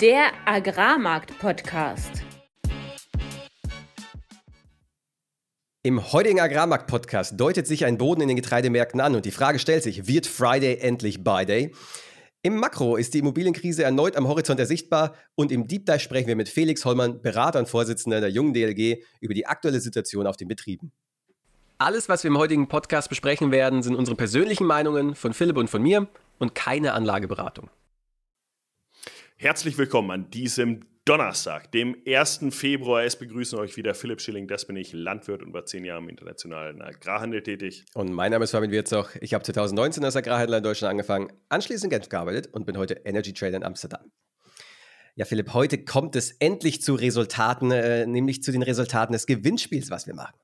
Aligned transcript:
Der 0.00 0.30
Agrarmarkt-Podcast. 0.46 2.22
Im 5.82 6.12
heutigen 6.12 6.40
Agrarmarkt-Podcast 6.40 7.38
deutet 7.38 7.66
sich 7.66 7.84
ein 7.84 7.98
Boden 7.98 8.22
in 8.22 8.28
den 8.28 8.36
Getreidemärkten 8.36 9.00
an 9.00 9.14
und 9.14 9.26
die 9.26 9.30
Frage 9.30 9.58
stellt 9.58 9.82
sich, 9.82 10.06
wird 10.06 10.26
Friday 10.26 10.78
endlich 10.78 11.22
Buy 11.22 11.44
Day? 11.44 11.74
Im 12.42 12.56
Makro 12.56 12.96
ist 12.96 13.12
die 13.12 13.18
Immobilienkrise 13.18 13.82
erneut 13.82 14.16
am 14.16 14.26
Horizont 14.26 14.58
ersichtbar 14.58 15.14
und 15.34 15.52
im 15.52 15.66
Deep 15.66 15.84
Dive 15.84 16.00
sprechen 16.00 16.28
wir 16.28 16.36
mit 16.36 16.48
Felix 16.48 16.86
Hollmann, 16.86 17.20
Berater 17.20 17.58
und 17.58 17.68
Vorsitzender 17.68 18.20
der 18.20 18.30
jungen 18.30 18.54
DLG, 18.54 19.02
über 19.20 19.34
die 19.34 19.46
aktuelle 19.46 19.80
Situation 19.80 20.26
auf 20.26 20.38
den 20.38 20.48
Betrieben. 20.48 20.92
Alles, 21.82 22.10
was 22.10 22.24
wir 22.24 22.28
im 22.28 22.36
heutigen 22.36 22.68
Podcast 22.68 23.08
besprechen 23.08 23.52
werden, 23.52 23.82
sind 23.82 23.94
unsere 23.94 24.14
persönlichen 24.14 24.66
Meinungen 24.66 25.14
von 25.14 25.32
Philipp 25.32 25.56
und 25.56 25.70
von 25.70 25.80
mir 25.80 26.08
und 26.38 26.54
keine 26.54 26.92
Anlageberatung. 26.92 27.70
Herzlich 29.38 29.78
willkommen 29.78 30.10
an 30.10 30.30
diesem 30.30 30.80
Donnerstag, 31.06 31.72
dem 31.72 31.96
1. 32.06 32.40
Februar. 32.50 33.04
Es 33.04 33.16
begrüßen 33.16 33.58
euch 33.58 33.78
wieder 33.78 33.94
Philipp 33.94 34.20
Schilling, 34.20 34.46
das 34.46 34.66
bin 34.66 34.76
ich, 34.76 34.92
Landwirt 34.92 35.42
und 35.42 35.54
war 35.54 35.64
zehn 35.64 35.86
Jahre 35.86 36.02
im 36.02 36.10
internationalen 36.10 36.82
Agrarhandel 36.82 37.42
tätig. 37.42 37.86
Und 37.94 38.12
mein 38.12 38.30
Name 38.30 38.44
ist 38.44 38.50
Fabian 38.50 38.72
Wirzoch. 38.72 39.08
Ich 39.22 39.32
habe 39.32 39.42
2019 39.42 40.04
als 40.04 40.16
Agrarhändler 40.16 40.58
in 40.58 40.64
Deutschland 40.64 40.90
angefangen, 40.90 41.32
anschließend 41.48 41.90
in 41.90 41.98
Genf 41.98 42.10
gearbeitet 42.10 42.52
und 42.52 42.66
bin 42.66 42.76
heute 42.76 43.00
Energy 43.06 43.32
Trader 43.32 43.56
in 43.56 43.64
Amsterdam. 43.64 44.12
Ja, 45.14 45.24
Philipp, 45.24 45.54
heute 45.54 45.82
kommt 45.82 46.14
es 46.14 46.32
endlich 46.32 46.82
zu 46.82 46.94
Resultaten, 46.94 47.70
äh, 47.70 48.06
nämlich 48.06 48.42
zu 48.42 48.52
den 48.52 48.62
Resultaten 48.62 49.14
des 49.14 49.24
Gewinnspiels, 49.24 49.90
was 49.90 50.06
wir 50.06 50.14
machen. 50.14 50.34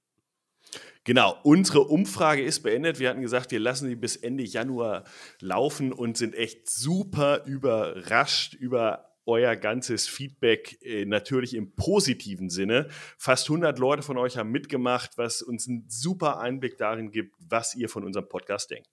Genau, 1.07 1.39
unsere 1.45 1.83
Umfrage 1.83 2.43
ist 2.43 2.65
beendet. 2.65 2.99
Wir 2.99 3.09
hatten 3.09 3.23
gesagt, 3.23 3.53
wir 3.53 3.61
lassen 3.61 3.87
sie 3.87 3.95
bis 3.95 4.17
Ende 4.17 4.43
Januar 4.43 5.05
laufen 5.41 5.93
und 5.93 6.17
sind 6.17 6.35
echt 6.35 6.69
super 6.69 7.45
überrascht 7.47 8.55
über 8.55 9.13
euer 9.25 9.55
ganzes 9.55 10.09
Feedback, 10.09 10.83
äh, 10.83 11.05
natürlich 11.05 11.55
im 11.55 11.77
positiven 11.77 12.51
Sinne. 12.51 12.89
Fast 13.19 13.49
100 13.49 13.79
Leute 13.79 14.03
von 14.03 14.19
euch 14.19 14.37
haben 14.37 14.51
mitgemacht, 14.51 15.17
was 15.17 15.43
uns 15.43 15.69
einen 15.69 15.85
super 15.89 16.41
Einblick 16.41 16.77
darin 16.77 17.13
gibt, 17.13 17.37
was 17.39 17.77
ihr 17.77 17.89
von 17.89 18.03
unserem 18.03 18.29
Podcast 18.29 18.73
denkt. 18.73 18.89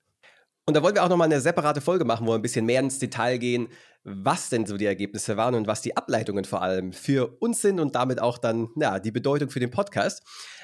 Und 0.65 0.75
da 0.75 0.83
wollen 0.83 0.95
wir 0.95 1.03
auch 1.03 1.09
nochmal 1.09 1.25
eine 1.25 1.41
separate 1.41 1.81
Folge 1.81 2.05
machen, 2.05 2.25
wo 2.25 2.31
wir 2.31 2.35
ein 2.35 2.41
bisschen 2.41 2.65
mehr 2.65 2.79
ins 2.79 2.97
Detail 2.97 3.37
gehen, 3.37 3.67
was 4.05 4.49
denn 4.49 4.65
so 4.65 4.77
die 4.77 4.85
Ergebnisse 4.85 5.35
waren 5.35 5.55
und 5.55 5.67
was 5.67 5.81
die 5.81 5.97
Ableitungen 5.97 6.45
vor 6.45 6.61
allem 6.61 6.93
für 6.93 7.37
uns 7.41 7.61
sind 7.61 7.81
und 7.81 7.95
damit 7.95 8.21
auch 8.21 8.37
dann 8.37 8.69
ja, 8.77 8.99
die 8.99 9.11
Bedeutung 9.11 9.49
für 9.49 9.59
den 9.59 9.71
Podcast. 9.71 10.23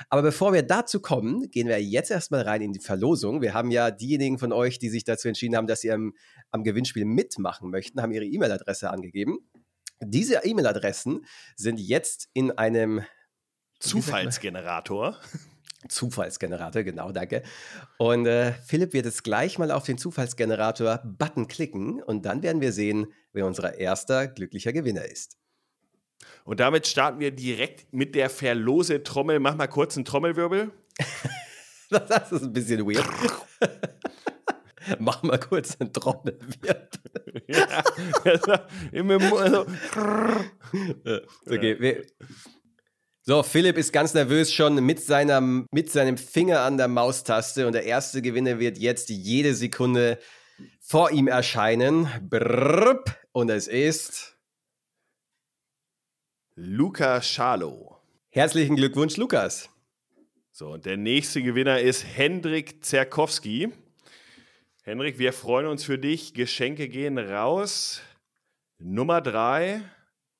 Aber 0.10 0.22
bevor 0.22 0.54
wir 0.54 0.64
dazu 0.64 1.02
kommen, 1.02 1.50
gehen 1.52 1.68
wir 1.68 1.82
jetzt 1.84 2.12
erstmal 2.12 2.42
rein 2.42 2.62
in 2.62 2.72
die 2.72 2.80
Verlosung. 2.80 3.42
Wir 3.42 3.54
haben 3.54 3.72
ja 3.72 3.92
diejenigen 3.92 4.40
von 4.40 4.54
euch, 4.54 4.80
die 4.80 4.90
sich 4.90 5.04
dazu 5.04 5.28
entschieden 5.28 5.58
haben, 5.58 5.68
dass 5.68 5.82
sie 5.82 5.92
am, 5.92 6.14
am 6.52 6.64
Gewinnspiel 6.64 7.04
mitmachen 7.04 7.70
möchten, 7.70 8.02
haben 8.02 8.12
ihre 8.12 8.26
E-Mail-Adresse 8.26 8.90
angegeben. 8.90 9.40
Diese 10.02 10.46
E-Mail-Adressen 10.46 11.26
sind 11.58 11.78
jetzt 11.78 12.30
in 12.34 12.52
einem 12.52 13.04
Zufallsgenerator. 13.80 15.18
Zufallsgenerator, 15.88 16.84
genau, 16.84 17.12
danke. 17.12 17.42
Und 17.98 18.26
äh, 18.26 18.52
Philipp 18.66 18.94
wird 18.94 19.06
jetzt 19.06 19.24
gleich 19.24 19.58
mal 19.58 19.72
auf 19.72 19.86
den 19.86 19.98
Zufallsgenerator-Button 19.98 21.48
klicken 21.48 22.02
und 22.02 22.26
dann 22.26 22.44
werden 22.44 22.62
wir 22.62 22.74
sehen, 22.74 23.08
wer 23.32 23.46
unser 23.46 23.78
erster 23.78 24.28
glücklicher 24.28 24.74
Gewinner 24.74 25.06
ist. 25.06 25.38
Und 26.44 26.60
damit 26.60 26.88
starten 26.88 27.20
wir 27.20 27.32
direkt 27.32 27.94
mit 27.94 28.16
der 28.16 28.30
Verlose-Trommel. 28.30 29.40
Mach 29.40 29.56
mal 29.56 29.68
kurz 29.68 29.96
einen 29.96 30.06
Trommelwirbel. 30.06 30.72
das 31.90 32.32
ist 32.32 32.44
ein 32.44 32.54
bisschen 32.54 32.86
weird. 32.86 33.08
Mach 35.00 35.24
mal 35.24 35.40
kurz 35.40 35.78
einen 35.80 35.94
Trommelwirbel. 35.94 36.90
ja, 37.48 37.84
also, 38.24 38.54
also, 39.38 39.66
okay, 41.46 41.80
wir, 41.80 42.06
so, 43.30 43.44
Philipp 43.44 43.78
ist 43.78 43.94
ganz 43.94 44.16
nervös 44.16 44.52
schon 44.52 44.84
mit, 44.84 45.00
seiner, 45.00 45.40
mit 45.40 45.92
seinem 45.92 46.18
Finger 46.18 46.62
an 46.62 46.78
der 46.78 46.88
Maustaste 46.88 47.68
und 47.68 47.74
der 47.74 47.84
erste 47.84 48.24
Gewinner 48.24 48.58
wird 48.58 48.80
jetzt 48.80 49.10
jede 49.10 49.54
Sekunde 49.54 50.18
vor 50.82 51.12
ihm 51.12 51.28
erscheinen. 51.28 52.08
Brrrp, 52.28 53.16
und 53.32 53.52
es 53.52 53.68
ist 53.68 54.36
Luca 56.56 57.22
Schalow. 57.22 58.00
Herzlichen 58.32 58.76
Glückwunsch, 58.76 59.16
Lukas. 59.18 59.70
So, 60.52 60.70
und 60.70 60.88
der 60.88 60.98
nächste 60.98 61.44
Gewinner 61.44 61.80
ist 61.80 62.04
Hendrik 62.04 62.84
Zerkowski. 62.84 63.72
Hendrik, 64.82 65.20
wir 65.20 65.34
freuen 65.34 65.68
uns 65.68 65.84
für 65.84 66.00
dich. 66.00 66.34
Geschenke 66.34 66.90
gehen 66.90 67.20
raus. 67.20 68.02
Nummer 68.80 69.22
drei. 69.22 69.84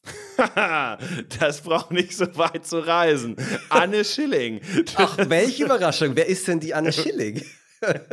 das 1.40 1.62
braucht 1.62 1.92
nicht 1.92 2.16
so 2.16 2.26
weit 2.38 2.66
zu 2.66 2.80
reisen. 2.80 3.36
Anne 3.70 4.06
Schilling. 4.06 4.62
Ach, 4.96 5.18
welche 5.30 5.66
Überraschung. 5.66 6.16
Wer 6.16 6.28
ist 6.28 6.48
denn 6.48 6.60
die 6.60 6.74
Anne 6.74 6.92
Schilling? 6.94 7.44
ja, 7.82 8.04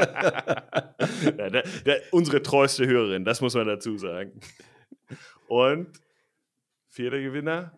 der, 1.51 1.63
der, 1.85 2.03
unsere 2.13 2.43
treueste 2.43 2.87
Hörerin, 2.87 3.25
das 3.25 3.41
muss 3.41 3.55
man 3.55 3.67
dazu 3.67 3.97
sagen. 3.99 4.33
Und 5.49 6.01
vierter 6.89 7.21
Gewinner, 7.21 7.77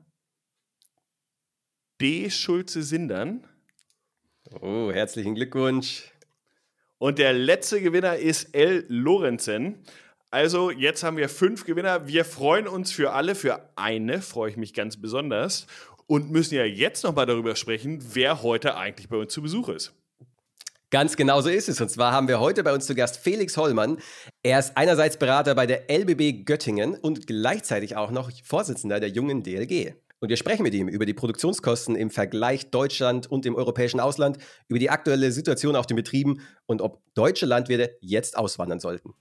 D. 2.01 2.31
Schulze-Sindern. 2.31 3.47
Oh, 4.61 4.91
herzlichen 4.93 5.35
Glückwunsch. 5.35 6.13
Und 6.99 7.19
der 7.19 7.33
letzte 7.33 7.81
Gewinner 7.81 8.17
ist 8.17 8.55
L. 8.55 8.85
Lorenzen. 8.89 9.85
Also, 10.31 10.71
jetzt 10.71 11.03
haben 11.03 11.17
wir 11.17 11.31
fünf 11.31 11.65
Gewinner. 11.65 12.07
Wir 12.07 12.25
freuen 12.25 12.69
uns 12.69 12.93
für 12.93 13.13
alle. 13.13 13.35
Für 13.35 13.71
eine 13.77 14.21
freue 14.21 14.51
ich 14.51 14.59
mich 14.59 14.75
ganz 14.75 15.01
besonders. 15.01 15.67
Und 16.07 16.31
müssen 16.31 16.55
ja 16.55 16.65
jetzt 16.65 17.03
nochmal 17.03 17.25
darüber 17.25 17.57
sprechen, 17.57 18.03
wer 18.13 18.43
heute 18.43 18.77
eigentlich 18.77 19.09
bei 19.09 19.17
uns 19.17 19.33
zu 19.33 19.41
Besuch 19.41 19.71
ist. 19.71 19.95
Ganz 20.91 21.17
genau 21.17 21.41
so 21.41 21.49
ist 21.49 21.69
es. 21.69 21.81
Und 21.81 21.91
zwar 21.91 22.13
haben 22.13 22.29
wir 22.29 22.41
heute 22.41 22.63
bei 22.63 22.75
uns 22.75 22.87
zu 22.87 22.95
Gast 22.95 23.19
Felix 23.19 23.57
Hollmann. 23.57 23.99
Er 24.43 24.59
ist 24.59 24.77
einerseits 24.77 25.19
Berater 25.19 25.55
bei 25.55 25.67
der 25.67 25.91
LBB 25.91 26.45
Göttingen 26.45 26.95
und 26.95 27.27
gleichzeitig 27.27 27.97
auch 27.97 28.11
noch 28.11 28.31
Vorsitzender 28.43 29.01
der 29.01 29.11
jungen 29.11 29.43
DLG. 29.43 29.95
Und 30.21 30.29
wir 30.29 30.37
sprechen 30.37 30.63
mit 30.63 30.75
ihm 30.75 30.89
über 30.89 31.07
die 31.07 31.15
Produktionskosten 31.15 31.95
im 31.95 32.11
Vergleich 32.11 32.71
Deutschland 32.71 33.31
und 33.31 33.47
im 33.47 33.55
europäischen 33.55 34.01
Ausland, 34.01 34.39
über 34.69 34.79
die 34.79 34.91
aktuelle 34.91 35.31
Situation 35.33 35.77
auf 35.77 35.87
den 35.87 35.97
Betrieben 35.97 36.41
und 36.67 36.83
ob 36.83 37.03
deutsche 37.15 37.47
Landwirte 37.47 37.97
jetzt 38.01 38.37
auswandern 38.37 38.81
sollten. 38.81 39.15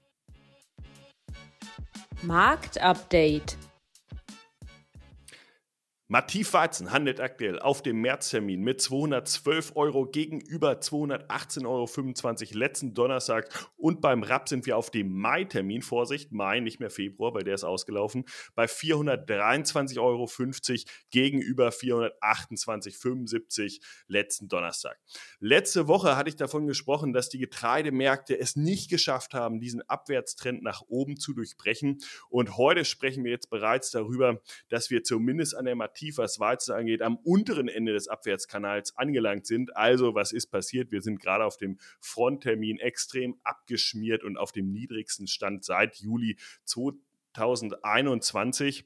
Marktupdate 2.23 3.55
Mativ 6.09 6.53
Weizen 6.53 6.93
handelt 6.93 7.19
aktuell 7.19 7.59
auf 7.59 7.83
dem 7.83 7.99
Märztermin 7.99 8.61
mit 8.61 8.79
212 8.79 9.73
Euro 9.75 10.05
gegenüber 10.05 10.79
218,25 10.79 11.65
Euro 11.65 12.57
letzten 12.57 12.93
Donnerstag. 12.93 13.49
Und 13.75 13.99
beim 13.99 14.23
Raps 14.23 14.51
sind 14.51 14.65
wir 14.65 14.77
auf 14.77 14.89
dem 14.89 15.13
Mai-Termin, 15.19 15.81
Vorsicht, 15.81 16.31
Mai, 16.31 16.61
nicht 16.61 16.79
mehr 16.79 16.89
Februar, 16.89 17.33
weil 17.33 17.43
der 17.43 17.55
ist 17.55 17.65
ausgelaufen, 17.65 18.23
bei 18.55 18.67
423,50 18.67 19.99
Euro 19.99 20.29
gegenüber 21.11 21.71
428,75 21.71 23.61
Euro 23.61 23.85
letzten 24.07 24.47
Donnerstag. 24.47 24.97
Letzte 25.41 25.89
Woche 25.89 26.15
hatte 26.15 26.29
ich 26.29 26.37
davon 26.37 26.67
gesprochen, 26.67 27.11
dass 27.11 27.27
die 27.27 27.39
Getreidemärkte 27.39 28.39
es 28.39 28.55
nicht 28.55 28.89
geschafft 28.89 29.33
haben, 29.33 29.59
diesen 29.59 29.81
Abwärtstrend 29.89 30.63
nach 30.63 30.83
oben 30.87 31.17
zu 31.17 31.33
durchbrechen. 31.33 31.97
Und 32.29 32.55
heute 32.55 32.85
sprechen 32.85 33.25
wir 33.25 33.31
jetzt 33.31 33.49
bereits 33.49 33.91
darüber, 33.91 34.39
dass 34.69 34.89
wir 34.89 35.03
zumindest 35.03 35.53
an 35.53 35.65
der 35.65 35.75
Mativ 35.75 35.96
tief, 35.97 36.17
was 36.17 36.39
Weizen 36.39 36.73
angeht, 36.73 37.01
am 37.01 37.17
unteren 37.17 37.67
Ende 37.67 37.91
des 37.93 38.07
Abwärtskanals 38.07 38.97
angelangt 38.97 39.45
sind. 39.45 39.75
Also, 39.75 40.15
was 40.15 40.31
ist 40.31 40.47
passiert? 40.47 40.91
Wir 40.91 41.01
sind 41.01 41.19
gerade 41.19 41.43
auf 41.43 41.57
dem 41.57 41.77
Fronttermin 41.99 42.79
extrem 42.79 43.35
abgeschmiert 43.43 44.23
und 44.23 44.37
auf 44.37 44.51
dem 44.51 44.71
niedrigsten 44.71 45.27
Stand 45.27 45.65
seit 45.65 45.97
Juli 45.97 46.37
2021. 46.63 48.85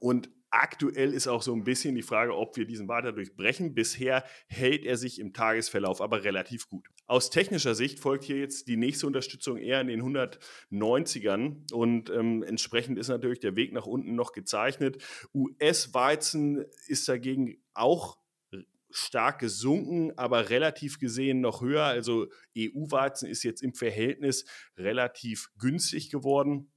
Und 0.00 0.30
Aktuell 0.56 1.12
ist 1.12 1.26
auch 1.26 1.42
so 1.42 1.52
ein 1.52 1.64
bisschen 1.64 1.96
die 1.96 2.02
Frage, 2.02 2.36
ob 2.36 2.56
wir 2.56 2.64
diesen 2.64 2.86
weiter 2.86 3.10
durchbrechen. 3.10 3.74
Bisher 3.74 4.22
hält 4.46 4.84
er 4.84 4.96
sich 4.96 5.18
im 5.18 5.32
Tagesverlauf 5.32 6.00
aber 6.00 6.22
relativ 6.22 6.68
gut. 6.68 6.86
Aus 7.06 7.28
technischer 7.28 7.74
Sicht 7.74 8.00
folgt 8.00 8.24
hier 8.24 8.38
jetzt 8.38 8.66
die 8.66 8.78
nächste 8.78 9.06
Unterstützung 9.06 9.58
eher 9.58 9.80
in 9.80 9.88
den 9.88 10.02
190ern 10.02 11.70
und 11.72 12.08
ähm, 12.10 12.42
entsprechend 12.42 12.98
ist 12.98 13.08
natürlich 13.08 13.40
der 13.40 13.56
Weg 13.56 13.72
nach 13.72 13.86
unten 13.86 14.14
noch 14.14 14.32
gezeichnet. 14.32 15.02
US-Weizen 15.34 16.64
ist 16.86 17.08
dagegen 17.08 17.62
auch 17.74 18.18
stark 18.90 19.40
gesunken, 19.40 20.16
aber 20.16 20.50
relativ 20.50 20.98
gesehen 20.98 21.40
noch 21.40 21.60
höher. 21.60 21.84
Also 21.84 22.28
EU-Weizen 22.56 23.28
ist 23.28 23.42
jetzt 23.42 23.62
im 23.62 23.74
Verhältnis 23.74 24.46
relativ 24.78 25.50
günstig 25.58 26.10
geworden. 26.10 26.70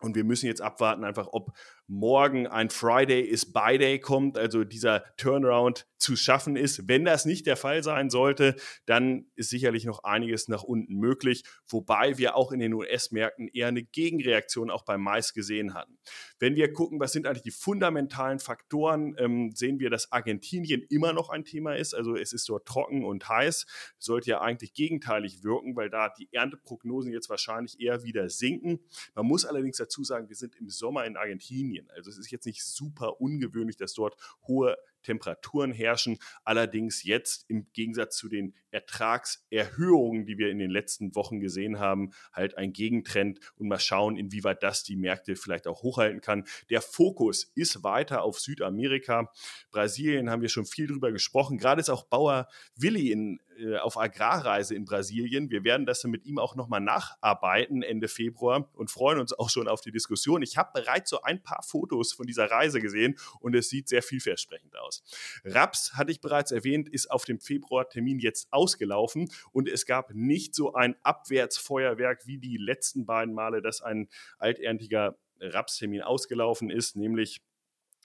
Und 0.00 0.14
wir 0.14 0.24
müssen 0.24 0.46
jetzt 0.46 0.60
abwarten, 0.60 1.04
einfach, 1.04 1.28
ob 1.32 1.56
morgen 1.86 2.46
ein 2.46 2.70
Friday 2.70 3.20
is 3.20 3.52
Buy 3.52 3.78
Day 3.78 3.98
kommt, 3.98 4.38
also 4.38 4.64
dieser 4.64 5.04
Turnaround 5.16 5.86
zu 6.04 6.16
schaffen 6.16 6.56
ist. 6.56 6.86
Wenn 6.86 7.04
das 7.04 7.24
nicht 7.24 7.46
der 7.46 7.56
Fall 7.56 7.82
sein 7.82 8.10
sollte, 8.10 8.56
dann 8.84 9.26
ist 9.36 9.48
sicherlich 9.48 9.86
noch 9.86 10.04
einiges 10.04 10.48
nach 10.48 10.62
unten 10.62 10.96
möglich, 10.96 11.44
wobei 11.66 12.18
wir 12.18 12.36
auch 12.36 12.52
in 12.52 12.60
den 12.60 12.74
US-Märkten 12.74 13.48
eher 13.48 13.68
eine 13.68 13.82
Gegenreaktion 13.82 14.70
auch 14.70 14.84
beim 14.84 15.02
Mais 15.02 15.32
gesehen 15.32 15.72
hatten. 15.72 15.98
Wenn 16.38 16.56
wir 16.56 16.72
gucken, 16.72 17.00
was 17.00 17.12
sind 17.12 17.26
eigentlich 17.26 17.42
die 17.42 17.50
fundamentalen 17.50 18.38
Faktoren, 18.38 19.16
ähm, 19.18 19.52
sehen 19.54 19.78
wir, 19.78 19.88
dass 19.88 20.12
Argentinien 20.12 20.82
immer 20.90 21.14
noch 21.14 21.30
ein 21.30 21.44
Thema 21.44 21.74
ist. 21.74 21.94
Also 21.94 22.16
es 22.16 22.34
ist 22.34 22.48
dort 22.50 22.66
trocken 22.66 23.04
und 23.04 23.26
heiß, 23.28 23.66
sollte 23.98 24.30
ja 24.30 24.40
eigentlich 24.42 24.74
gegenteilig 24.74 25.42
wirken, 25.42 25.74
weil 25.74 25.88
da 25.88 26.10
die 26.10 26.28
Ernteprognosen 26.32 27.12
jetzt 27.12 27.30
wahrscheinlich 27.30 27.80
eher 27.80 28.02
wieder 28.02 28.28
sinken. 28.28 28.80
Man 29.14 29.26
muss 29.26 29.46
allerdings 29.46 29.78
dazu 29.78 30.04
sagen, 30.04 30.28
wir 30.28 30.36
sind 30.36 30.54
im 30.56 30.68
Sommer 30.68 31.06
in 31.06 31.16
Argentinien. 31.16 31.73
Also 31.90 32.10
es 32.10 32.18
ist 32.18 32.30
jetzt 32.30 32.46
nicht 32.46 32.64
super 32.64 33.20
ungewöhnlich, 33.20 33.76
dass 33.76 33.94
dort 33.94 34.16
hohe 34.46 34.76
Temperaturen 35.02 35.72
herrschen. 35.72 36.18
Allerdings 36.44 37.04
jetzt 37.04 37.44
im 37.48 37.70
Gegensatz 37.72 38.16
zu 38.16 38.28
den 38.28 38.54
Ertragserhöhungen, 38.74 40.26
die 40.26 40.36
wir 40.36 40.50
in 40.50 40.58
den 40.58 40.70
letzten 40.70 41.14
Wochen 41.14 41.40
gesehen 41.40 41.78
haben, 41.78 42.10
halt 42.32 42.58
ein 42.58 42.72
Gegentrend 42.72 43.38
und 43.56 43.68
mal 43.68 43.78
schauen, 43.78 44.16
inwieweit 44.16 44.62
das 44.62 44.82
die 44.82 44.96
Märkte 44.96 45.36
vielleicht 45.36 45.66
auch 45.66 45.82
hochhalten 45.82 46.20
kann. 46.20 46.44
Der 46.70 46.82
Fokus 46.82 47.50
ist 47.54 47.84
weiter 47.84 48.22
auf 48.22 48.40
Südamerika. 48.40 49.30
Brasilien 49.70 50.28
haben 50.28 50.42
wir 50.42 50.48
schon 50.48 50.66
viel 50.66 50.88
drüber 50.88 51.12
gesprochen. 51.12 51.56
Gerade 51.56 51.80
ist 51.80 51.88
auch 51.88 52.04
Bauer 52.04 52.48
Willi 52.76 53.12
in, 53.12 53.40
äh, 53.58 53.76
auf 53.76 53.96
Agrarreise 53.96 54.74
in 54.74 54.84
Brasilien. 54.84 55.50
Wir 55.50 55.62
werden 55.64 55.86
das 55.86 56.02
mit 56.04 56.24
ihm 56.26 56.38
auch 56.38 56.56
nochmal 56.56 56.80
nacharbeiten 56.80 57.82
Ende 57.82 58.08
Februar 58.08 58.68
und 58.74 58.90
freuen 58.90 59.20
uns 59.20 59.32
auch 59.32 59.50
schon 59.50 59.68
auf 59.68 59.80
die 59.80 59.92
Diskussion. 59.92 60.42
Ich 60.42 60.56
habe 60.56 60.70
bereits 60.74 61.10
so 61.10 61.22
ein 61.22 61.42
paar 61.42 61.62
Fotos 61.62 62.12
von 62.12 62.26
dieser 62.26 62.50
Reise 62.50 62.80
gesehen 62.80 63.16
und 63.40 63.54
es 63.54 63.68
sieht 63.68 63.88
sehr 63.88 64.02
vielversprechend 64.02 64.76
aus. 64.76 65.04
Raps, 65.44 65.94
hatte 65.94 66.10
ich 66.10 66.20
bereits 66.20 66.50
erwähnt, 66.50 66.88
ist 66.88 67.10
auf 67.10 67.24
dem 67.24 67.38
Februartermin 67.38 68.18
jetzt 68.18 68.48
ausgelaufen 68.64 69.30
und 69.52 69.68
es 69.68 69.84
gab 69.84 70.14
nicht 70.14 70.54
so 70.54 70.72
ein 70.72 70.96
Abwärtsfeuerwerk 71.02 72.26
wie 72.26 72.38
die 72.38 72.56
letzten 72.56 73.04
beiden 73.04 73.34
Male, 73.34 73.60
dass 73.60 73.82
ein 73.82 74.08
alterntiger 74.38 75.18
Rapstermin 75.40 76.00
ausgelaufen 76.00 76.70
ist, 76.70 76.96
nämlich 76.96 77.42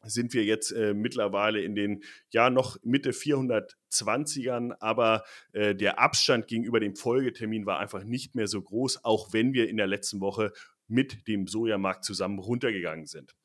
sind 0.04 0.34
wir 0.34 0.44
jetzt 0.44 0.72
äh, 0.72 0.94
mittlerweile 0.94 1.62
in 1.62 1.76
den, 1.76 2.04
ja, 2.30 2.50
noch 2.50 2.78
Mitte 2.84 3.12
420ern, 3.12 4.74
aber 4.80 5.24
äh, 5.52 5.76
der 5.76 6.00
Abstand 6.00 6.48
gegenüber 6.48 6.80
dem 6.80 6.96
Folgetermin 6.96 7.66
war 7.66 7.80
einfach 7.80 8.04
nicht 8.04 8.36
mehr 8.36 8.48
so 8.48 8.62
groß, 8.62 9.04
auch 9.04 9.34
wenn 9.34 9.54
wir 9.54 9.70
in 9.70 9.78
der 9.78 9.88
letzten 9.88 10.22
Woche 10.22 10.54
mit 10.88 11.28
dem 11.28 11.48
Sojamarkt 11.48 12.06
zusammen 12.06 12.40
runtergegangen 12.40 13.08
sind. 13.08 13.36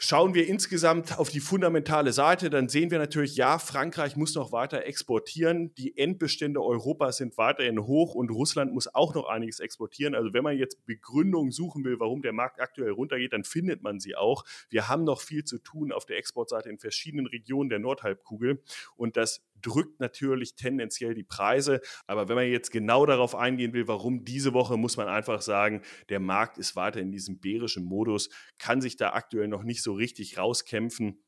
Schauen 0.00 0.32
wir 0.32 0.46
insgesamt 0.46 1.18
auf 1.18 1.28
die 1.28 1.40
fundamentale 1.40 2.12
Seite, 2.12 2.50
dann 2.50 2.68
sehen 2.68 2.92
wir 2.92 2.98
natürlich, 2.98 3.34
ja, 3.34 3.58
Frankreich 3.58 4.14
muss 4.14 4.36
noch 4.36 4.52
weiter 4.52 4.84
exportieren. 4.84 5.74
Die 5.74 5.98
Endbestände 5.98 6.62
Europas 6.62 7.16
sind 7.16 7.36
weiterhin 7.36 7.84
hoch 7.84 8.14
und 8.14 8.30
Russland 8.30 8.72
muss 8.72 8.94
auch 8.94 9.16
noch 9.16 9.28
einiges 9.28 9.58
exportieren. 9.58 10.14
Also 10.14 10.32
wenn 10.32 10.44
man 10.44 10.56
jetzt 10.56 10.86
Begründungen 10.86 11.50
suchen 11.50 11.84
will, 11.84 11.98
warum 11.98 12.22
der 12.22 12.32
Markt 12.32 12.60
aktuell 12.60 12.92
runtergeht, 12.92 13.32
dann 13.32 13.42
findet 13.42 13.82
man 13.82 13.98
sie 13.98 14.14
auch. 14.14 14.44
Wir 14.70 14.88
haben 14.88 15.02
noch 15.02 15.20
viel 15.20 15.42
zu 15.42 15.58
tun 15.58 15.90
auf 15.90 16.06
der 16.06 16.18
Exportseite 16.18 16.68
in 16.68 16.78
verschiedenen 16.78 17.26
Regionen 17.26 17.68
der 17.68 17.80
Nordhalbkugel 17.80 18.62
und 18.94 19.16
das 19.16 19.42
drückt 19.62 20.00
natürlich 20.00 20.54
tendenziell 20.54 21.14
die 21.14 21.24
Preise. 21.24 21.80
Aber 22.06 22.28
wenn 22.28 22.36
man 22.36 22.46
jetzt 22.46 22.70
genau 22.70 23.06
darauf 23.06 23.34
eingehen 23.34 23.72
will, 23.72 23.88
warum 23.88 24.24
diese 24.24 24.52
Woche, 24.52 24.76
muss 24.76 24.96
man 24.96 25.08
einfach 25.08 25.42
sagen, 25.42 25.82
der 26.08 26.20
Markt 26.20 26.58
ist 26.58 26.76
weiter 26.76 27.00
in 27.00 27.10
diesem 27.10 27.40
bärischen 27.40 27.84
Modus, 27.84 28.30
kann 28.58 28.80
sich 28.80 28.96
da 28.96 29.12
aktuell 29.12 29.48
noch 29.48 29.62
nicht 29.62 29.82
so 29.82 29.87
richtig 29.92 30.38
rauskämpfen. 30.38 31.22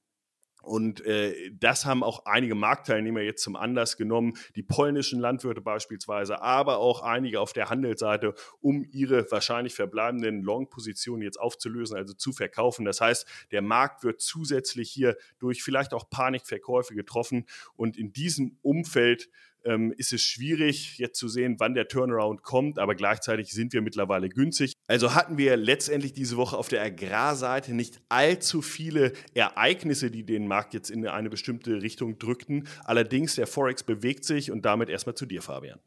Und 0.62 1.04
äh, 1.06 1.50
das 1.52 1.86
haben 1.86 2.02
auch 2.02 2.26
einige 2.26 2.54
Marktteilnehmer 2.54 3.20
jetzt 3.20 3.42
zum 3.42 3.56
Anlass 3.56 3.96
genommen, 3.96 4.34
die 4.56 4.62
polnischen 4.62 5.18
Landwirte 5.18 5.60
beispielsweise, 5.60 6.42
aber 6.42 6.78
auch 6.78 7.02
einige 7.02 7.40
auf 7.40 7.52
der 7.52 7.70
Handelsseite, 7.70 8.34
um 8.60 8.84
ihre 8.90 9.30
wahrscheinlich 9.30 9.74
verbleibenden 9.74 10.42
Long-Positionen 10.42 11.22
jetzt 11.22 11.40
aufzulösen, 11.40 11.96
also 11.96 12.12
zu 12.12 12.32
verkaufen. 12.32 12.84
Das 12.84 13.00
heißt, 13.00 13.26
der 13.52 13.62
Markt 13.62 14.04
wird 14.04 14.20
zusätzlich 14.20 14.90
hier 14.90 15.16
durch 15.38 15.62
vielleicht 15.62 15.94
auch 15.94 16.10
Panikverkäufe 16.10 16.94
getroffen. 16.94 17.46
Und 17.74 17.96
in 17.96 18.12
diesem 18.12 18.58
Umfeld 18.62 19.30
ähm, 19.64 19.92
ist 19.96 20.12
es 20.12 20.22
schwierig, 20.22 20.98
jetzt 20.98 21.18
zu 21.18 21.28
sehen, 21.28 21.56
wann 21.58 21.74
der 21.74 21.88
Turnaround 21.88 22.42
kommt, 22.42 22.78
aber 22.78 22.94
gleichzeitig 22.94 23.52
sind 23.52 23.72
wir 23.72 23.82
mittlerweile 23.82 24.28
günstig. 24.28 24.72
Also 24.86 25.14
hatten 25.14 25.38
wir 25.38 25.56
letztendlich 25.56 26.12
diese 26.12 26.36
Woche 26.36 26.56
auf 26.56 26.68
der 26.68 26.82
Agrarseite 26.82 27.74
nicht 27.74 28.00
allzu 28.08 28.62
viele 28.62 29.12
Ereignisse, 29.34 30.10
die 30.10 30.24
den 30.24 30.46
Markt 30.46 30.74
jetzt 30.74 30.90
in 30.90 31.06
eine 31.06 31.30
bestimmte 31.30 31.82
Richtung 31.82 32.18
drückten. 32.18 32.68
Allerdings, 32.84 33.34
der 33.34 33.46
Forex 33.46 33.82
bewegt 33.82 34.24
sich 34.24 34.50
und 34.50 34.64
damit 34.64 34.88
erstmal 34.88 35.14
zu 35.14 35.26
dir, 35.26 35.42
Fabian. 35.42 35.80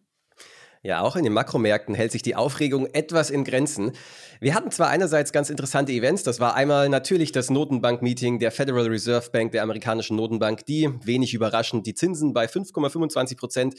Ja, 0.85 1.00
auch 1.00 1.15
in 1.15 1.24
den 1.24 1.31
Makromärkten 1.31 1.95
hält 1.95 2.12
sich 2.12 2.24
die 2.24 2.35
Aufregung 2.35 2.88
etwas 2.88 3.30
in 3.30 3.45
Grenzen. 3.45 3.94
Wir 4.41 4.53
hatten 4.53 4.69
zwar 4.69 4.89
einerseits 4.89 5.31
ganz 5.31 5.50
interessante 5.50 5.94
Events, 5.94 6.24
das 6.24 6.41
war 6.41 6.56
einmal 6.56 6.89
natürlich 6.89 7.31
das 7.31 7.50
Notenbank-Meeting 7.50 8.39
der 8.39 8.51
Federal 8.51 8.88
Reserve 8.88 9.30
Bank, 9.31 9.53
der 9.53 9.63
amerikanischen 9.63 10.18
Notenbank, 10.18 10.65
die 10.65 10.89
wenig 11.06 11.33
überraschend 11.33 11.88
die 11.88 11.94
Zinsen 11.94 12.33
bei 12.33 12.47
5,25 12.47 13.38
Prozent 13.38 13.75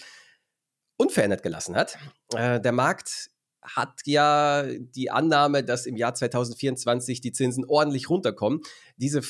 unverändert 0.96 1.42
gelassen 1.42 1.76
hat. 1.76 1.98
Äh, 2.34 2.58
der 2.58 2.72
Markt 2.72 3.28
hat 3.60 4.00
ja 4.06 4.62
die 4.62 5.10
Annahme, 5.10 5.62
dass 5.62 5.84
im 5.84 5.96
Jahr 5.96 6.14
2024 6.14 7.20
die 7.20 7.32
Zinsen 7.32 7.66
ordentlich 7.66 8.08
runterkommen. 8.08 8.60
Diese, 8.96 9.20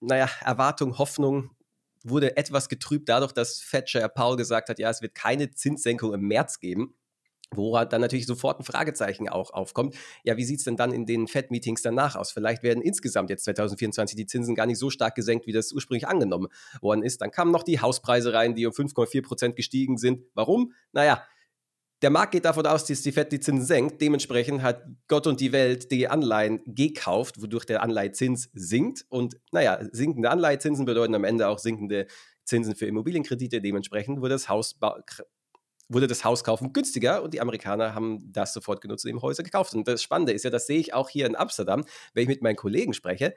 naja, 0.00 0.30
Erwartung, 0.40 0.96
Hoffnung 0.96 1.50
wurde 2.04 2.38
etwas 2.38 2.70
getrübt 2.70 3.10
dadurch, 3.10 3.32
dass 3.32 3.60
Chair 3.60 4.08
Paul 4.08 4.36
gesagt 4.36 4.70
hat, 4.70 4.78
ja, 4.78 4.88
es 4.88 5.02
wird 5.02 5.14
keine 5.14 5.50
Zinssenkung 5.50 6.14
im 6.14 6.22
März 6.22 6.60
geben. 6.60 6.94
Wo 7.54 7.82
dann 7.84 8.00
natürlich 8.02 8.26
sofort 8.26 8.60
ein 8.60 8.64
Fragezeichen 8.64 9.28
auch 9.28 9.52
aufkommt. 9.52 9.96
Ja, 10.22 10.36
wie 10.36 10.44
sieht 10.44 10.58
es 10.58 10.64
denn 10.64 10.76
dann 10.76 10.92
in 10.92 11.06
den 11.06 11.26
Fed-Meetings 11.26 11.80
danach 11.80 12.14
aus? 12.14 12.30
Vielleicht 12.30 12.62
werden 12.62 12.82
insgesamt 12.82 13.30
jetzt 13.30 13.44
2024 13.44 14.16
die 14.16 14.26
Zinsen 14.26 14.54
gar 14.54 14.66
nicht 14.66 14.78
so 14.78 14.90
stark 14.90 15.14
gesenkt, 15.14 15.46
wie 15.46 15.52
das 15.52 15.72
ursprünglich 15.72 16.06
angenommen 16.06 16.48
worden 16.82 17.02
ist. 17.02 17.22
Dann 17.22 17.30
kamen 17.30 17.50
noch 17.50 17.62
die 17.62 17.80
Hauspreise 17.80 18.34
rein, 18.34 18.54
die 18.54 18.66
um 18.66 18.72
5,4 18.72 19.22
Prozent 19.22 19.56
gestiegen 19.56 19.96
sind. 19.96 20.24
Warum? 20.34 20.74
Naja, 20.92 21.22
der 22.02 22.10
Markt 22.10 22.32
geht 22.32 22.44
davon 22.44 22.64
aus, 22.66 22.84
dass 22.84 23.02
die 23.02 23.12
Fed 23.12 23.32
die 23.32 23.40
Zinsen 23.40 23.66
senkt. 23.66 24.00
Dementsprechend 24.00 24.62
hat 24.62 24.84
Gott 25.08 25.26
und 25.26 25.40
die 25.40 25.50
Welt 25.50 25.90
die 25.90 26.06
Anleihen 26.06 26.60
gekauft, 26.64 27.42
wodurch 27.42 27.64
der 27.64 27.82
Anleihezins 27.82 28.50
sinkt. 28.52 29.04
Und 29.08 29.36
naja, 29.50 29.80
sinkende 29.90 30.30
Anleihezinsen 30.30 30.84
bedeuten 30.84 31.14
am 31.14 31.24
Ende 31.24 31.48
auch 31.48 31.58
sinkende 31.58 32.06
Zinsen 32.44 32.76
für 32.76 32.86
Immobilienkredite. 32.86 33.60
Dementsprechend 33.60 34.20
wurde 34.20 34.34
das 34.34 34.48
Hausbau 34.48 34.98
wurde 35.88 36.06
das 36.06 36.24
Hauskaufen 36.24 36.72
günstiger 36.72 37.22
und 37.22 37.34
die 37.34 37.40
Amerikaner 37.40 37.94
haben 37.94 38.32
das 38.32 38.52
sofort 38.52 38.80
genutzt 38.80 39.04
und 39.04 39.10
eben 39.10 39.22
Häuser 39.22 39.42
gekauft. 39.42 39.74
Und 39.74 39.88
das 39.88 40.02
Spannende 40.02 40.32
ist 40.32 40.44
ja, 40.44 40.50
das 40.50 40.66
sehe 40.66 40.78
ich 40.78 40.94
auch 40.94 41.08
hier 41.08 41.26
in 41.26 41.36
Amsterdam, 41.36 41.84
wenn 42.14 42.22
ich 42.22 42.28
mit 42.28 42.42
meinen 42.42 42.56
Kollegen 42.56 42.92
spreche. 42.92 43.34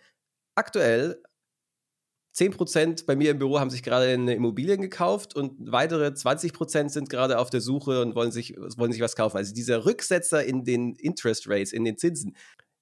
Aktuell 0.56 1.22
10% 2.36 3.06
bei 3.06 3.16
mir 3.16 3.32
im 3.32 3.40
Büro 3.40 3.60
haben 3.60 3.70
sich 3.70 3.84
gerade 3.84 4.08
eine 4.08 4.34
Immobilien 4.36 4.82
gekauft 4.82 5.36
und 5.36 5.72
weitere 5.72 6.08
20% 6.08 6.90
sind 6.90 7.10
gerade 7.10 7.38
auf 7.38 7.50
der 7.50 7.62
Suche 7.62 8.02
und 8.02 8.16
wollen 8.16 8.32
sich, 8.32 8.56
wollen 8.78 8.92
sich 8.92 9.02
was 9.02 9.16
kaufen. 9.16 9.38
Also 9.38 9.54
dieser 9.54 9.86
Rücksetzer 9.86 10.44
in 10.44 10.64
den 10.64 10.96
Interest 10.96 11.48
Rates, 11.50 11.74
in 11.74 11.84
den 11.84 11.98
Zinsen, 11.98 12.36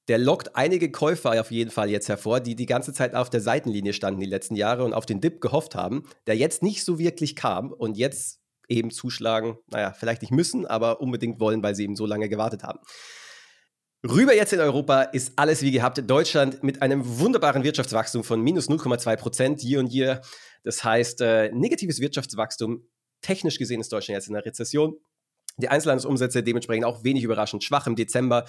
der 0.08 0.18
lockt 0.18 0.56
einige 0.56 0.92
Käufer 0.92 1.40
auf 1.40 1.52
jeden 1.52 1.72
Fall 1.72 1.90
jetzt 1.90 2.10
hervor, 2.10 2.40
die 2.40 2.56
die 2.56 2.66
ganze 2.66 2.94
Zeit 2.94 3.16
auf 3.16 3.30
der 3.30 3.42
Seitenlinie 3.42 3.94
standen 3.94 4.20
die 4.20 4.26
letzten 4.26 4.56
Jahre 4.56 4.84
und 4.84 4.94
auf 4.94 5.06
den 5.06 5.22
Dip 5.22 5.42
gehofft 5.42 5.76
haben, 5.76 6.04
der 6.28 6.36
jetzt 6.36 6.64
nicht 6.64 6.84
so 6.84 7.00
wirklich 7.00 7.36
kam 7.36 7.72
und 7.72 7.98
jetzt 7.98 8.39
eben 8.70 8.92
zuschlagen, 8.92 9.58
naja, 9.68 9.92
vielleicht 9.92 10.22
nicht 10.22 10.32
müssen, 10.32 10.66
aber 10.66 11.02
unbedingt 11.02 11.40
wollen, 11.40 11.62
weil 11.64 11.76
sie 11.76 11.84
eben 11.84 11.96
so 11.96 12.06
lange 12.06 12.30
gewartet 12.30 12.64
haben. 12.64 12.80
Rüber 14.08 14.34
jetzt 14.34 14.54
in 14.54 14.62
Europa 14.62 15.02
ist 15.02 15.34
alles 15.36 15.62
wie 15.62 15.72
gehabt. 15.72 16.02
Deutschland 16.10 16.64
mit 16.64 16.82
einem 16.82 17.20
wunderbaren 17.20 17.64
Wirtschaftswachstum 17.64 18.24
von 18.24 18.42
minus 18.42 18.70
0,2 18.70 19.18
Prozent 19.18 19.64
year 19.64 19.82
on 19.82 19.88
year. 19.88 20.22
Das 20.64 20.84
heißt, 20.86 21.20
äh, 21.20 21.52
negatives 21.52 22.00
Wirtschaftswachstum. 22.00 22.88
Technisch 23.22 23.58
gesehen 23.58 23.82
ist 23.82 23.92
Deutschland 23.92 24.16
jetzt 24.16 24.30
in 24.30 24.36
einer 24.36 24.46
Rezession. 24.46 24.96
Die 25.58 25.68
Einzelhandelsumsätze 25.68 26.44
dementsprechend 26.44 26.86
auch 26.86 27.04
wenig 27.04 27.26
überraschend 27.26 27.66
schwach 27.66 27.88
im 27.88 27.98
Dezember. 27.98 28.46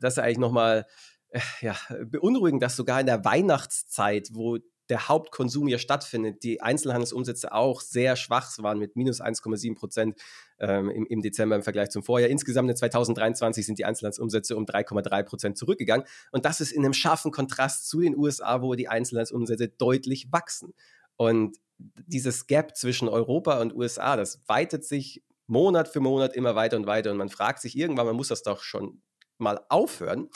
Das 0.00 0.14
ist 0.14 0.18
eigentlich 0.20 0.38
nochmal 0.38 0.86
äh, 1.30 1.40
ja, 1.60 1.76
beunruhigend, 2.06 2.62
dass 2.62 2.76
sogar 2.76 3.00
in 3.00 3.06
der 3.06 3.24
Weihnachtszeit, 3.24 4.28
wo 4.32 4.58
der 4.88 5.08
Hauptkonsum 5.08 5.68
hier 5.68 5.78
stattfindet, 5.78 6.42
die 6.42 6.60
Einzelhandelsumsätze 6.60 7.52
auch 7.52 7.80
sehr 7.80 8.16
schwach 8.16 8.50
waren 8.58 8.78
mit 8.78 8.96
minus 8.96 9.20
1,7 9.20 9.74
Prozent 9.74 10.20
ähm, 10.58 10.90
im, 10.90 11.06
im, 11.06 11.22
Dezember 11.22 11.56
im 11.56 11.62
Vergleich 11.62 11.90
zum 11.90 12.02
Vorjahr. 12.02 12.30
Insgesamt 12.30 12.68
in 12.70 12.76
2023 12.76 13.64
sind 13.64 13.78
die 13.78 13.84
Einzelhandelsumsätze 13.84 14.56
um 14.56 14.64
3,3 14.64 15.22
Prozent 15.22 15.58
zurückgegangen. 15.58 16.06
Und 16.30 16.44
das 16.44 16.60
ist 16.60 16.72
in 16.72 16.84
einem 16.84 16.94
scharfen 16.94 17.30
Kontrast 17.30 17.88
zu 17.88 18.00
den 18.00 18.16
USA, 18.16 18.62
wo 18.62 18.74
die 18.74 18.88
Einzelhandelsumsätze 18.88 19.68
deutlich 19.68 20.32
wachsen. 20.32 20.74
Und 21.16 21.58
dieses 21.78 22.46
Gap 22.46 22.76
zwischen 22.76 23.08
Europa 23.08 23.60
und 23.60 23.74
USA, 23.74 24.16
das 24.16 24.40
weitet 24.46 24.84
sich 24.84 25.22
Monat 25.46 25.88
für 25.88 26.00
Monat 26.00 26.34
immer 26.34 26.54
weiter 26.54 26.76
und 26.76 26.86
weiter. 26.86 27.10
Und 27.10 27.18
man 27.18 27.28
fragt 27.28 27.60
sich 27.60 27.76
irgendwann, 27.76 28.06
man 28.06 28.16
muss 28.16 28.28
das 28.28 28.42
doch 28.42 28.62
schon 28.62 29.02
mal 29.38 29.60
aufhören. 29.68 30.28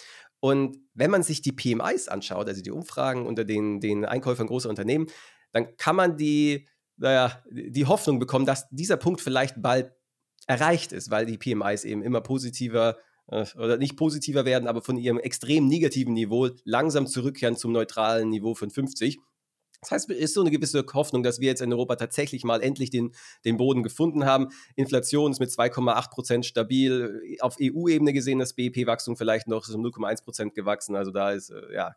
Und 0.47 0.79
wenn 0.95 1.11
man 1.11 1.25
sich 1.25 1.43
die 1.43 1.51
PMIs 1.51 2.07
anschaut, 2.07 2.47
also 2.47 2.63
die 2.63 2.71
Umfragen 2.71 3.27
unter 3.27 3.45
den, 3.45 3.81
den 3.81 4.05
Einkäufern 4.05 4.47
großer 4.47 4.69
Unternehmen, 4.69 5.09
dann 5.51 5.77
kann 5.77 5.97
man 5.97 6.17
die, 6.17 6.69
naja, 6.99 7.43
die 7.51 7.85
Hoffnung 7.85 8.21
bekommen, 8.21 8.47
dass 8.47 8.69
dieser 8.71 8.97
Punkt 8.97 9.21
vielleicht 9.21 9.61
bald 9.61 9.91
erreicht 10.47 10.93
ist, 10.93 11.11
weil 11.11 11.27
die 11.27 11.37
PMIs 11.37 11.83
eben 11.83 12.01
immer 12.01 12.21
positiver 12.21 12.97
äh, 13.27 13.45
oder 13.57 13.77
nicht 13.77 13.97
positiver 13.97 14.45
werden, 14.45 14.69
aber 14.69 14.83
von 14.83 14.97
ihrem 14.97 15.19
extrem 15.19 15.67
negativen 15.67 16.15
Niveau 16.15 16.51
langsam 16.63 17.09
zurückkehren 17.09 17.57
zum 17.57 17.73
neutralen 17.73 18.29
Niveau 18.29 18.55
von 18.55 18.71
50. 18.71 19.19
Das 19.87 19.93
heißt, 19.93 20.11
es 20.11 20.19
ist 20.19 20.35
so 20.35 20.41
eine 20.41 20.51
gewisse 20.51 20.85
Hoffnung, 20.95 21.23
dass 21.23 21.39
wir 21.39 21.47
jetzt 21.47 21.63
in 21.63 21.73
Europa 21.73 21.95
tatsächlich 21.95 22.43
mal 22.43 22.61
endlich 22.61 22.91
den, 22.91 23.13
den 23.45 23.57
Boden 23.57 23.85
gefunden 23.85 24.25
haben. 24.25 24.49
Inflation 24.75 25.31
ist 25.31 25.39
mit 25.39 25.51
2,8 25.51 26.11
Prozent 26.11 26.47
stabil. 26.47 27.23
Auf 27.39 27.57
EU-Ebene 27.61 28.13
gesehen 28.13 28.41
das 28.41 28.55
BIP-Wachstum 28.55 29.17
vielleicht 29.17 29.47
noch 29.47 29.69
um 29.69 29.85
0,1 29.87 30.25
Prozent 30.25 30.55
gewachsen. 30.55 30.97
Also 30.97 31.13
da 31.13 31.31
ist, 31.31 31.51
äh, 31.51 31.73
ja, 31.73 31.95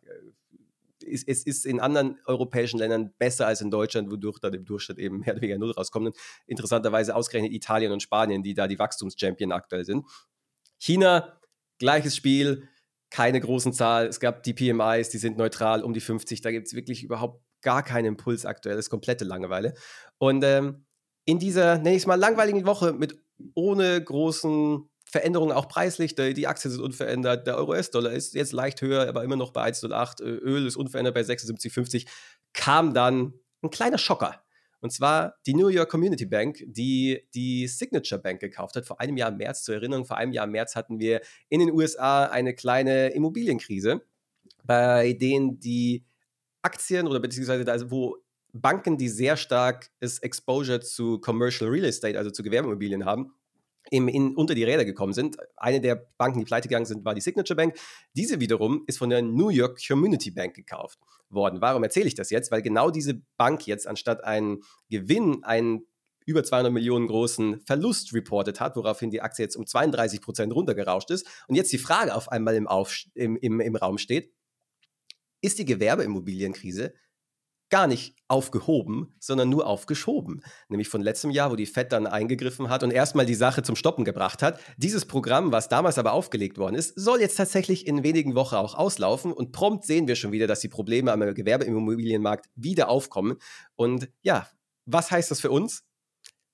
es 1.01 1.23
ist, 1.23 1.47
ist 1.47 1.65
in 1.65 1.79
anderen 1.79 2.19
europäischen 2.25 2.77
Ländern 2.77 3.11
besser 3.17 3.47
als 3.47 3.61
in 3.61 3.71
Deutschland, 3.71 4.11
wodurch 4.11 4.37
dann 4.37 4.53
im 4.53 4.65
Durchschnitt 4.65 4.99
eben 4.99 5.21
mehr 5.21 5.33
oder 5.33 5.41
weniger 5.41 5.57
null 5.57 5.71
rauskommt. 5.71 6.07
Und 6.07 6.17
interessanterweise 6.45 7.15
ausgerechnet 7.15 7.53
Italien 7.53 7.91
und 7.91 8.03
Spanien, 8.03 8.43
die 8.43 8.53
da 8.53 8.67
die 8.67 8.77
Wachstumschampion 8.77 9.51
aktuell 9.51 9.85
sind. 9.85 10.05
China, 10.77 11.39
gleiches 11.79 12.15
Spiel, 12.15 12.67
keine 13.09 13.39
großen 13.39 13.73
Zahl. 13.73 14.05
Es 14.05 14.19
gab 14.19 14.43
die 14.43 14.53
PMIs, 14.53 15.09
die 15.09 15.17
sind 15.17 15.37
neutral 15.37 15.83
um 15.83 15.93
die 15.93 16.01
50. 16.01 16.41
Da 16.41 16.51
gibt 16.51 16.67
es 16.67 16.75
wirklich 16.75 17.03
überhaupt 17.03 17.41
gar 17.61 17.83
keinen 17.83 18.05
Impuls 18.05 18.45
aktuell. 18.45 18.75
Das 18.75 18.85
ist 18.85 18.89
komplette 18.89 19.25
Langeweile. 19.25 19.73
Und 20.17 20.43
ähm, 20.43 20.85
in 21.25 21.39
dieser, 21.39 21.77
nenne 21.77 21.95
ich 21.95 22.03
es 22.03 22.07
mal, 22.07 22.15
langweiligen 22.15 22.65
Woche 22.65 22.93
mit 22.93 23.19
ohne 23.53 24.03
großen 24.03 24.89
Veränderungen 25.05 25.51
auch 25.51 25.67
preislich. 25.67 26.15
Die 26.15 26.47
Aktien 26.47 26.71
sind 26.71 26.81
unverändert. 26.81 27.47
Der 27.47 27.57
Euro-US-Dollar 27.57 28.11
ist 28.11 28.35
jetzt 28.35 28.51
leicht 28.53 28.81
höher, 28.81 29.07
aber 29.07 29.23
immer 29.23 29.35
noch 29.35 29.51
bei 29.51 29.67
1,08. 29.69 30.21
Öl 30.23 30.67
ist 30.67 30.75
unverändert 30.75 31.15
bei 31.15 31.21
76,50. 31.21 32.07
Kam 32.53 32.93
dann 32.93 33.33
ein 33.63 33.69
kleiner 33.71 33.97
Schocker. 33.97 34.43
Und 34.81 34.91
zwar 34.93 35.35
die 35.45 35.53
New 35.53 35.67
York 35.67 35.89
Community 35.89 36.25
Bank, 36.25 36.63
die 36.65 37.27
die 37.33 37.67
Signature 37.67 38.21
Bank 38.21 38.39
gekauft 38.39 38.75
hat. 38.75 38.85
Vor 38.85 39.01
einem 39.01 39.17
Jahr 39.17 39.29
im 39.29 39.37
März, 39.37 39.63
zur 39.63 39.75
Erinnerung, 39.75 40.05
vor 40.05 40.17
einem 40.17 40.31
Jahr 40.31 40.45
im 40.45 40.51
März 40.51 40.75
hatten 40.75 40.99
wir 40.99 41.21
in 41.49 41.59
den 41.59 41.71
USA 41.71 42.25
eine 42.25 42.53
kleine 42.53 43.09
Immobilienkrise, 43.09 44.01
bei 44.63 45.13
denen 45.13 45.59
die 45.59 46.05
Aktien 46.61 47.07
oder 47.07 47.19
beziehungsweise 47.19 47.65
da, 47.65 47.91
wo 47.91 48.17
Banken, 48.51 48.97
die 48.97 49.09
sehr 49.09 49.37
stark 49.37 49.89
das 49.99 50.19
Exposure 50.19 50.79
zu 50.81 51.19
Commercial 51.19 51.69
Real 51.69 51.85
Estate, 51.85 52.17
also 52.17 52.31
zu 52.31 52.43
Gewerbeimmobilien 52.43 53.05
haben, 53.05 53.33
in, 53.91 54.07
in, 54.07 54.35
unter 54.35 54.55
die 54.55 54.63
Räder 54.63 54.85
gekommen 54.85 55.13
sind. 55.13 55.37
Eine 55.55 55.81
der 55.81 55.95
Banken, 56.17 56.39
die 56.39 56.45
pleite 56.45 56.67
gegangen 56.67 56.85
sind, 56.85 57.05
war 57.05 57.15
die 57.15 57.21
Signature 57.21 57.55
Bank. 57.55 57.75
Diese 58.13 58.39
wiederum 58.39 58.83
ist 58.87 58.97
von 58.97 59.09
der 59.09 59.21
New 59.21 59.49
York 59.49 59.79
Community 59.85 60.31
Bank 60.31 60.55
gekauft 60.55 60.99
worden. 61.29 61.61
Warum 61.61 61.83
erzähle 61.83 62.07
ich 62.07 62.15
das 62.15 62.29
jetzt? 62.29 62.51
Weil 62.51 62.61
genau 62.61 62.91
diese 62.91 63.21
Bank 63.37 63.65
jetzt 63.67 63.87
anstatt 63.87 64.23
einen 64.23 64.61
Gewinn, 64.89 65.43
einen 65.43 65.85
über 66.25 66.43
200 66.43 66.71
Millionen 66.71 67.07
großen 67.07 67.61
Verlust 67.65 68.13
reportet 68.13 68.59
hat, 68.59 68.75
woraufhin 68.75 69.09
die 69.09 69.21
Aktie 69.21 69.43
jetzt 69.43 69.55
um 69.55 69.65
32 69.65 70.21
Prozent 70.21 70.53
runtergerauscht 70.53 71.09
ist. 71.09 71.27
Und 71.47 71.55
jetzt 71.55 71.71
die 71.71 71.79
Frage 71.79 72.13
auf 72.13 72.31
einmal 72.31 72.55
im, 72.55 72.67
auf, 72.67 72.95
im, 73.15 73.35
im, 73.37 73.59
im 73.59 73.75
Raum 73.75 73.97
steht, 73.97 74.31
ist 75.41 75.59
die 75.59 75.65
Gewerbeimmobilienkrise 75.65 76.93
gar 77.69 77.87
nicht 77.87 78.15
aufgehoben, 78.27 79.15
sondern 79.19 79.49
nur 79.49 79.67
aufgeschoben. 79.67 80.43
Nämlich 80.69 80.89
von 80.89 81.01
letztem 81.01 81.29
Jahr, 81.31 81.51
wo 81.51 81.55
die 81.55 81.67
FED 81.67 81.91
dann 81.91 82.07
eingegriffen 82.07 82.69
hat 82.69 82.83
und 82.83 82.91
erstmal 82.91 83.25
die 83.25 83.35
Sache 83.35 83.63
zum 83.63 83.75
Stoppen 83.75 84.05
gebracht 84.05 84.41
hat. 84.41 84.59
Dieses 84.77 85.05
Programm, 85.05 85.51
was 85.51 85.67
damals 85.69 85.99
aber 85.99 86.13
aufgelegt 86.13 86.57
worden 86.57 86.75
ist, 86.75 86.99
soll 86.99 87.21
jetzt 87.21 87.37
tatsächlich 87.37 87.87
in 87.87 88.03
wenigen 88.03 88.35
Wochen 88.35 88.55
auch 88.55 88.75
auslaufen 88.75 89.31
und 89.31 89.51
prompt 89.51 89.85
sehen 89.85 90.07
wir 90.07 90.15
schon 90.15 90.31
wieder, 90.31 90.47
dass 90.47 90.61
die 90.61 90.67
Probleme 90.67 91.11
am 91.11 91.19
Gewerbeimmobilienmarkt 91.19 92.49
wieder 92.55 92.89
aufkommen. 92.89 93.37
Und 93.75 94.09
ja, 94.21 94.49
was 94.85 95.11
heißt 95.11 95.29
das 95.31 95.39
für 95.39 95.51
uns? 95.51 95.83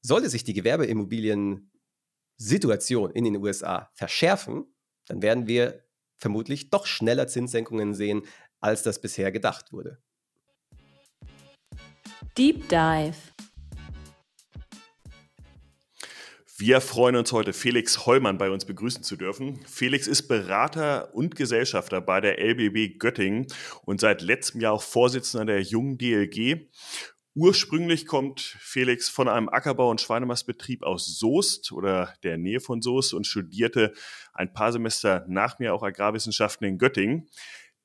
Sollte 0.01 0.29
sich 0.29 0.43
die 0.43 0.53
Gewerbeimmobilien-Situation 0.53 3.11
in 3.11 3.23
den 3.23 3.37
USA 3.37 3.89
verschärfen, 3.93 4.65
dann 5.07 5.21
werden 5.21 5.47
wir 5.47 5.85
vermutlich 6.17 6.69
doch 6.69 6.85
schneller 6.85 7.27
Zinssenkungen 7.27 7.93
sehen, 7.93 8.23
als 8.65 8.81
das 8.81 8.99
bisher 8.99 9.31
gedacht 9.31 9.71
wurde. 9.71 9.99
Deep 12.35 12.67
Dive. 12.67 13.15
Wir 16.57 16.81
freuen 16.81 17.15
uns 17.17 17.31
heute, 17.31 17.53
Felix 17.53 18.05
Hollmann 18.05 18.37
bei 18.37 18.49
uns 18.49 18.65
begrüßen 18.65 19.03
zu 19.03 19.17
dürfen. 19.17 19.59
Felix 19.67 20.07
ist 20.07 20.27
Berater 20.27 21.13
und 21.13 21.35
Gesellschafter 21.35 22.01
bei 22.01 22.21
der 22.21 22.39
LBB 22.39 22.97
Göttingen 22.97 23.45
und 23.83 23.99
seit 23.99 24.21
letztem 24.21 24.61
Jahr 24.61 24.73
auch 24.73 24.81
Vorsitzender 24.81 25.45
der 25.45 25.61
Jungen 25.61 25.97
DLG. 25.97 26.67
Ursprünglich 27.35 28.07
kommt 28.07 28.39
Felix 28.39 29.09
von 29.09 29.27
einem 29.27 29.49
Ackerbau- 29.49 29.91
und 29.91 29.99
Schweinemastbetrieb 29.99 30.83
aus 30.83 31.19
Soest 31.19 31.73
oder 31.73 32.13
der 32.23 32.37
Nähe 32.37 32.61
von 32.61 32.81
Soest 32.81 33.13
und 33.13 33.27
studierte 33.27 33.93
ein 34.33 34.53
paar 34.53 34.71
Semester 34.71 35.25
nach 35.27 35.59
mir 35.59 35.73
auch 35.73 35.83
Agrarwissenschaften 35.83 36.65
in 36.65 36.77
Göttingen 36.77 37.27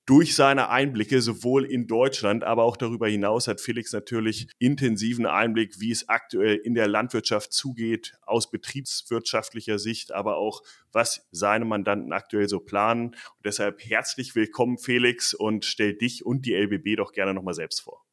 durch 0.06 0.34
seine 0.34 0.70
Einblicke 0.70 1.20
sowohl 1.22 1.64
in 1.64 1.86
Deutschland, 1.86 2.42
aber 2.42 2.64
auch 2.64 2.76
darüber 2.76 3.08
hinaus 3.08 3.46
hat 3.46 3.60
Felix 3.60 3.92
natürlich 3.92 4.48
intensiven 4.58 5.26
Einblick, 5.26 5.80
wie 5.80 5.90
es 5.90 6.08
aktuell 6.08 6.56
in 6.56 6.74
der 6.74 6.88
Landwirtschaft 6.88 7.52
zugeht, 7.52 8.14
aus 8.22 8.50
betriebswirtschaftlicher 8.50 9.78
Sicht, 9.78 10.12
aber 10.12 10.36
auch 10.36 10.62
was 10.92 11.28
seine 11.30 11.64
Mandanten 11.64 12.12
aktuell 12.12 12.48
so 12.48 12.60
planen. 12.60 13.08
Und 13.10 13.44
deshalb 13.44 13.84
herzlich 13.84 14.34
willkommen, 14.34 14.78
Felix, 14.78 15.34
und 15.34 15.64
stell 15.64 15.94
dich 15.94 16.26
und 16.26 16.44
die 16.46 16.54
LBB 16.54 16.96
doch 16.96 17.12
gerne 17.12 17.34
nochmal 17.34 17.54
selbst 17.54 17.80
vor. 17.80 18.04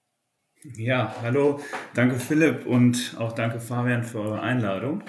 Ja, 0.75 1.15
hallo, 1.21 1.61
danke 1.93 2.19
Philipp 2.19 2.65
und 2.65 3.15
auch 3.17 3.33
danke 3.33 3.59
Fabian 3.59 4.03
für 4.03 4.19
eure 4.19 4.41
Einladung. 4.41 5.03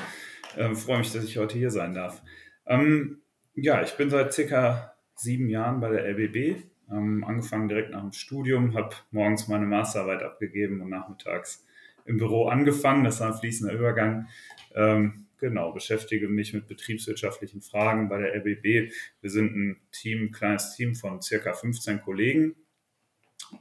Ähm, 0.57 0.77
freue 0.77 0.99
mich, 0.99 1.13
dass 1.13 1.25
ich 1.25 1.37
heute 1.37 1.59
hier 1.59 1.71
sein 1.71 1.95
darf. 1.95 2.23
Ähm, 2.67 3.23
ja, 3.55 3.83
ich 3.83 3.97
bin 3.97 4.11
seit 4.11 4.33
circa 4.33 4.95
sieben 5.19 5.49
Jahren 5.49 5.81
bei 5.81 5.91
der 5.91 6.05
LBB, 6.07 6.63
ähm, 6.91 7.25
angefangen 7.25 7.69
direkt 7.69 7.91
nach 7.91 8.03
dem 8.03 8.13
Studium, 8.13 8.75
habe 8.75 8.95
morgens 9.11 9.49
meine 9.49 9.67
Masterarbeit 9.67 10.23
abgegeben 10.23 10.81
und 10.81 10.91
nachmittags 10.91 11.67
im 12.05 12.17
Büro 12.17 12.49
angefangen. 12.49 13.05
Das 13.05 13.21
war 13.21 13.29
ein 13.29 13.39
fließender 13.39 13.75
Übergang. 13.75 14.29
Ähm, 14.75 15.27
genau, 15.39 15.73
beschäftige 15.73 16.29
mich 16.29 16.55
mit 16.55 16.67
betriebswirtschaftlichen 16.67 17.61
Fragen 17.61 18.09
bei 18.09 18.19
der 18.19 18.35
LBB. 18.35 18.93
Wir 19.21 19.31
sind 19.31 19.55
ein 19.55 19.81
Team, 19.93 20.33
kleines 20.33 20.75
Team 20.75 20.95
von 20.95 21.21
circa 21.21 21.53
15 21.53 22.01
Kollegen 22.01 22.55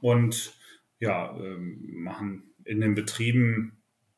und 0.01 0.57
ja, 0.99 1.37
ähm, 1.37 1.79
machen 1.91 2.53
in 2.63 2.81
den 2.81 2.95
Betrieben 2.95 3.76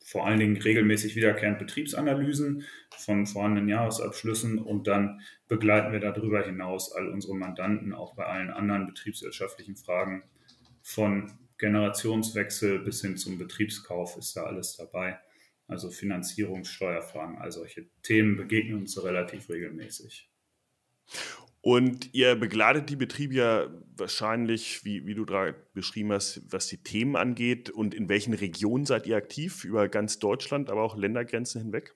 vor 0.10 0.26
allen 0.26 0.40
Dingen 0.40 0.58
regelmäßig 0.58 1.16
wiederkehrend 1.16 1.60
Betriebsanalysen 1.60 2.66
von 2.98 3.28
vorhandenen 3.28 3.70
Jahresabschlüssen 3.70 4.58
und 4.58 4.88
dann 4.88 5.22
begleiten 5.48 5.92
wir 5.92 6.00
darüber 6.00 6.44
hinaus 6.44 6.92
all 6.92 7.10
unsere 7.10 7.36
Mandanten 7.36 7.94
auch 7.94 8.16
bei 8.16 8.26
allen 8.26 8.50
anderen 8.50 8.88
betriebswirtschaftlichen 8.88 9.76
Fragen 9.76 10.24
von 10.82 11.38
Generationswechsel 11.60 12.80
bis 12.80 13.02
hin 13.02 13.18
zum 13.18 13.38
Betriebskauf 13.38 14.18
ist 14.18 14.36
da 14.36 14.46
alles 14.46 14.78
dabei. 14.78 15.20
Also 15.68 15.92
Finanzierungssteuerfragen, 15.92 17.38
all 17.38 17.52
solche 17.52 17.86
Themen 18.02 18.36
begegnen 18.36 18.80
uns 18.80 19.02
relativ 19.04 19.48
regelmäßig. 19.48 20.32
Und 21.62 22.14
ihr 22.14 22.36
begleitet 22.36 22.90
die 22.90 22.96
Betriebe 22.96 23.34
ja 23.34 23.68
wahrscheinlich, 23.98 24.86
wie, 24.86 25.06
wie 25.06 25.14
du 25.14 25.26
gerade 25.26 25.56
beschrieben 25.74 26.14
hast, 26.14 26.42
was 26.52 26.68
die 26.68 26.82
Themen 26.82 27.18
angeht. 27.18 27.70
Und 27.70 27.94
in 27.94 28.08
welchen 28.08 28.34
Regionen 28.34 28.86
seid 28.86 29.06
ihr 29.08 29.18
aktiv? 29.18 29.66
Über 29.66 29.90
ganz 29.90 30.20
Deutschland, 30.20 30.70
aber 30.70 30.84
auch 30.84 30.96
Ländergrenzen 30.96 31.62
hinweg? 31.62 31.96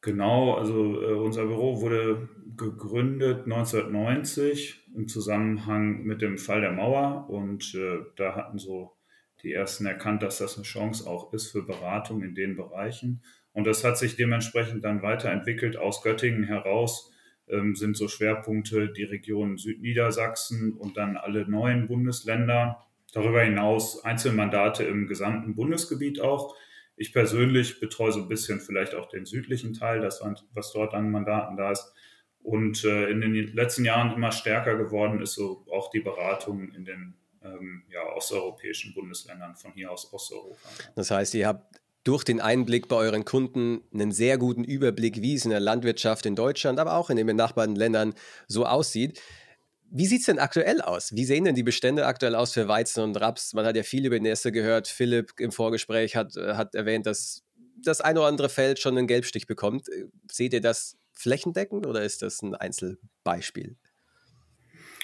Genau, 0.00 0.54
also 0.54 1.02
äh, 1.02 1.12
unser 1.12 1.44
Büro 1.44 1.82
wurde 1.82 2.30
gegründet 2.56 3.44
1990 3.44 4.88
im 4.94 5.08
Zusammenhang 5.08 6.02
mit 6.04 6.22
dem 6.22 6.38
Fall 6.38 6.62
der 6.62 6.72
Mauer. 6.72 7.28
Und 7.28 7.74
äh, 7.74 7.98
da 8.16 8.34
hatten 8.34 8.58
so 8.58 8.96
die 9.42 9.52
Ersten 9.52 9.84
erkannt, 9.84 10.22
dass 10.22 10.38
das 10.38 10.56
eine 10.56 10.64
Chance 10.64 11.06
auch 11.06 11.34
ist 11.34 11.50
für 11.52 11.62
Beratung 11.62 12.22
in 12.22 12.34
den 12.34 12.56
Bereichen. 12.56 13.22
Und 13.52 13.66
das 13.66 13.84
hat 13.84 13.98
sich 13.98 14.16
dementsprechend 14.16 14.84
dann 14.84 15.02
weiterentwickelt 15.02 15.76
aus 15.76 16.02
Göttingen 16.02 16.44
heraus 16.44 17.09
ähm, 17.50 17.74
sind 17.74 17.96
so 17.96 18.08
Schwerpunkte 18.08 18.92
die 18.92 19.04
Region 19.04 19.56
Südniedersachsen 19.56 20.72
und 20.72 20.96
dann 20.96 21.16
alle 21.16 21.48
neuen 21.48 21.86
Bundesländer. 21.86 22.86
Darüber 23.12 23.42
hinaus 23.42 24.04
Einzelmandate 24.04 24.84
im 24.84 25.06
gesamten 25.06 25.54
Bundesgebiet 25.54 26.20
auch. 26.20 26.54
Ich 26.96 27.12
persönlich 27.12 27.80
betreue 27.80 28.12
so 28.12 28.20
ein 28.20 28.28
bisschen 28.28 28.60
vielleicht 28.60 28.94
auch 28.94 29.08
den 29.08 29.24
südlichen 29.26 29.72
Teil, 29.72 30.00
das, 30.00 30.22
was 30.52 30.72
dort 30.72 30.94
an 30.94 31.10
Mandaten 31.10 31.56
da 31.56 31.72
ist. 31.72 31.92
Und 32.42 32.84
äh, 32.84 33.10
in 33.10 33.20
den 33.20 33.34
letzten 33.54 33.84
Jahren 33.84 34.14
immer 34.14 34.32
stärker 34.32 34.76
geworden 34.76 35.20
ist 35.20 35.34
so 35.34 35.66
auch 35.70 35.90
die 35.90 36.00
Beratung 36.00 36.72
in 36.72 36.84
den 36.84 37.14
ähm, 37.42 37.82
ja, 37.88 38.02
osteuropäischen 38.14 38.94
Bundesländern, 38.94 39.56
von 39.56 39.72
hier 39.72 39.90
aus 39.90 40.12
Osteuropa. 40.12 40.68
Das 40.94 41.10
heißt, 41.10 41.34
ihr 41.34 41.48
habt 41.48 41.79
durch 42.04 42.24
den 42.24 42.40
Einblick 42.40 42.88
bei 42.88 42.96
euren 42.96 43.24
Kunden 43.24 43.82
einen 43.92 44.12
sehr 44.12 44.38
guten 44.38 44.64
Überblick, 44.64 45.20
wie 45.20 45.34
es 45.34 45.44
in 45.44 45.50
der 45.50 45.60
Landwirtschaft 45.60 46.24
in 46.26 46.34
Deutschland, 46.34 46.78
aber 46.78 46.94
auch 46.94 47.10
in 47.10 47.16
den 47.16 47.26
benachbarten 47.26 47.76
Ländern 47.76 48.14
so 48.48 48.64
aussieht. 48.64 49.20
Wie 49.90 50.06
sieht 50.06 50.20
es 50.20 50.26
denn 50.26 50.38
aktuell 50.38 50.80
aus? 50.80 51.12
Wie 51.14 51.24
sehen 51.24 51.44
denn 51.44 51.56
die 51.56 51.62
Bestände 51.62 52.06
aktuell 52.06 52.36
aus 52.36 52.52
für 52.52 52.68
Weizen 52.68 53.02
und 53.02 53.20
Raps? 53.20 53.52
Man 53.54 53.66
hat 53.66 53.76
ja 53.76 53.82
viel 53.82 54.06
über 54.06 54.16
die 54.16 54.22
Nässe 54.22 54.52
gehört. 54.52 54.86
Philipp 54.88 55.32
im 55.38 55.50
Vorgespräch 55.50 56.16
hat, 56.16 56.36
äh, 56.36 56.54
hat 56.54 56.74
erwähnt, 56.74 57.06
dass 57.06 57.42
das 57.82 58.00
ein 58.00 58.16
oder 58.16 58.28
andere 58.28 58.48
Feld 58.48 58.78
schon 58.78 58.96
einen 58.96 59.06
Gelbstich 59.06 59.46
bekommt. 59.46 59.88
Seht 60.30 60.52
ihr 60.52 60.60
das 60.60 60.96
flächendeckend 61.12 61.86
oder 61.86 62.02
ist 62.02 62.22
das 62.22 62.40
ein 62.42 62.54
Einzelbeispiel? 62.54 63.76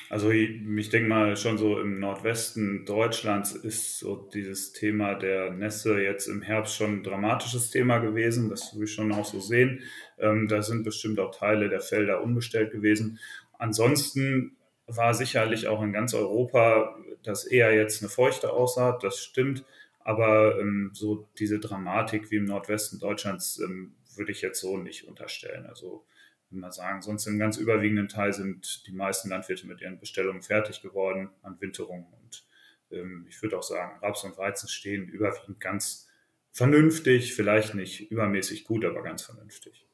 Also 0.09 0.31
ich, 0.31 0.61
ich 0.77 0.89
denke 0.91 1.09
mal 1.09 1.37
schon 1.37 1.59
so 1.59 1.81
im 1.81 1.99
Nordwesten 1.99 2.85
Deutschlands 2.85 3.53
ist 3.53 3.99
so 3.99 4.29
dieses 4.33 4.73
Thema 4.73 5.15
der 5.15 5.51
Nässe 5.51 6.01
jetzt 6.01 6.29
im 6.29 6.43
Herbst 6.43 6.77
schon 6.77 6.99
ein 6.99 7.03
dramatisches 7.03 7.71
Thema 7.71 7.99
gewesen. 7.99 8.49
Das 8.49 8.75
würde 8.75 8.85
ich 8.85 8.93
schon 8.93 9.13
auch 9.13 9.25
so 9.25 9.41
sehen. 9.41 9.83
Ähm, 10.19 10.47
da 10.47 10.63
sind 10.63 10.85
bestimmt 10.85 11.19
auch 11.19 11.35
Teile 11.35 11.69
der 11.69 11.81
Felder 11.81 12.23
unbestellt 12.23 12.71
gewesen. 12.71 13.19
Ansonsten 13.59 14.57
war 14.87 15.13
sicherlich 15.15 15.67
auch 15.67 15.83
in 15.83 15.93
ganz 15.93 16.15
Europa 16.15 16.97
das 17.25 17.45
eher 17.45 17.75
jetzt 17.75 18.03
eine 18.03 18.09
feuchte 18.09 18.53
Aussaat, 18.53 19.03
das 19.03 19.19
stimmt. 19.19 19.65
Aber 20.01 20.61
ähm, 20.61 20.91
so 20.95 21.29
diese 21.39 21.59
Dramatik 21.59 22.31
wie 22.31 22.37
im 22.37 22.45
Nordwesten 22.45 23.01
Deutschlands 23.01 23.59
ähm, 23.59 23.97
würde 24.15 24.31
ich 24.31 24.41
jetzt 24.41 24.61
so 24.61 24.77
nicht 24.77 25.09
unterstellen. 25.09 25.67
Also 25.67 26.05
würde 26.51 26.61
mal 26.61 26.73
sagen, 26.73 27.03
sonst 27.03 27.27
im 27.27 27.39
ganz 27.39 27.57
überwiegenden 27.57 28.09
Teil 28.09 28.33
sind 28.33 28.87
die 28.87 28.93
meisten 28.93 29.29
Landwirte 29.29 29.67
mit 29.67 29.81
ihren 29.81 29.99
Bestellungen 29.99 30.43
fertig 30.43 30.83
geworden 30.83 31.31
an 31.43 31.61
Winterung. 31.61 32.07
Und 32.23 32.47
ähm, 32.91 33.27
ich 33.29 33.41
würde 33.43 33.59
auch 33.59 33.63
sagen, 33.63 33.99
Raps 34.01 34.25
und 34.25 34.39
Weizen 34.39 34.69
stehen 34.69 35.09
überwiegend 35.09 35.61
ganz 35.61 36.09
vernünftig, 36.53 37.35
vielleicht 37.35 37.75
nicht 37.75 38.11
übermäßig 38.11 38.65
gut, 38.65 38.85
aber 38.85 39.03
ganz 39.03 39.23
vernünftig. 39.23 39.87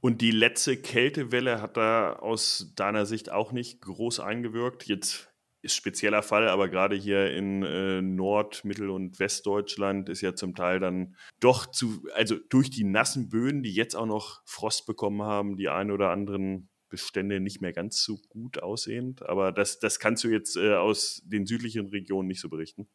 Und 0.00 0.20
die 0.20 0.30
letzte 0.30 0.76
Kältewelle 0.76 1.60
hat 1.60 1.76
da 1.76 2.12
aus 2.12 2.72
deiner 2.76 3.06
Sicht 3.06 3.32
auch 3.32 3.52
nicht 3.52 3.80
groß 3.80 4.20
eingewirkt. 4.20 4.84
Jetzt 4.84 5.32
ist 5.66 5.74
spezieller 5.74 6.22
Fall, 6.22 6.48
aber 6.48 6.68
gerade 6.68 6.96
hier 6.96 7.30
in 7.32 7.62
äh, 7.62 8.00
Nord-, 8.00 8.64
Mittel- 8.64 8.90
und 8.90 9.18
Westdeutschland 9.18 10.08
ist 10.08 10.22
ja 10.22 10.34
zum 10.34 10.54
Teil 10.54 10.80
dann 10.80 11.16
doch 11.40 11.66
zu, 11.66 12.06
also 12.14 12.36
durch 12.48 12.70
die 12.70 12.84
nassen 12.84 13.28
Böden, 13.28 13.62
die 13.62 13.74
jetzt 13.74 13.94
auch 13.94 14.06
noch 14.06 14.42
Frost 14.46 14.86
bekommen 14.86 15.22
haben, 15.22 15.56
die 15.56 15.68
ein 15.68 15.90
oder 15.90 16.10
anderen 16.10 16.68
Bestände 16.88 17.40
nicht 17.40 17.60
mehr 17.60 17.72
ganz 17.72 18.02
so 18.02 18.18
gut 18.28 18.62
aussehend. 18.62 19.22
Aber 19.28 19.52
das, 19.52 19.78
das 19.78 19.98
kannst 19.98 20.24
du 20.24 20.28
jetzt 20.28 20.56
äh, 20.56 20.74
aus 20.74 21.22
den 21.24 21.46
südlichen 21.46 21.86
Regionen 21.88 22.28
nicht 22.28 22.40
so 22.40 22.48
berichten. 22.48 22.88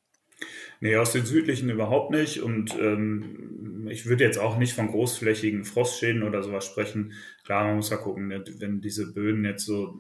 Nee, 0.80 0.96
aus 0.96 1.12
den 1.12 1.26
südlichen 1.26 1.70
überhaupt 1.70 2.12
nicht. 2.12 2.42
Und 2.42 2.76
ähm, 2.80 3.88
ich 3.90 4.06
würde 4.06 4.24
jetzt 4.24 4.40
auch 4.40 4.58
nicht 4.58 4.74
von 4.74 4.88
großflächigen 4.88 5.66
Frostschäden 5.66 6.24
oder 6.24 6.42
sowas 6.42 6.66
sprechen. 6.66 7.14
Klar, 7.44 7.66
man 7.66 7.76
muss 7.76 7.92
ja 7.92 7.98
gucken, 7.98 8.30
ne, 8.30 8.44
wenn 8.58 8.82
diese 8.82 9.14
Böden 9.14 9.46
jetzt 9.46 9.66
so 9.66 10.00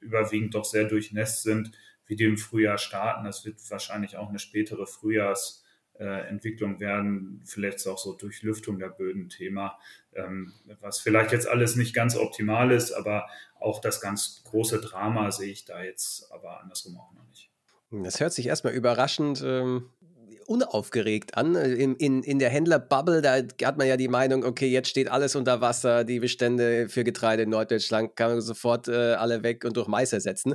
überwiegend 0.00 0.54
doch 0.54 0.64
sehr 0.64 0.84
durchnässt 0.84 1.42
sind, 1.42 1.72
wie 2.06 2.16
die 2.16 2.24
im 2.24 2.38
Frühjahr 2.38 2.78
starten. 2.78 3.24
Das 3.24 3.44
wird 3.44 3.58
wahrscheinlich 3.70 4.16
auch 4.16 4.28
eine 4.28 4.38
spätere 4.38 4.86
Frühjahrsentwicklung 4.86 6.80
werden. 6.80 7.42
Vielleicht 7.44 7.76
ist 7.76 7.86
auch 7.86 7.98
so 7.98 8.14
Durchlüftung 8.14 8.78
der 8.78 8.88
Böden 8.88 9.28
Thema, 9.28 9.78
ähm, 10.14 10.52
was 10.80 11.00
vielleicht 11.00 11.32
jetzt 11.32 11.48
alles 11.48 11.76
nicht 11.76 11.94
ganz 11.94 12.16
optimal 12.16 12.70
ist, 12.72 12.92
aber 12.92 13.28
auch 13.60 13.80
das 13.80 14.00
ganz 14.00 14.42
große 14.44 14.80
Drama 14.80 15.30
sehe 15.30 15.52
ich 15.52 15.64
da 15.64 15.82
jetzt 15.82 16.30
aber 16.32 16.60
andersrum 16.60 16.98
auch 16.98 17.12
noch 17.14 17.26
nicht. 17.28 17.50
Das 17.90 18.20
hört 18.20 18.32
sich 18.32 18.46
erstmal 18.46 18.72
überraschend 18.72 19.42
ähm, 19.44 19.90
unaufgeregt 20.46 21.36
an. 21.36 21.54
In, 21.54 21.96
in, 21.96 22.22
in 22.22 22.38
der 22.38 22.50
Händlerbubble, 22.50 23.22
da 23.22 23.36
hat 23.66 23.78
man 23.78 23.86
ja 23.86 23.96
die 23.96 24.08
Meinung, 24.08 24.44
okay, 24.44 24.68
jetzt 24.68 24.88
steht 24.88 25.10
alles 25.10 25.36
unter 25.36 25.60
Wasser, 25.60 26.04
die 26.04 26.20
Bestände 26.20 26.88
für 26.88 27.04
Getreide 27.04 27.42
in 27.42 27.50
Norddeutschland 27.50 28.16
kann 28.16 28.30
man 28.32 28.40
sofort 28.40 28.88
äh, 28.88 29.14
alle 29.14 29.42
weg 29.42 29.64
und 29.64 29.76
durch 29.76 29.88
Mais 29.88 30.12
ersetzen. 30.12 30.54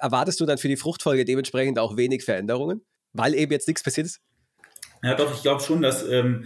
Erwartest 0.00 0.40
du 0.40 0.46
dann 0.46 0.58
für 0.58 0.68
die 0.68 0.76
Fruchtfolge 0.76 1.24
dementsprechend 1.24 1.78
auch 1.78 1.96
wenig 1.96 2.24
Veränderungen, 2.24 2.82
weil 3.12 3.34
eben 3.34 3.52
jetzt 3.52 3.68
nichts 3.68 3.82
passiert 3.82 4.06
ist? 4.06 4.20
Ja, 5.02 5.14
doch, 5.14 5.34
ich 5.34 5.42
glaube 5.42 5.62
schon, 5.62 5.82
dass, 5.82 6.06
ähm, 6.08 6.44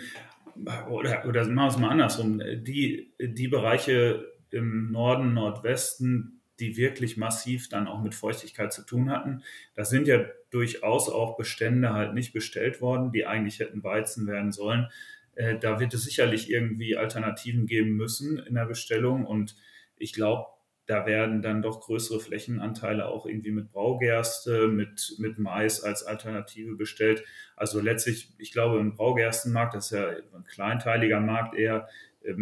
oder, 0.90 1.24
oder 1.26 1.44
machen 1.46 1.54
wir 1.54 1.68
es 1.68 1.78
mal 1.78 1.90
andersrum, 1.90 2.38
die, 2.38 3.14
die 3.20 3.48
Bereiche 3.48 4.24
im 4.50 4.90
Norden, 4.92 5.34
Nordwesten, 5.34 6.39
die 6.60 6.76
wirklich 6.76 7.16
massiv 7.16 7.68
dann 7.68 7.88
auch 7.88 8.02
mit 8.02 8.14
Feuchtigkeit 8.14 8.72
zu 8.72 8.82
tun 8.82 9.10
hatten. 9.10 9.42
Da 9.74 9.84
sind 9.84 10.06
ja 10.06 10.24
durchaus 10.50 11.08
auch 11.08 11.36
Bestände 11.36 11.92
halt 11.92 12.14
nicht 12.14 12.32
bestellt 12.32 12.80
worden, 12.80 13.12
die 13.12 13.26
eigentlich 13.26 13.58
hätten 13.58 13.82
Weizen 13.82 14.26
werden 14.26 14.52
sollen. 14.52 14.88
Äh, 15.34 15.58
da 15.58 15.80
wird 15.80 15.94
es 15.94 16.04
sicherlich 16.04 16.50
irgendwie 16.50 16.96
Alternativen 16.96 17.66
geben 17.66 17.92
müssen 17.96 18.38
in 18.38 18.54
der 18.54 18.66
Bestellung 18.66 19.24
und 19.24 19.56
ich 19.96 20.12
glaube, 20.12 20.46
da 20.86 21.06
werden 21.06 21.40
dann 21.40 21.62
doch 21.62 21.80
größere 21.80 22.18
Flächenanteile 22.18 23.06
auch 23.06 23.24
irgendwie 23.24 23.52
mit 23.52 23.70
Braugerste, 23.70 24.66
mit, 24.66 25.14
mit 25.18 25.38
Mais 25.38 25.84
als 25.84 26.02
Alternative 26.02 26.74
bestellt. 26.74 27.22
Also 27.54 27.80
letztlich, 27.80 28.32
ich 28.38 28.50
glaube, 28.50 28.80
im 28.80 28.94
Braugerstenmarkt, 28.96 29.74
das 29.74 29.92
ist 29.92 29.98
ja 29.98 30.08
ein 30.08 30.44
kleinteiliger 30.46 31.20
Markt 31.20 31.54
eher, 31.54 31.88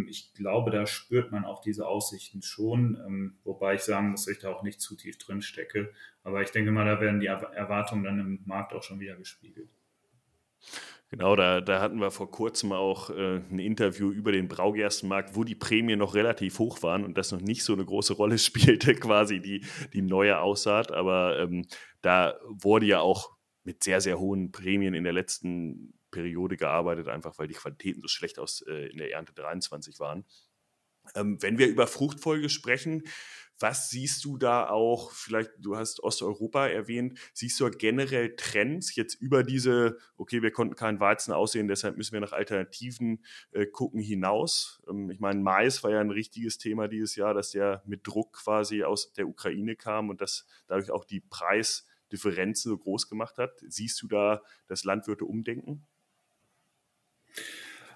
ich 0.08 0.34
glaube, 0.34 0.70
da 0.70 0.86
spürt 0.86 1.30
man 1.30 1.44
auch 1.44 1.60
diese 1.60 1.86
Aussichten 1.86 2.42
schon, 2.42 2.98
ähm, 3.06 3.38
wobei 3.44 3.74
ich 3.74 3.82
sagen 3.82 4.10
muss, 4.10 4.24
dass 4.24 4.34
ich 4.34 4.40
da 4.40 4.50
auch 4.50 4.62
nicht 4.62 4.80
zu 4.80 4.96
tief 4.96 5.18
drin 5.18 5.42
stecke. 5.42 5.92
Aber 6.24 6.42
ich 6.42 6.50
denke 6.50 6.70
mal, 6.70 6.84
da 6.84 7.00
werden 7.00 7.20
die 7.20 7.26
Erwartungen 7.26 8.04
dann 8.04 8.18
im 8.18 8.40
Markt 8.44 8.72
auch 8.72 8.82
schon 8.82 9.00
wieder 9.00 9.16
gespiegelt. 9.16 9.70
Genau, 11.10 11.36
da, 11.36 11.62
da 11.62 11.80
hatten 11.80 12.00
wir 12.00 12.10
vor 12.10 12.30
kurzem 12.30 12.72
auch 12.72 13.08
äh, 13.08 13.36
ein 13.36 13.58
Interview 13.58 14.10
über 14.10 14.30
den 14.30 14.46
Braugerstenmarkt, 14.46 15.36
wo 15.36 15.44
die 15.44 15.54
Prämien 15.54 15.98
noch 15.98 16.14
relativ 16.14 16.58
hoch 16.58 16.82
waren 16.82 17.02
und 17.02 17.16
das 17.16 17.32
noch 17.32 17.40
nicht 17.40 17.64
so 17.64 17.72
eine 17.72 17.84
große 17.84 18.12
Rolle 18.12 18.36
spielte, 18.38 18.94
quasi 18.94 19.40
die, 19.40 19.64
die 19.94 20.02
neue 20.02 20.38
Aussaat. 20.40 20.92
Aber 20.92 21.38
ähm, 21.38 21.66
da 22.02 22.34
wurde 22.46 22.86
ja 22.86 23.00
auch 23.00 23.30
mit 23.64 23.82
sehr, 23.82 24.02
sehr 24.02 24.18
hohen 24.18 24.52
Prämien 24.52 24.92
in 24.92 25.04
der 25.04 25.14
letzten 25.14 25.94
Periode 26.10 26.56
gearbeitet, 26.56 27.08
einfach 27.08 27.38
weil 27.38 27.48
die 27.48 27.54
Qualitäten 27.54 28.00
so 28.00 28.08
schlecht 28.08 28.38
aus 28.38 28.62
äh, 28.62 28.88
in 28.90 28.98
der 28.98 29.12
Ernte 29.12 29.32
23 29.34 29.98
waren. 30.00 30.24
Ähm, 31.14 31.40
wenn 31.40 31.58
wir 31.58 31.68
über 31.68 31.86
Fruchtfolge 31.86 32.48
sprechen, 32.48 33.02
was 33.60 33.90
siehst 33.90 34.24
du 34.24 34.38
da 34.38 34.68
auch, 34.68 35.10
vielleicht, 35.10 35.50
du 35.58 35.76
hast 35.76 36.00
Osteuropa 36.02 36.68
erwähnt, 36.68 37.18
siehst 37.32 37.58
du 37.58 37.68
generell 37.70 38.36
Trends 38.36 38.94
jetzt 38.94 39.14
über 39.14 39.42
diese, 39.42 39.98
okay, 40.16 40.42
wir 40.42 40.52
konnten 40.52 40.76
keinen 40.76 41.00
Weizen 41.00 41.32
aussehen, 41.32 41.66
deshalb 41.66 41.96
müssen 41.96 42.12
wir 42.12 42.20
nach 42.20 42.32
Alternativen 42.32 43.24
äh, 43.50 43.66
gucken 43.66 44.00
hinaus? 44.00 44.80
Ähm, 44.88 45.10
ich 45.10 45.18
meine, 45.18 45.40
Mais 45.40 45.82
war 45.82 45.90
ja 45.90 46.00
ein 46.00 46.10
richtiges 46.10 46.58
Thema 46.58 46.86
dieses 46.88 47.16
Jahr, 47.16 47.34
dass 47.34 47.50
der 47.50 47.82
mit 47.84 48.06
Druck 48.06 48.34
quasi 48.34 48.84
aus 48.84 49.12
der 49.12 49.26
Ukraine 49.26 49.74
kam 49.74 50.08
und 50.08 50.20
dass 50.20 50.46
dadurch 50.68 50.92
auch 50.92 51.04
die 51.04 51.20
Preisdifferenzen 51.20 52.70
so 52.70 52.78
groß 52.78 53.08
gemacht 53.08 53.38
hat. 53.38 53.58
Siehst 53.66 54.00
du 54.02 54.08
da, 54.08 54.42
dass 54.68 54.84
Landwirte 54.84 55.24
umdenken? 55.24 55.84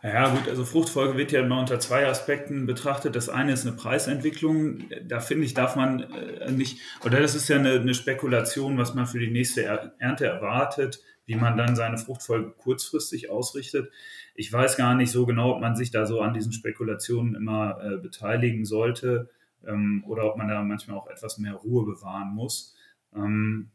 Ja 0.03 0.35
gut, 0.35 0.49
also 0.49 0.65
Fruchtfolge 0.65 1.17
wird 1.17 1.31
ja 1.31 1.43
immer 1.43 1.61
unter 1.61 1.79
zwei 1.79 2.09
Aspekten 2.09 2.67
betrachtet. 2.67 3.15
Das 3.15 3.29
eine 3.29 3.53
ist 3.53 3.65
eine 3.65 3.77
Preisentwicklung. 3.77 4.89
Da 5.07 5.21
finde 5.21 5.45
ich, 5.45 5.55
darf 5.55 5.77
man 5.77 6.01
äh, 6.01 6.51
nicht, 6.51 6.81
oder 7.05 7.21
das 7.21 7.37
ist 7.37 7.49
ja 7.49 7.57
eine, 7.57 7.75
eine, 7.75 7.95
Spekulation, 7.95 8.79
was 8.79 8.95
man 8.95 9.07
für 9.07 9.21
die 9.21 9.31
nächste 9.31 9.63
Ernte 10.01 10.27
erwartet, 10.27 11.01
wie 11.25 11.37
man 11.37 11.57
dann 11.57 11.77
seine 11.77 11.99
Fruchtfolge 11.99 12.51
kurzfristig 12.51 13.31
ausrichtet. 13.31 13.93
Ich 14.35 14.53
weiß 14.53 14.77
gar 14.77 14.97
nicht 14.97 15.13
so 15.13 15.25
genau, 15.25 15.55
ob 15.55 15.61
man 15.61 15.77
sich 15.77 15.93
da 15.93 16.05
so 16.05 16.21
an 16.21 16.35
diesen 16.35 16.53
Spekulationen 16.53 17.37
immer 17.37 17.79
äh, 17.81 17.99
beteiligen 17.99 18.65
sollte 18.65 19.31
ähm, 19.65 20.03
oder 20.09 20.25
ob 20.25 20.37
man 20.37 20.49
da 20.49 20.63
manchmal 20.65 20.97
auch 20.97 21.07
etwas 21.07 21.39
mehr 21.39 21.55
Ruhe 21.55 21.85
bewahren 21.85 22.35
muss. 22.35 22.75
Ähm, 23.15 23.71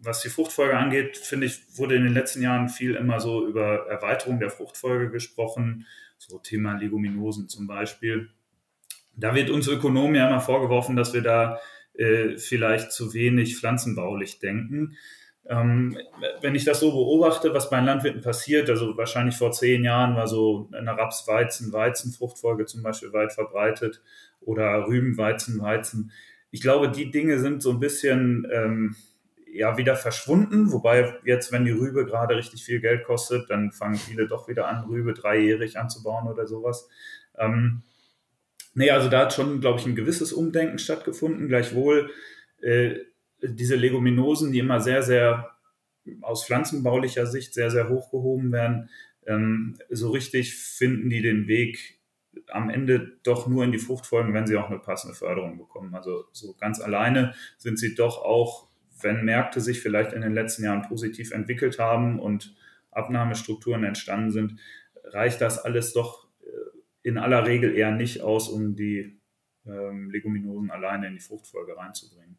was 0.00 0.22
die 0.22 0.28
Fruchtfolge 0.28 0.76
angeht, 0.76 1.16
finde 1.16 1.46
ich, 1.46 1.60
wurde 1.76 1.96
in 1.96 2.04
den 2.04 2.14
letzten 2.14 2.42
Jahren 2.42 2.68
viel 2.68 2.94
immer 2.94 3.20
so 3.20 3.46
über 3.46 3.86
Erweiterung 3.88 4.40
der 4.40 4.50
Fruchtfolge 4.50 5.10
gesprochen, 5.10 5.86
so 6.18 6.38
Thema 6.38 6.74
Leguminosen 6.74 7.48
zum 7.48 7.66
Beispiel. 7.66 8.30
Da 9.16 9.34
wird 9.34 9.50
uns 9.50 9.66
Ökonomen 9.66 10.14
ja 10.14 10.28
immer 10.28 10.40
vorgeworfen, 10.40 10.96
dass 10.96 11.14
wir 11.14 11.22
da 11.22 11.58
äh, 11.94 12.38
vielleicht 12.38 12.92
zu 12.92 13.12
wenig 13.14 13.56
pflanzenbaulich 13.56 14.38
denken. 14.38 14.96
Ähm, 15.48 15.96
wenn 16.42 16.54
ich 16.54 16.64
das 16.64 16.80
so 16.80 16.92
beobachte, 16.92 17.54
was 17.54 17.70
bei 17.70 17.80
Landwirten 17.80 18.20
passiert, 18.20 18.68
also 18.68 18.96
wahrscheinlich 18.96 19.36
vor 19.36 19.50
zehn 19.50 19.82
Jahren 19.82 20.14
war 20.14 20.28
so 20.28 20.68
eine 20.72 20.96
Raps-Weizen-Weizen-Fruchtfolge 20.96 22.66
zum 22.66 22.82
Beispiel 22.82 23.12
weit 23.12 23.32
verbreitet 23.32 24.02
oder 24.40 24.86
Rüben-Weizen-Weizen. 24.86 26.12
Ich 26.50 26.60
glaube, 26.60 26.90
die 26.90 27.10
Dinge 27.10 27.38
sind 27.38 27.62
so 27.62 27.70
ein 27.70 27.80
bisschen 27.80 28.46
ähm, 28.52 28.96
ja 29.58 29.76
wieder 29.76 29.96
verschwunden. 29.96 30.72
Wobei 30.72 31.18
jetzt, 31.24 31.52
wenn 31.52 31.64
die 31.64 31.72
Rübe 31.72 32.06
gerade 32.06 32.36
richtig 32.36 32.64
viel 32.64 32.80
Geld 32.80 33.04
kostet, 33.04 33.50
dann 33.50 33.72
fangen 33.72 33.96
viele 33.96 34.28
doch 34.28 34.48
wieder 34.48 34.68
an, 34.68 34.84
Rübe 34.84 35.14
dreijährig 35.14 35.78
anzubauen 35.78 36.28
oder 36.28 36.46
sowas. 36.46 36.88
Ähm, 37.36 37.82
nee, 38.74 38.90
also 38.90 39.08
da 39.08 39.20
hat 39.22 39.34
schon, 39.34 39.60
glaube 39.60 39.80
ich, 39.80 39.86
ein 39.86 39.96
gewisses 39.96 40.32
Umdenken 40.32 40.78
stattgefunden. 40.78 41.48
Gleichwohl 41.48 42.10
äh, 42.60 42.94
diese 43.42 43.74
Leguminosen, 43.74 44.52
die 44.52 44.60
immer 44.60 44.80
sehr, 44.80 45.02
sehr 45.02 45.50
aus 46.22 46.46
pflanzenbaulicher 46.46 47.26
Sicht 47.26 47.52
sehr, 47.52 47.70
sehr 47.70 47.88
hochgehoben 47.88 48.52
werden, 48.52 48.88
ähm, 49.26 49.76
so 49.90 50.10
richtig 50.10 50.54
finden 50.54 51.10
die 51.10 51.20
den 51.20 51.48
Weg 51.48 51.98
am 52.46 52.70
Ende 52.70 53.18
doch 53.24 53.46
nur 53.46 53.64
in 53.64 53.72
die 53.72 53.78
Fruchtfolgen, 53.78 54.34
wenn 54.34 54.46
sie 54.46 54.56
auch 54.56 54.70
eine 54.70 54.78
passende 54.78 55.16
Förderung 55.16 55.58
bekommen. 55.58 55.94
Also 55.94 56.24
so 56.32 56.54
ganz 56.54 56.80
alleine 56.80 57.34
sind 57.56 57.78
sie 57.78 57.94
doch 57.94 58.18
auch, 58.18 58.67
wenn 59.00 59.24
Märkte 59.24 59.60
sich 59.60 59.80
vielleicht 59.80 60.12
in 60.12 60.22
den 60.22 60.34
letzten 60.34 60.64
Jahren 60.64 60.82
positiv 60.82 61.30
entwickelt 61.30 61.78
haben 61.78 62.18
und 62.18 62.54
Abnahmestrukturen 62.90 63.84
entstanden 63.84 64.30
sind, 64.30 64.60
reicht 65.04 65.40
das 65.40 65.58
alles 65.58 65.92
doch 65.92 66.28
äh, 66.42 66.48
in 67.02 67.18
aller 67.18 67.46
Regel 67.46 67.76
eher 67.76 67.90
nicht 67.90 68.22
aus, 68.22 68.48
um 68.48 68.76
die 68.76 69.20
ähm, 69.66 70.10
Leguminosen 70.10 70.70
alleine 70.70 71.08
in 71.08 71.14
die 71.14 71.20
Fruchtfolge 71.20 71.76
reinzubringen. 71.76 72.38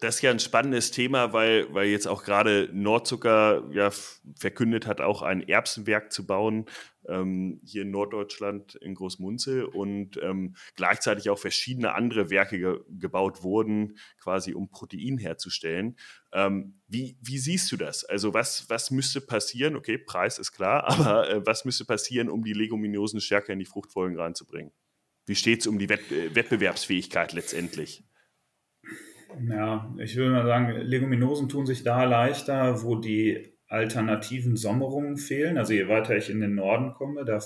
Das 0.00 0.16
ist 0.16 0.22
ja 0.22 0.30
ein 0.30 0.40
spannendes 0.40 0.90
Thema, 0.90 1.32
weil, 1.32 1.72
weil 1.72 1.88
jetzt 1.88 2.06
auch 2.06 2.22
gerade 2.22 2.68
Nordzucker 2.72 3.64
ja 3.72 3.90
verkündet 4.36 4.86
hat, 4.86 5.00
auch 5.00 5.22
ein 5.22 5.46
Erbsenwerk 5.46 6.12
zu 6.12 6.26
bauen, 6.26 6.66
ähm, 7.08 7.60
hier 7.64 7.82
in 7.82 7.90
Norddeutschland 7.90 8.74
in 8.76 8.94
Großmunzel 8.94 9.64
und 9.64 10.18
ähm, 10.22 10.54
gleichzeitig 10.76 11.30
auch 11.30 11.38
verschiedene 11.38 11.94
andere 11.94 12.30
Werke 12.30 12.58
ge 12.58 12.80
gebaut 12.88 13.42
wurden, 13.42 13.98
quasi 14.18 14.54
um 14.54 14.70
Protein 14.70 15.18
herzustellen. 15.18 15.96
Ähm, 16.32 16.80
wie, 16.86 17.16
wie 17.22 17.38
siehst 17.38 17.72
du 17.72 17.76
das? 17.76 18.04
Also 18.04 18.34
was, 18.34 18.68
was 18.68 18.90
müsste 18.90 19.20
passieren? 19.20 19.76
Okay, 19.76 19.98
Preis 19.98 20.38
ist 20.38 20.52
klar, 20.52 20.84
aber 20.88 21.28
äh, 21.28 21.46
was 21.46 21.64
müsste 21.64 21.84
passieren, 21.84 22.28
um 22.28 22.44
die 22.44 22.52
Leguminosen 22.52 23.20
stärker 23.20 23.52
in 23.52 23.58
die 23.58 23.64
Fruchtfolgen 23.64 24.18
reinzubringen? 24.18 24.72
Wie 25.26 25.34
steht 25.34 25.60
es 25.60 25.66
um 25.66 25.78
die 25.78 25.88
Wett 25.88 26.10
äh, 26.10 26.34
Wettbewerbsfähigkeit 26.34 27.32
letztendlich? 27.32 28.04
Ja, 29.46 29.94
ich 29.98 30.16
würde 30.16 30.32
mal 30.32 30.46
sagen, 30.46 30.72
Leguminosen 30.80 31.48
tun 31.48 31.66
sich 31.66 31.84
da 31.84 32.04
leichter, 32.04 32.82
wo 32.82 32.96
die 32.96 33.57
alternativen 33.68 34.56
Sommerungen 34.56 35.16
fehlen. 35.16 35.58
Also 35.58 35.72
je 35.72 35.88
weiter 35.88 36.16
ich 36.16 36.30
in 36.30 36.40
den 36.40 36.54
Norden 36.54 36.94
komme, 36.94 37.24
da 37.24 37.40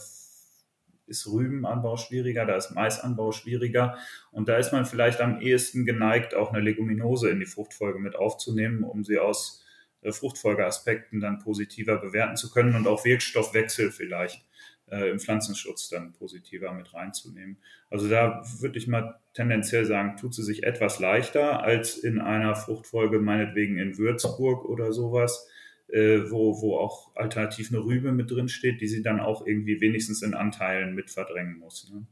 ist 1.06 1.26
Rübenanbau 1.26 1.96
schwieriger, 1.96 2.46
da 2.46 2.56
ist 2.56 2.70
Maisanbau 2.70 3.32
schwieriger 3.32 3.98
und 4.30 4.48
da 4.48 4.56
ist 4.56 4.72
man 4.72 4.86
vielleicht 4.86 5.20
am 5.20 5.40
ehesten 5.40 5.84
geneigt, 5.84 6.34
auch 6.34 6.52
eine 6.52 6.62
Leguminose 6.62 7.28
in 7.28 7.40
die 7.40 7.46
Fruchtfolge 7.46 7.98
mit 7.98 8.16
aufzunehmen, 8.16 8.84
um 8.84 9.04
sie 9.04 9.18
aus 9.18 9.64
äh, 10.00 10.12
Fruchtfolgeaspekten 10.12 11.20
dann 11.20 11.38
positiver 11.38 11.98
bewerten 11.98 12.36
zu 12.36 12.50
können 12.50 12.76
und 12.76 12.86
auch 12.86 13.04
Wirkstoffwechsel 13.04 13.90
vielleicht 13.90 14.44
äh, 14.90 15.10
im 15.10 15.18
Pflanzenschutz 15.18 15.88
dann 15.88 16.12
positiver 16.12 16.72
mit 16.72 16.94
reinzunehmen. 16.94 17.58
Also 17.90 18.08
da 18.08 18.42
würde 18.60 18.78
ich 18.78 18.86
mal 18.86 19.18
tendenziell 19.34 19.84
sagen, 19.84 20.16
tut 20.16 20.34
sie 20.34 20.42
sich 20.42 20.62
etwas 20.62 20.98
leichter 20.98 21.62
als 21.62 21.96
in 21.98 22.20
einer 22.20 22.54
Fruchtfolge 22.54 23.18
meinetwegen 23.18 23.78
in 23.78 23.98
Würzburg 23.98 24.64
oder 24.64 24.92
sowas, 24.92 25.48
äh, 25.92 26.30
wo, 26.30 26.60
wo 26.62 26.76
auch 26.76 27.14
alternativ 27.14 27.70
eine 27.70 27.84
Rübe 27.84 28.12
mit 28.12 28.30
drin 28.30 28.48
steht, 28.48 28.80
die 28.80 28.88
sie 28.88 29.02
dann 29.02 29.20
auch 29.20 29.46
irgendwie 29.46 29.80
wenigstens 29.80 30.22
in 30.22 30.34
Anteilen 30.34 30.94
mit 30.94 31.10
verdrängen 31.10 31.58
muss. 31.58 31.90
Ne? 31.92 32.06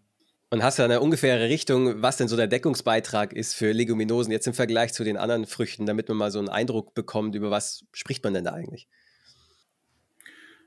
Und 0.50 0.62
hast 0.62 0.78
du 0.78 0.82
eine 0.82 1.00
ungefähre 1.00 1.48
Richtung, 1.48 2.02
was 2.02 2.16
denn 2.16 2.28
so 2.28 2.36
der 2.36 2.48
Deckungsbeitrag 2.48 3.32
ist 3.32 3.54
für 3.54 3.72
Leguminosen 3.72 4.32
jetzt 4.32 4.46
im 4.46 4.52
Vergleich 4.52 4.92
zu 4.92 5.04
den 5.04 5.16
anderen 5.16 5.46
Früchten, 5.46 5.86
damit 5.86 6.08
man 6.08 6.18
mal 6.18 6.30
so 6.30 6.40
einen 6.40 6.48
Eindruck 6.48 6.92
bekommt, 6.92 7.34
über 7.36 7.50
was 7.50 7.86
spricht 7.92 8.24
man 8.24 8.34
denn 8.34 8.44
da 8.44 8.52
eigentlich? 8.52 8.88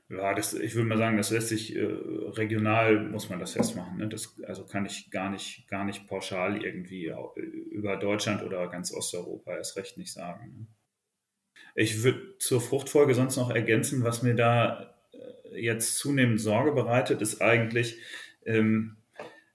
Ja, 0.08 0.34
das, 0.34 0.52
ich 0.54 0.74
würde 0.74 0.88
mal 0.88 0.98
sagen, 0.98 1.16
das 1.16 1.30
lässt 1.30 1.48
sich 1.48 1.76
äh, 1.76 1.82
regional, 1.82 3.08
muss 3.10 3.30
man 3.30 3.40
das 3.40 3.52
festmachen. 3.52 3.98
Ne? 3.98 4.08
Das, 4.08 4.34
also 4.46 4.66
kann 4.66 4.86
ich 4.86 5.10
gar 5.10 5.30
nicht, 5.30 5.68
gar 5.68 5.84
nicht 5.84 6.08
pauschal 6.08 6.64
irgendwie 6.64 7.12
über 7.70 7.96
Deutschland 7.96 8.42
oder 8.42 8.68
ganz 8.68 8.92
Osteuropa 8.92 9.54
erst 9.56 9.76
recht 9.76 9.98
nicht 9.98 10.12
sagen. 10.12 10.52
Ne? 10.58 10.66
Ich 11.74 12.02
würde 12.02 12.38
zur 12.38 12.60
Fruchtfolge 12.60 13.14
sonst 13.14 13.36
noch 13.36 13.50
ergänzen, 13.50 14.04
was 14.04 14.22
mir 14.22 14.34
da 14.34 14.94
äh, 15.52 15.60
jetzt 15.60 15.98
zunehmend 15.98 16.40
Sorge 16.40 16.72
bereitet, 16.72 17.20
ist 17.20 17.42
eigentlich, 17.42 17.98
ähm, 18.46 18.96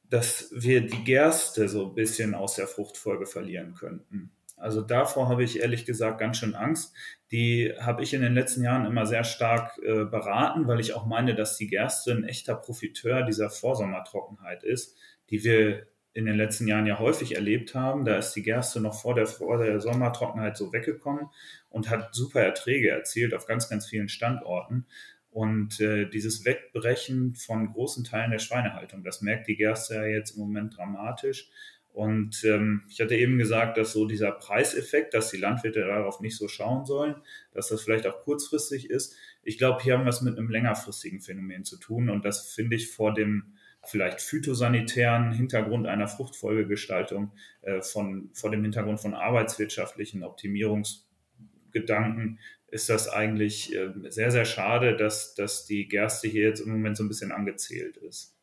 dass 0.10 0.52
wir 0.54 0.82
die 0.82 1.04
Gerste 1.04 1.70
so 1.70 1.90
ein 1.90 1.96
bisschen 1.96 2.34
aus 2.34 2.56
der 2.56 2.68
Fruchtfolge 2.68 3.26
verlieren 3.26 3.76
könnten. 3.76 4.32
Also 4.60 4.82
davor 4.82 5.30
habe 5.30 5.44
ich 5.44 5.62
ehrlich 5.62 5.86
gesagt 5.86 6.20
ganz 6.20 6.38
schön 6.38 6.56
Angst. 6.56 6.94
Die 7.32 7.74
habe 7.80 8.04
ich 8.04 8.14
in 8.14 8.22
den 8.22 8.34
letzten 8.34 8.64
Jahren 8.64 8.86
immer 8.86 9.06
sehr 9.06 9.24
stark 9.24 9.78
äh, 9.78 10.04
beraten, 10.06 10.68
weil 10.68 10.80
ich 10.80 10.94
auch 10.94 11.06
meine, 11.06 11.36
dass 11.36 11.56
die 11.56 11.68
Gerste 11.68 12.12
ein 12.12 12.26
echter 12.26 12.56
Profiteur 12.56 13.24
dieser 13.24 13.50
Vorsommertrockenheit 13.50 14.64
ist, 14.64 14.98
die 15.30 15.44
wir 15.44 15.88
in 16.20 16.26
den 16.26 16.36
letzten 16.36 16.68
Jahren 16.68 16.86
ja 16.86 17.00
häufig 17.00 17.36
erlebt 17.36 17.74
haben. 17.74 18.04
Da 18.04 18.18
ist 18.18 18.34
die 18.34 18.44
Gerste 18.44 18.82
noch 18.82 18.94
vor 18.94 19.16
der, 19.16 19.26
vor 19.26 19.58
der 19.58 19.80
Sommertrockenheit 19.80 20.58
so 20.58 20.74
weggekommen 20.74 21.28
und 21.70 21.90
hat 21.90 22.14
super 22.14 22.42
Erträge 22.42 22.90
erzielt 22.90 23.34
auf 23.34 23.48
ganz, 23.48 23.70
ganz 23.70 23.88
vielen 23.88 24.10
Standorten. 24.10 24.86
Und 25.32 25.80
äh, 25.80 26.10
dieses 26.10 26.44
Wegbrechen 26.44 27.36
von 27.36 27.72
großen 27.72 28.04
Teilen 28.04 28.32
der 28.32 28.40
Schweinehaltung, 28.40 29.04
das 29.04 29.22
merkt 29.22 29.48
die 29.48 29.56
Gerste 29.56 29.96
ja 29.96 30.06
jetzt 30.06 30.32
im 30.32 30.42
Moment 30.42 30.76
dramatisch. 30.76 31.50
Und 31.94 32.44
ähm, 32.44 32.84
ich 32.90 33.00
hatte 33.00 33.16
eben 33.16 33.38
gesagt, 33.38 33.78
dass 33.78 33.94
so 33.94 34.06
dieser 34.06 34.32
Preiseffekt, 34.32 35.14
dass 35.14 35.32
die 35.32 35.38
Landwirte 35.38 35.82
darauf 35.82 36.20
nicht 36.20 36.38
so 36.38 36.48
schauen 36.48 36.86
sollen, 36.86 37.16
dass 37.54 37.70
das 37.70 37.82
vielleicht 37.82 38.08
auch 38.08 38.24
kurzfristig 38.24 38.90
ist. 38.90 39.16
Ich 39.44 39.58
glaube, 39.58 39.82
hier 39.82 39.94
haben 39.94 40.04
wir 40.04 40.10
es 40.10 40.22
mit 40.22 40.38
einem 40.38 40.50
längerfristigen 40.50 41.22
Phänomen 41.22 41.64
zu 41.64 41.78
tun. 41.78 42.10
Und 42.10 42.26
das 42.26 42.52
finde 42.54 42.76
ich 42.76 42.92
vor 42.92 43.14
dem 43.14 43.54
vielleicht 43.86 44.22
phytosanitären 44.22 45.32
Hintergrund 45.32 45.88
einer 45.88 46.08
Fruchtfolgegestaltung, 46.08 47.32
äh, 47.62 47.82
von, 47.82 48.30
vor 48.34 48.52
dem 48.52 48.64
Hintergrund 48.64 49.00
von 49.00 49.14
arbeitswirtschaftlichen 49.14 50.24
Optimierungsgedanken, 50.24 52.40
ist 52.68 52.90
das 52.90 53.08
eigentlich 53.08 53.76
äh, 53.76 53.92
sehr, 54.10 54.32
sehr 54.32 54.46
schade, 54.46 54.96
dass, 54.96 55.36
dass 55.36 55.66
die 55.66 55.88
Gerste 55.88 56.28
hier 56.28 56.44
jetzt 56.44 56.60
im 56.60 56.72
Moment 56.72 56.98
so 56.98 57.04
ein 57.04 57.08
bisschen 57.08 57.32
angezählt 57.32 57.98
ist. 57.98 58.36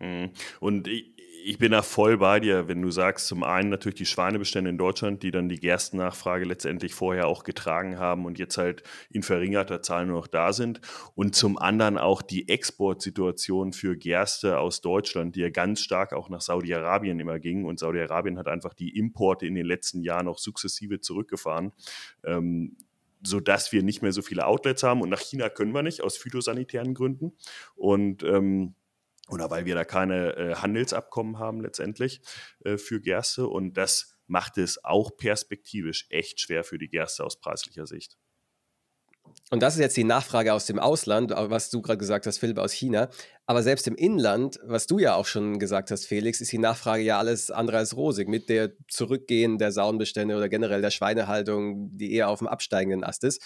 Mhm. 0.00 0.30
Und 0.60 0.88
ich, 1.44 1.58
bin 1.58 1.72
da 1.72 1.82
voll 1.82 2.18
bei 2.18 2.40
dir, 2.40 2.68
wenn 2.68 2.82
du 2.82 2.90
sagst, 2.90 3.26
zum 3.26 3.42
einen 3.42 3.70
natürlich 3.70 3.98
die 3.98 4.06
Schweinebestände 4.06 4.70
in 4.70 4.78
Deutschland, 4.78 5.22
die 5.22 5.30
dann 5.30 5.48
die 5.48 5.58
Gerstennachfrage 5.58 6.44
letztendlich 6.44 6.94
vorher 6.94 7.26
auch 7.26 7.44
getragen 7.44 7.98
haben 7.98 8.24
und 8.24 8.38
jetzt 8.38 8.58
halt 8.58 8.82
in 9.10 9.22
verringerter 9.22 9.82
Zahl 9.82 10.06
nur 10.06 10.16
noch 10.16 10.26
da 10.26 10.52
sind. 10.52 10.80
Und 11.14 11.34
zum 11.34 11.58
anderen 11.58 11.98
auch 11.98 12.22
die 12.22 12.48
Exportsituation 12.48 13.72
für 13.72 13.96
Gerste 13.96 14.58
aus 14.58 14.80
Deutschland, 14.80 15.36
die 15.36 15.40
ja 15.40 15.50
ganz 15.50 15.80
stark 15.80 16.12
auch 16.12 16.28
nach 16.28 16.40
Saudi-Arabien 16.40 17.20
immer 17.20 17.38
ging. 17.38 17.64
Und 17.64 17.78
Saudi-Arabien 17.78 18.38
hat 18.38 18.48
einfach 18.48 18.74
die 18.74 18.96
Importe 18.96 19.46
in 19.46 19.54
den 19.54 19.66
letzten 19.66 20.02
Jahren 20.02 20.28
auch 20.28 20.38
sukzessive 20.38 21.00
zurückgefahren. 21.00 21.72
Ähm, 22.24 22.76
sodass 23.22 23.72
wir 23.72 23.82
nicht 23.82 24.02
mehr 24.02 24.12
so 24.12 24.22
viele 24.22 24.46
Outlets 24.46 24.82
haben. 24.82 25.00
Und 25.00 25.08
nach 25.08 25.20
China 25.20 25.48
können 25.48 25.72
wir 25.72 25.82
nicht, 25.82 26.02
aus 26.02 26.16
phytosanitären 26.16 26.94
Gründen. 26.94 27.32
Und 27.74 28.22
ähm, 28.22 28.74
oder 29.28 29.50
weil 29.50 29.64
wir 29.64 29.74
da 29.74 29.84
keine 29.84 30.36
äh, 30.36 30.54
Handelsabkommen 30.56 31.38
haben 31.38 31.60
letztendlich 31.60 32.20
äh, 32.64 32.76
für 32.78 33.00
Gerste. 33.00 33.46
Und 33.48 33.76
das 33.76 34.18
macht 34.26 34.58
es 34.58 34.84
auch 34.84 35.16
perspektivisch 35.16 36.06
echt 36.10 36.40
schwer 36.40 36.64
für 36.64 36.78
die 36.78 36.88
Gerste 36.88 37.24
aus 37.24 37.40
preislicher 37.40 37.86
Sicht. 37.86 38.16
Und 39.50 39.62
das 39.62 39.74
ist 39.74 39.80
jetzt 39.80 39.96
die 39.96 40.04
Nachfrage 40.04 40.52
aus 40.52 40.66
dem 40.66 40.78
Ausland, 40.78 41.32
was 41.34 41.70
du 41.70 41.80
gerade 41.82 41.98
gesagt 41.98 42.26
hast, 42.26 42.38
Philipp, 42.38 42.58
aus 42.58 42.72
China. 42.72 43.08
Aber 43.46 43.62
selbst 43.62 43.86
im 43.86 43.94
Inland, 43.94 44.58
was 44.62 44.86
du 44.86 44.98
ja 44.98 45.14
auch 45.14 45.26
schon 45.26 45.58
gesagt 45.58 45.90
hast, 45.90 46.06
Felix, 46.06 46.40
ist 46.40 46.52
die 46.52 46.58
Nachfrage 46.58 47.02
ja 47.02 47.18
alles 47.18 47.50
andere 47.50 47.78
als 47.78 47.96
rosig. 47.96 48.28
Mit 48.28 48.48
der 48.48 48.72
Zurückgehen 48.88 49.58
der 49.58 49.72
Sauenbestände 49.72 50.36
oder 50.36 50.48
generell 50.48 50.82
der 50.82 50.90
Schweinehaltung, 50.90 51.96
die 51.96 52.12
eher 52.12 52.28
auf 52.28 52.38
dem 52.38 52.48
absteigenden 52.48 53.04
Ast 53.04 53.24
ist. 53.24 53.42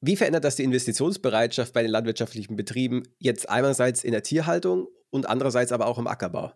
Wie 0.00 0.16
verändert 0.16 0.44
das 0.44 0.56
die 0.56 0.64
Investitionsbereitschaft 0.64 1.72
bei 1.72 1.82
den 1.82 1.90
landwirtschaftlichen 1.90 2.56
Betrieben 2.56 3.04
jetzt 3.18 3.48
einerseits 3.48 4.04
in 4.04 4.12
der 4.12 4.22
Tierhaltung 4.22 4.88
und 5.10 5.28
andererseits 5.28 5.72
aber 5.72 5.86
auch 5.86 5.98
im 5.98 6.06
Ackerbau? 6.06 6.52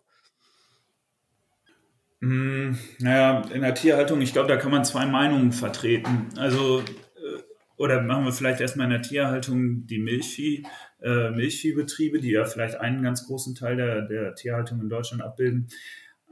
Hm, 2.21 2.77
naja, 2.99 3.41
in 3.51 3.61
der 3.61 3.73
Tierhaltung, 3.73 4.21
ich 4.21 4.31
glaube, 4.31 4.47
da 4.47 4.57
kann 4.57 4.69
man 4.69 4.85
zwei 4.85 5.07
Meinungen 5.07 5.51
vertreten. 5.51 6.29
Also, 6.37 6.81
äh, 6.81 7.41
oder 7.77 8.01
machen 8.01 8.25
wir 8.25 8.31
vielleicht 8.31 8.61
erstmal 8.61 8.85
in 8.85 8.91
der 8.91 9.01
Tierhaltung 9.01 9.87
die 9.87 9.97
Milchvieh, 9.97 10.63
äh, 11.01 11.31
Milchviehbetriebe, 11.31 12.19
die 12.19 12.29
ja 12.29 12.45
vielleicht 12.45 12.75
einen 12.75 13.01
ganz 13.01 13.25
großen 13.25 13.55
Teil 13.55 13.75
der, 13.75 14.03
der 14.03 14.35
Tierhaltung 14.35 14.81
in 14.81 14.89
Deutschland 14.89 15.23
abbilden. 15.23 15.67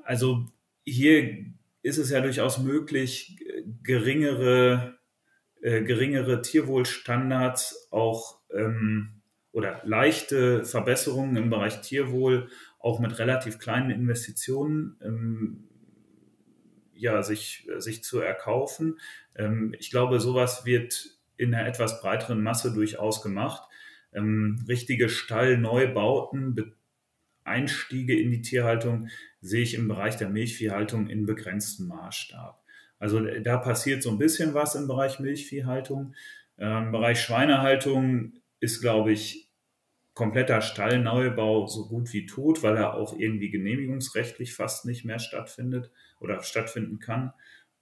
Also 0.04 0.45
hier 0.86 1.45
ist 1.82 1.98
es 1.98 2.12
ja 2.12 2.22
durchaus 2.22 2.60
möglich, 2.60 3.39
geringere 3.82 4.98
äh, 5.62 5.84
geringere 5.84 6.41
Tierwohlstandards 6.41 7.89
auch 7.91 8.39
ähm, 8.54 9.22
oder 9.52 9.82
leichte 9.84 10.63
Verbesserungen 10.63 11.36
im 11.36 11.50
Bereich 11.50 11.82
Tierwohl 11.82 12.50
auch 12.80 13.00
mit 13.00 13.19
relativ 13.19 13.60
kleinen 13.60 13.89
Investitionen 13.91 14.98
ähm, 15.04 15.69
ja, 16.93 17.24
sich, 17.24 17.67
sich 17.78 18.04
zu 18.04 18.19
erkaufen. 18.19 19.00
Ähm, 19.36 19.76
ich 19.80 19.89
glaube, 19.89 20.19
sowas 20.19 20.65
wird 20.65 21.17
in 21.38 21.54
einer 21.54 21.67
etwas 21.67 22.02
breiteren 22.02 22.43
Masse 22.43 22.74
durchaus 22.74 23.22
gemacht. 23.22 23.69
Ähm, 24.13 24.63
richtige 24.67 25.10
Stallneubauten, 25.10 26.76
Einstiege 27.43 28.19
in 28.19 28.32
die 28.32 28.41
Tierhaltung 28.41 29.08
sehe 29.41 29.63
ich 29.63 29.74
im 29.74 29.88
Bereich 29.88 30.17
der 30.17 30.30
Milchviehhaltung 30.30 31.08
in 31.08 31.26
begrenztem 31.26 31.88
Maßstab. 31.88 32.63
Also 32.99 33.25
äh, 33.25 33.41
da 33.41 33.57
passiert 33.57 34.03
so 34.03 34.12
ein 34.12 34.17
bisschen 34.17 34.53
was 34.53 34.75
im 34.75 34.88
Bereich 34.88 35.19
Milchviehhaltung. 35.19 36.13
Im 36.62 36.91
Bereich 36.91 37.21
Schweinehaltung 37.21 38.33
ist, 38.59 38.81
glaube 38.81 39.13
ich, 39.13 39.49
kompletter 40.13 40.59
Stallneubau 40.59 41.67
so 41.67 41.88
gut 41.88 42.12
wie 42.12 42.25
tot, 42.25 42.62
weil 42.62 42.75
er 42.75 42.95
auch 42.95 43.17
irgendwie 43.17 43.49
genehmigungsrechtlich 43.49 44.53
fast 44.53 44.85
nicht 44.85 45.05
mehr 45.05 45.19
stattfindet 45.19 45.91
oder 46.19 46.43
stattfinden 46.43 46.99
kann. 46.99 47.31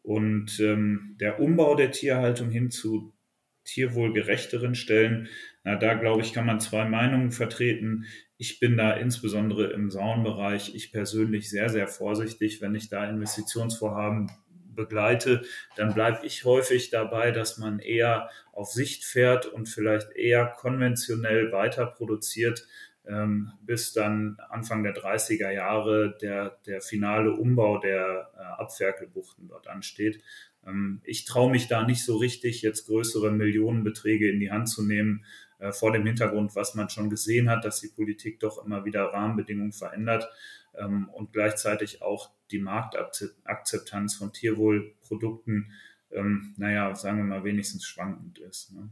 Und 0.03 0.59
ähm, 0.59 1.15
der 1.19 1.39
Umbau 1.39 1.73
der 1.73 1.89
Tierhaltung 1.89 2.51
hin 2.51 2.69
zu 2.69 3.15
tierwohlgerechteren 3.63 4.75
Stellen, 4.75 5.27
na, 5.63 5.75
da 5.75 5.95
glaube 5.95 6.21
ich, 6.21 6.31
kann 6.31 6.45
man 6.45 6.59
zwei 6.59 6.85
Meinungen 6.85 7.31
vertreten. 7.31 8.05
Ich 8.37 8.59
bin 8.59 8.77
da 8.77 8.93
insbesondere 8.93 9.71
im 9.71 9.89
Saunbereich, 9.89 10.75
ich 10.75 10.91
persönlich 10.91 11.49
sehr, 11.49 11.69
sehr 11.69 11.87
vorsichtig, 11.87 12.61
wenn 12.61 12.75
ich 12.75 12.87
da 12.87 13.09
Investitionsvorhaben 13.09 14.29
begleite, 14.77 15.41
dann 15.75 15.93
bleibe 15.93 16.25
ich 16.25 16.45
häufig 16.45 16.89
dabei, 16.89 17.31
dass 17.31 17.57
man 17.57 17.79
eher 17.79 18.29
auf 18.53 18.71
Sicht 18.71 19.03
fährt 19.03 19.45
und 19.45 19.67
vielleicht 19.67 20.15
eher 20.15 20.45
konventionell 20.45 21.51
weiter 21.51 21.85
produziert, 21.85 22.65
ähm, 23.05 23.51
bis 23.61 23.91
dann 23.91 24.37
Anfang 24.49 24.83
der 24.83 24.95
30er 24.95 25.51
Jahre 25.51 26.17
der, 26.21 26.57
der 26.65 26.81
finale 26.81 27.33
Umbau 27.33 27.79
der 27.79 28.31
äh, 28.37 28.41
Abferkelbuchten 28.61 29.49
dort 29.49 29.67
ansteht. 29.67 30.21
Ähm, 30.65 31.01
ich 31.03 31.25
traue 31.25 31.51
mich 31.51 31.67
da 31.67 31.83
nicht 31.83 32.05
so 32.05 32.17
richtig, 32.17 32.61
jetzt 32.61 32.87
größere 32.87 33.31
Millionenbeträge 33.31 34.29
in 34.29 34.39
die 34.39 34.51
Hand 34.51 34.69
zu 34.69 34.85
nehmen, 34.85 35.25
äh, 35.59 35.71
vor 35.71 35.91
dem 35.91 36.05
Hintergrund, 36.05 36.55
was 36.55 36.75
man 36.75 36.89
schon 36.89 37.09
gesehen 37.09 37.49
hat, 37.49 37.65
dass 37.65 37.79
die 37.79 37.87
Politik 37.87 38.39
doch 38.39 38.63
immer 38.63 38.85
wieder 38.85 39.05
Rahmenbedingungen 39.05 39.73
verändert 39.73 40.29
ähm, 40.77 41.09
und 41.09 41.33
gleichzeitig 41.33 42.01
auch 42.01 42.31
die 42.51 42.59
Marktakzeptanz 42.59 44.15
von 44.15 44.33
Tierwohlprodukten, 44.33 45.71
ähm, 46.11 46.53
naja, 46.57 46.95
sagen 46.95 47.17
wir 47.17 47.25
mal, 47.25 47.43
wenigstens 47.43 47.85
schwankend 47.85 48.39
ist. 48.39 48.71
Ne? 48.73 48.89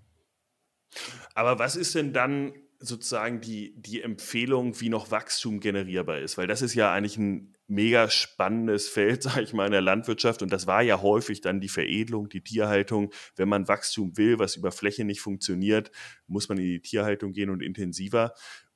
Aber 1.34 1.60
was 1.60 1.76
ist 1.76 1.96
denn 1.96 2.14
dann 2.14 2.54
sozusagen 2.80 3.42
die, 3.42 3.74
die 3.78 4.02
Empfehlung, 4.02 4.80
wie 4.80 4.90
noch 4.90 5.12
Wachstum 5.12 5.60
generierbar 5.60 6.20
ist? 6.20 6.38
Weil 6.38 6.48
das 6.48 6.62
ist 6.62 6.74
ja 6.74 6.92
eigentlich 6.94 7.18
ein 7.18 7.54
mega 7.68 8.10
spannendes 8.10 8.88
Feld, 8.88 9.24
sage 9.24 9.42
ich 9.42 9.54
mal, 9.54 9.66
in 9.66 9.72
der 9.72 9.82
Landwirtschaft. 9.82 10.42
Und 10.42 10.52
das 10.52 10.68
war 10.68 10.82
ja 10.82 11.02
häufig 11.02 11.42
dann 11.42 11.62
die 11.62 11.70
Veredelung, 11.70 12.30
die 12.30 12.42
Tierhaltung. 12.42 13.12
Wenn 13.36 13.50
man 13.50 13.68
Wachstum 13.68 14.18
will, 14.18 14.40
was 14.40 14.56
über 14.56 14.72
Fläche 14.72 15.06
nicht 15.06 15.22
funktioniert, 15.22 15.92
muss 16.28 16.50
man 16.50 16.58
in 16.58 16.66
die 16.66 16.82
Tierhaltung 16.82 17.34
gehen 17.34 17.50
und 17.50 17.62
intensiver. 17.62 18.34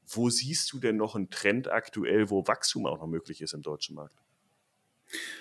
Wo 0.07 0.29
siehst 0.29 0.73
du 0.73 0.79
denn 0.79 0.97
noch 0.97 1.15
einen 1.15 1.29
Trend 1.29 1.71
aktuell, 1.71 2.29
wo 2.29 2.47
Wachstum 2.47 2.87
auch 2.87 2.99
noch 2.99 3.07
möglich 3.07 3.41
ist 3.41 3.53
im 3.53 3.61
deutschen 3.61 3.95
Markt? 3.95 4.15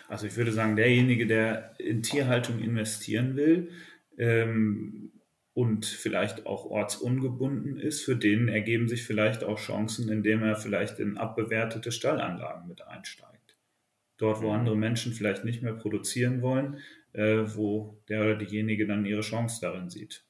Also 0.08 0.26
ich 0.26 0.36
würde 0.36 0.52
sagen, 0.52 0.76
derjenige, 0.76 1.26
der 1.26 1.74
in 1.78 2.02
Tierhaltung 2.02 2.58
investieren 2.60 3.36
will 3.36 3.70
ähm, 4.16 5.12
und 5.52 5.84
vielleicht 5.84 6.46
auch 6.46 6.64
ortsungebunden 6.64 7.78
ist, 7.78 8.04
für 8.04 8.16
den 8.16 8.48
ergeben 8.48 8.88
sich 8.88 9.04
vielleicht 9.04 9.44
auch 9.44 9.58
Chancen, 9.58 10.08
indem 10.10 10.42
er 10.42 10.56
vielleicht 10.56 10.98
in 10.98 11.18
abbewertete 11.18 11.92
Stallanlagen 11.92 12.68
mit 12.68 12.86
einsteigt. 12.86 13.56
Dort, 14.16 14.42
wo 14.42 14.48
mhm. 14.48 14.60
andere 14.60 14.76
Menschen 14.76 15.12
vielleicht 15.12 15.44
nicht 15.44 15.62
mehr 15.62 15.74
produzieren 15.74 16.42
wollen, 16.42 16.78
äh, 17.12 17.44
wo 17.54 18.02
der 18.08 18.22
oder 18.22 18.36
diejenige 18.36 18.86
dann 18.86 19.04
ihre 19.04 19.20
Chance 19.20 19.58
darin 19.60 19.90
sieht. 19.90 20.27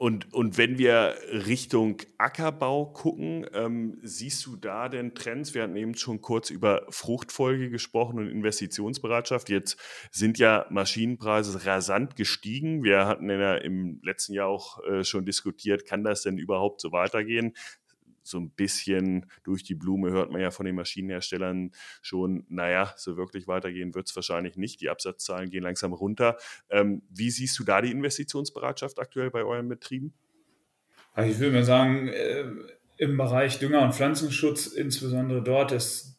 Und, 0.00 0.32
und 0.32 0.56
wenn 0.56 0.78
wir 0.78 1.14
Richtung 1.30 1.98
Ackerbau 2.16 2.86
gucken, 2.86 3.44
ähm, 3.52 3.98
siehst 4.02 4.46
du 4.46 4.56
da 4.56 4.88
denn 4.88 5.14
Trends? 5.14 5.52
Wir 5.52 5.64
hatten 5.64 5.76
eben 5.76 5.94
schon 5.94 6.22
kurz 6.22 6.48
über 6.48 6.86
Fruchtfolge 6.88 7.68
gesprochen 7.68 8.18
und 8.18 8.30
Investitionsbereitschaft. 8.30 9.50
Jetzt 9.50 9.76
sind 10.10 10.38
ja 10.38 10.64
Maschinenpreise 10.70 11.66
rasant 11.66 12.16
gestiegen. 12.16 12.82
Wir 12.82 13.04
hatten 13.04 13.28
ja 13.28 13.56
im 13.56 14.00
letzten 14.02 14.32
Jahr 14.32 14.48
auch 14.48 14.82
äh, 14.84 15.04
schon 15.04 15.26
diskutiert, 15.26 15.84
kann 15.84 16.02
das 16.02 16.22
denn 16.22 16.38
überhaupt 16.38 16.80
so 16.80 16.92
weitergehen? 16.92 17.52
So 18.22 18.38
ein 18.38 18.50
bisschen 18.50 19.26
durch 19.42 19.62
die 19.62 19.74
Blume 19.74 20.10
hört 20.10 20.30
man 20.30 20.40
ja 20.40 20.50
von 20.50 20.66
den 20.66 20.74
Maschinenherstellern 20.74 21.72
schon, 22.02 22.44
naja, 22.48 22.92
so 22.96 23.16
wirklich 23.16 23.46
weitergehen 23.46 23.94
wird 23.94 24.08
es 24.08 24.16
wahrscheinlich 24.16 24.56
nicht. 24.56 24.80
Die 24.80 24.90
Absatzzahlen 24.90 25.50
gehen 25.50 25.62
langsam 25.62 25.92
runter. 25.92 26.36
Ähm, 26.68 27.02
wie 27.10 27.30
siehst 27.30 27.58
du 27.58 27.64
da 27.64 27.80
die 27.80 27.90
Investitionsbereitschaft 27.90 28.98
aktuell 28.98 29.30
bei 29.30 29.42
euren 29.42 29.68
Betrieben? 29.68 30.12
Also 31.12 31.32
ich 31.32 31.38
würde 31.38 31.52
mal 31.54 31.64
sagen, 31.64 32.08
äh, 32.08 32.44
im 32.98 33.16
Bereich 33.16 33.58
Dünger- 33.58 33.82
und 33.82 33.94
Pflanzenschutz, 33.94 34.66
insbesondere 34.66 35.42
dort, 35.42 35.72
ist 35.72 36.18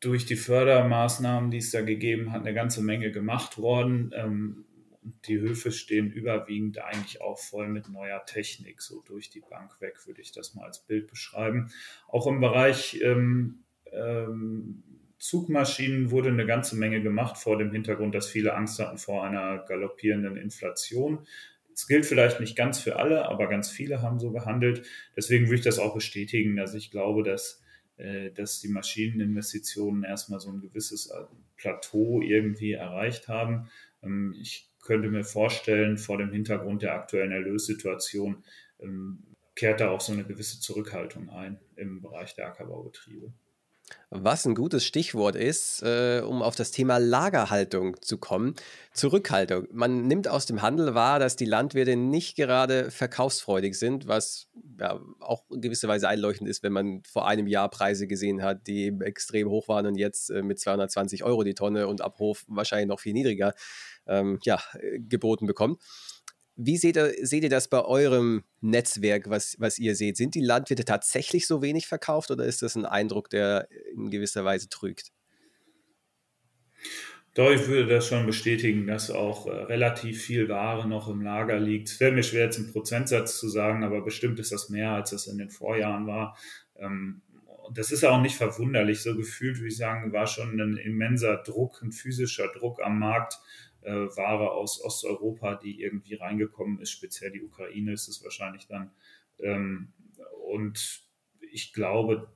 durch 0.00 0.24
die 0.24 0.36
Fördermaßnahmen, 0.36 1.50
die 1.50 1.58
es 1.58 1.70
da 1.70 1.80
gegeben 1.80 2.32
hat, 2.32 2.42
eine 2.42 2.54
ganze 2.54 2.82
Menge 2.82 3.12
gemacht 3.12 3.58
worden. 3.58 4.12
Ähm, 4.14 4.64
die 5.02 5.40
Höfe 5.40 5.72
stehen 5.72 6.10
überwiegend 6.10 6.78
eigentlich 6.78 7.20
auch 7.20 7.38
voll 7.38 7.68
mit 7.68 7.88
neuer 7.88 8.24
Technik, 8.24 8.80
so 8.80 9.02
durch 9.02 9.30
die 9.30 9.40
Bank 9.40 9.80
weg, 9.80 10.06
würde 10.06 10.20
ich 10.20 10.32
das 10.32 10.54
mal 10.54 10.64
als 10.64 10.80
Bild 10.86 11.08
beschreiben. 11.08 11.72
Auch 12.08 12.26
im 12.26 12.40
Bereich 12.40 13.00
ähm, 13.02 13.64
ähm, 13.92 14.82
Zugmaschinen 15.18 16.10
wurde 16.10 16.30
eine 16.30 16.46
ganze 16.46 16.76
Menge 16.76 17.02
gemacht 17.02 17.36
vor 17.36 17.58
dem 17.58 17.72
Hintergrund, 17.72 18.14
dass 18.14 18.28
viele 18.28 18.54
Angst 18.54 18.78
hatten 18.80 18.98
vor 18.98 19.24
einer 19.24 19.58
galoppierenden 19.58 20.36
Inflation. 20.36 21.26
Es 21.74 21.86
gilt 21.86 22.06
vielleicht 22.06 22.40
nicht 22.40 22.56
ganz 22.56 22.80
für 22.80 22.96
alle, 22.96 23.26
aber 23.26 23.48
ganz 23.48 23.70
viele 23.70 24.02
haben 24.02 24.18
so 24.18 24.30
gehandelt. 24.32 24.84
Deswegen 25.16 25.46
würde 25.46 25.56
ich 25.56 25.64
das 25.64 25.78
auch 25.78 25.94
bestätigen, 25.94 26.56
dass 26.56 26.74
ich 26.74 26.90
glaube, 26.90 27.22
dass, 27.22 27.62
äh, 27.98 28.30
dass 28.30 28.60
die 28.60 28.68
Maschineninvestitionen 28.68 30.04
erstmal 30.04 30.40
so 30.40 30.50
ein 30.50 30.60
gewisses 30.60 31.06
äh, 31.06 31.24
Plateau 31.56 32.20
irgendwie 32.20 32.72
erreicht 32.72 33.28
haben. 33.28 33.70
Ähm, 34.02 34.34
ich 34.38 34.71
könnte 34.82 35.08
mir 35.08 35.24
vorstellen, 35.24 35.96
vor 35.96 36.18
dem 36.18 36.32
Hintergrund 36.32 36.82
der 36.82 36.94
aktuellen 36.94 37.32
Erlössituation 37.32 38.44
ähm, 38.80 39.22
kehrt 39.54 39.80
da 39.80 39.90
auch 39.90 40.00
so 40.00 40.12
eine 40.12 40.24
gewisse 40.24 40.60
Zurückhaltung 40.60 41.30
ein 41.30 41.60
im 41.76 42.02
Bereich 42.02 42.34
der 42.34 42.48
Ackerbaubetriebe. 42.48 43.32
Was 44.10 44.44
ein 44.44 44.54
gutes 44.54 44.84
Stichwort 44.84 45.36
ist, 45.36 45.82
äh, 45.82 46.20
um 46.20 46.42
auf 46.42 46.54
das 46.54 46.70
Thema 46.70 46.98
Lagerhaltung 46.98 48.00
zu 48.02 48.18
kommen. 48.18 48.54
Zurückhaltung. 48.92 49.66
Man 49.72 50.06
nimmt 50.06 50.28
aus 50.28 50.44
dem 50.44 50.60
Handel 50.60 50.94
wahr, 50.94 51.18
dass 51.18 51.36
die 51.36 51.46
Landwirte 51.46 51.96
nicht 51.96 52.36
gerade 52.36 52.90
verkaufsfreudig 52.90 53.78
sind, 53.78 54.06
was 54.06 54.48
ja, 54.78 55.00
auch 55.20 55.44
in 55.50 55.62
gewisser 55.62 55.88
Weise 55.88 56.08
einleuchtend 56.08 56.48
ist, 56.48 56.62
wenn 56.62 56.72
man 56.72 57.02
vor 57.04 57.26
einem 57.26 57.46
Jahr 57.46 57.70
Preise 57.70 58.06
gesehen 58.06 58.42
hat, 58.42 58.66
die 58.66 58.92
extrem 59.00 59.48
hoch 59.48 59.68
waren 59.68 59.86
und 59.86 59.96
jetzt 59.96 60.30
äh, 60.30 60.42
mit 60.42 60.60
220 60.60 61.24
Euro 61.24 61.42
die 61.42 61.54
Tonne 61.54 61.88
und 61.88 62.02
ab 62.02 62.18
Hof 62.18 62.44
wahrscheinlich 62.48 62.88
noch 62.88 63.00
viel 63.00 63.14
niedriger 63.14 63.54
ähm, 64.06 64.38
ja, 64.44 64.60
geboten 64.98 65.46
bekommt. 65.46 65.80
Wie 66.56 66.76
seht 66.76 66.96
ihr, 66.96 67.14
seht 67.22 67.44
ihr 67.44 67.50
das 67.50 67.68
bei 67.68 67.82
eurem 67.82 68.44
Netzwerk, 68.60 69.30
was, 69.30 69.56
was 69.58 69.78
ihr 69.78 69.96
seht? 69.96 70.16
Sind 70.16 70.34
die 70.34 70.40
Landwirte 70.40 70.84
tatsächlich 70.84 71.46
so 71.46 71.62
wenig 71.62 71.86
verkauft 71.86 72.30
oder 72.30 72.44
ist 72.44 72.62
das 72.62 72.76
ein 72.76 72.84
Eindruck, 72.84 73.30
der 73.30 73.68
in 73.94 74.10
gewisser 74.10 74.44
Weise 74.44 74.68
trügt? 74.68 75.12
Doch, 77.34 77.50
ich 77.50 77.66
würde 77.66 77.86
das 77.86 78.08
schon 78.08 78.26
bestätigen, 78.26 78.86
dass 78.86 79.10
auch 79.10 79.46
äh, 79.46 79.50
relativ 79.50 80.22
viel 80.22 80.50
Ware 80.50 80.86
noch 80.86 81.08
im 81.08 81.22
Lager 81.22 81.58
liegt. 81.58 81.88
Es 81.88 81.98
wäre 81.98 82.12
mir 82.12 82.22
schwer, 82.22 82.44
jetzt 82.44 82.58
einen 82.58 82.72
Prozentsatz 82.72 83.38
zu 83.38 83.48
sagen, 83.48 83.84
aber 83.84 84.02
bestimmt 84.02 84.38
ist 84.38 84.52
das 84.52 84.68
mehr, 84.68 84.90
als 84.90 85.10
das 85.10 85.26
in 85.26 85.38
den 85.38 85.48
Vorjahren 85.48 86.06
war. 86.06 86.36
Ähm, 86.76 87.22
das 87.72 87.90
ist 87.90 88.04
auch 88.04 88.20
nicht 88.20 88.36
verwunderlich. 88.36 89.00
So 89.00 89.16
gefühlt, 89.16 89.56
würde 89.56 89.68
ich 89.68 89.78
sagen, 89.78 90.12
war 90.12 90.26
schon 90.26 90.60
ein 90.60 90.76
immenser 90.76 91.38
Druck, 91.38 91.80
ein 91.82 91.92
physischer 91.92 92.48
Druck 92.48 92.82
am 92.82 92.98
Markt, 92.98 93.38
äh, 93.82 94.16
Ware 94.16 94.52
aus 94.52 94.82
Osteuropa, 94.82 95.54
die 95.56 95.80
irgendwie 95.80 96.14
reingekommen 96.14 96.80
ist, 96.80 96.90
speziell 96.90 97.32
die 97.32 97.42
Ukraine 97.42 97.92
ist 97.92 98.08
es 98.08 98.22
wahrscheinlich 98.22 98.66
dann. 98.66 98.90
Ähm, 99.38 99.92
und 100.48 101.02
ich 101.40 101.72
glaube, 101.72 102.32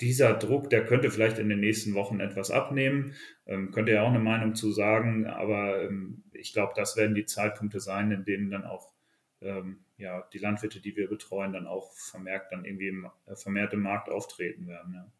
dieser 0.00 0.34
Druck, 0.34 0.70
der 0.70 0.84
könnte 0.84 1.10
vielleicht 1.10 1.38
in 1.38 1.48
den 1.48 1.60
nächsten 1.60 1.94
Wochen 1.94 2.20
etwas 2.20 2.50
abnehmen. 2.50 3.14
Ähm, 3.46 3.72
könnte 3.72 3.92
ja 3.92 4.02
auch 4.02 4.08
eine 4.08 4.20
Meinung 4.20 4.54
zu 4.54 4.70
sagen, 4.70 5.26
aber 5.26 5.82
ähm, 5.82 6.22
ich 6.32 6.52
glaube, 6.52 6.72
das 6.76 6.96
werden 6.96 7.14
die 7.14 7.26
Zeitpunkte 7.26 7.80
sein, 7.80 8.12
in 8.12 8.24
denen 8.24 8.50
dann 8.50 8.64
auch 8.64 8.92
ähm, 9.40 9.80
ja, 9.96 10.22
die 10.32 10.38
Landwirte, 10.38 10.80
die 10.80 10.96
wir 10.96 11.08
betreuen, 11.08 11.52
dann 11.52 11.66
auch 11.66 11.92
vermerkt 11.94 12.52
dann 12.52 12.64
irgendwie 12.64 12.88
im, 12.88 13.10
äh, 13.26 13.34
vermehrt 13.34 13.72
im 13.72 13.82
Markt 13.82 14.08
auftreten 14.08 14.66
werden. 14.66 14.94
Ja. 14.94 15.12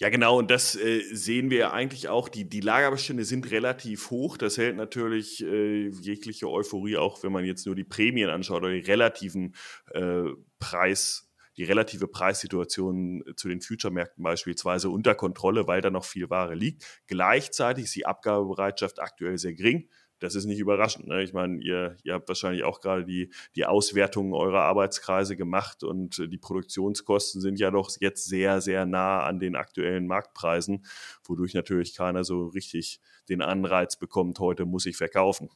Ja, 0.00 0.08
genau, 0.08 0.38
und 0.38 0.50
das 0.50 0.76
äh, 0.76 1.02
sehen 1.12 1.50
wir 1.50 1.74
eigentlich 1.74 2.08
auch. 2.08 2.30
Die, 2.30 2.48
die 2.48 2.60
Lagerbestände 2.60 3.22
sind 3.26 3.50
relativ 3.50 4.10
hoch. 4.10 4.38
Das 4.38 4.56
hält 4.56 4.76
natürlich 4.76 5.44
äh, 5.44 5.88
jegliche 5.88 6.48
Euphorie, 6.48 6.96
auch 6.96 7.22
wenn 7.22 7.32
man 7.32 7.44
jetzt 7.44 7.66
nur 7.66 7.74
die 7.74 7.84
Prämien 7.84 8.30
anschaut 8.30 8.62
oder 8.62 8.72
die 8.72 8.80
relativen 8.80 9.54
äh, 9.90 10.22
Preis, 10.58 11.30
die 11.58 11.64
relative 11.64 12.08
Preissituation 12.08 13.22
zu 13.36 13.48
den 13.48 13.60
Future-Märkten 13.60 14.24
beispielsweise 14.24 14.88
unter 14.88 15.14
Kontrolle, 15.14 15.66
weil 15.66 15.82
da 15.82 15.90
noch 15.90 16.06
viel 16.06 16.30
Ware 16.30 16.54
liegt. 16.54 17.02
Gleichzeitig 17.06 17.84
ist 17.84 17.94
die 17.94 18.06
Abgabebereitschaft 18.06 19.00
aktuell 19.00 19.36
sehr 19.36 19.52
gering 19.52 19.90
das 20.20 20.34
ist 20.34 20.44
nicht 20.44 20.60
überraschend. 20.60 21.08
Ne? 21.08 21.22
Ich 21.22 21.32
meine, 21.32 21.60
ihr, 21.60 21.96
ihr 22.04 22.14
habt 22.14 22.28
wahrscheinlich 22.28 22.62
auch 22.62 22.80
gerade 22.80 23.04
die, 23.04 23.32
die 23.56 23.64
Auswertungen 23.64 24.34
eurer 24.34 24.62
Arbeitskreise 24.62 25.36
gemacht 25.36 25.82
und 25.82 26.18
äh, 26.18 26.28
die 26.28 26.38
Produktionskosten 26.38 27.40
sind 27.40 27.58
ja 27.58 27.70
doch 27.70 27.90
jetzt 28.00 28.26
sehr, 28.26 28.60
sehr 28.60 28.86
nah 28.86 29.24
an 29.24 29.40
den 29.40 29.56
aktuellen 29.56 30.06
Marktpreisen, 30.06 30.84
wodurch 31.24 31.54
natürlich 31.54 31.94
keiner 31.94 32.22
so 32.22 32.46
richtig 32.46 33.00
den 33.28 33.42
Anreiz 33.42 33.96
bekommt, 33.96 34.38
heute 34.38 34.66
muss 34.66 34.86
ich 34.86 34.96
verkaufen. 34.96 35.48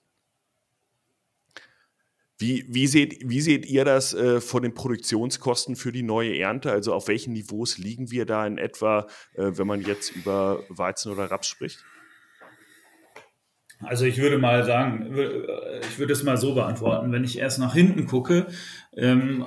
Wie, 2.37 2.65
wie, 2.69 2.89
seht, 2.89 3.29
wie 3.29 3.41
seht 3.41 3.65
ihr 3.67 3.85
das 3.85 4.13
äh, 4.13 4.41
von 4.41 4.63
den 4.63 4.75
Produktionskosten 4.75 5.77
für 5.77 5.93
die 5.93 6.03
neue 6.03 6.37
Ernte? 6.37 6.73
Also 6.73 6.93
auf 6.93 7.07
welchen 7.07 7.33
Niveaus 7.33 7.79
liegen 7.79 8.11
wir 8.11 8.27
da 8.27 8.45
in 8.45 8.59
etwa, 8.59 9.07
äh, 9.35 9.53
wenn 9.55 9.69
man 9.69 9.81
jetzt 9.83 10.15
über 10.17 10.65
Weizen 10.69 11.13
oder 11.13 11.31
Raps 11.31 11.47
spricht? 11.47 11.85
Also 13.87 14.05
ich 14.05 14.19
würde 14.19 14.39
mal 14.39 14.65
sagen, 14.65 15.17
ich 15.89 15.99
würde 15.99 16.13
es 16.13 16.23
mal 16.23 16.37
so 16.37 16.55
beantworten. 16.55 17.13
Wenn 17.13 17.25
ich 17.25 17.39
erst 17.39 17.59
nach 17.59 17.75
hinten 17.75 18.07
gucke, 18.07 18.47
ähm, 18.97 19.47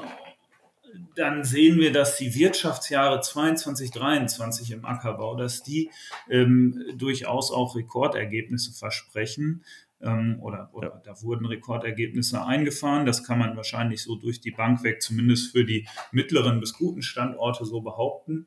dann 1.16 1.44
sehen 1.44 1.80
wir, 1.80 1.92
dass 1.92 2.18
die 2.18 2.36
Wirtschaftsjahre 2.36 3.22
22, 3.22 3.92
23 3.92 4.72
im 4.72 4.86
Ackerbau, 4.86 5.36
dass 5.36 5.64
die 5.64 5.90
ähm, 6.30 6.84
durchaus 6.96 7.52
auch 7.52 7.76
Rekordergebnisse 7.76 8.72
versprechen. 8.72 9.64
Ähm, 10.00 10.38
oder 10.42 10.70
oder 10.74 11.02
da 11.04 11.20
wurden 11.24 11.46
Rekordergebnisse 11.48 12.46
eingefahren. 12.46 13.06
Das 13.06 13.24
kann 13.24 13.40
man 13.40 13.58
wahrscheinlich 13.58 14.04
so 14.04 14.16
durch 14.16 14.42
die 14.42 14.52
Bank 14.52 14.84
weg, 14.84 15.02
zumindest 15.02 15.52
für 15.52 15.66
die 15.66 15.88
mittleren 16.12 16.60
bis 16.60 16.74
guten 16.74 17.02
Standorte 17.02 17.66
so 17.66 17.82
behaupten. 17.82 18.46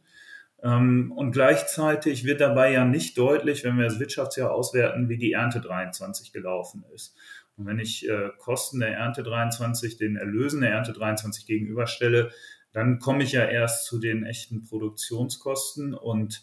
Ähm, 0.63 1.13
und 1.13 1.33
gleichzeitig 1.33 2.25
wird 2.25 2.41
dabei 2.41 2.73
ja 2.73 2.85
nicht 2.85 3.17
deutlich, 3.17 3.65
wenn 3.65 3.77
wir 3.77 3.85
das 3.85 3.99
Wirtschaftsjahr 3.99 4.53
auswerten, 4.53 5.09
wie 5.09 5.19
die 5.19 5.33
Ernte 5.33 5.61
23 5.61 6.33
gelaufen 6.33 6.85
ist. 6.95 7.17
Und 7.57 7.67
wenn 7.67 7.79
ich 7.79 8.09
äh, 8.09 8.31
Kosten 8.39 8.81
der 8.81 8.95
Ernte 8.95 9.23
23 9.23 9.97
den 9.97 10.17
Erlösen 10.17 10.61
der 10.61 10.71
Ernte 10.71 10.93
23 10.93 11.47
gegenüberstelle, 11.47 12.31
dann 12.73 12.99
komme 12.99 13.25
ich 13.25 13.33
ja 13.33 13.45
erst 13.45 13.87
zu 13.87 13.99
den 13.99 14.25
echten 14.25 14.63
Produktionskosten 14.63 15.95
und 15.95 16.43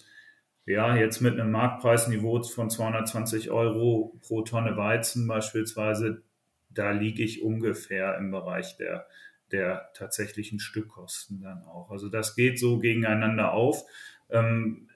ja, 0.66 0.98
jetzt 0.98 1.22
mit 1.22 1.40
einem 1.40 1.52
Marktpreisniveau 1.52 2.44
von 2.44 2.70
220 2.70 3.52
Euro 3.52 4.20
pro 4.22 4.42
Tonne 4.42 4.76
Weizen 4.76 5.26
beispielsweise, 5.26 6.24
da 6.70 6.92
liege 6.92 7.24
ich 7.24 7.42
ungefähr 7.42 8.18
im 8.18 8.32
Bereich 8.32 8.76
der 8.76 9.08
der 9.52 9.90
tatsächlichen 9.94 10.60
Stückkosten 10.60 11.42
dann 11.42 11.64
auch. 11.64 11.92
Also 11.92 12.10
das 12.10 12.36
geht 12.36 12.60
so 12.60 12.80
gegeneinander 12.80 13.54
auf, 13.54 13.84
ähm, 14.30 14.88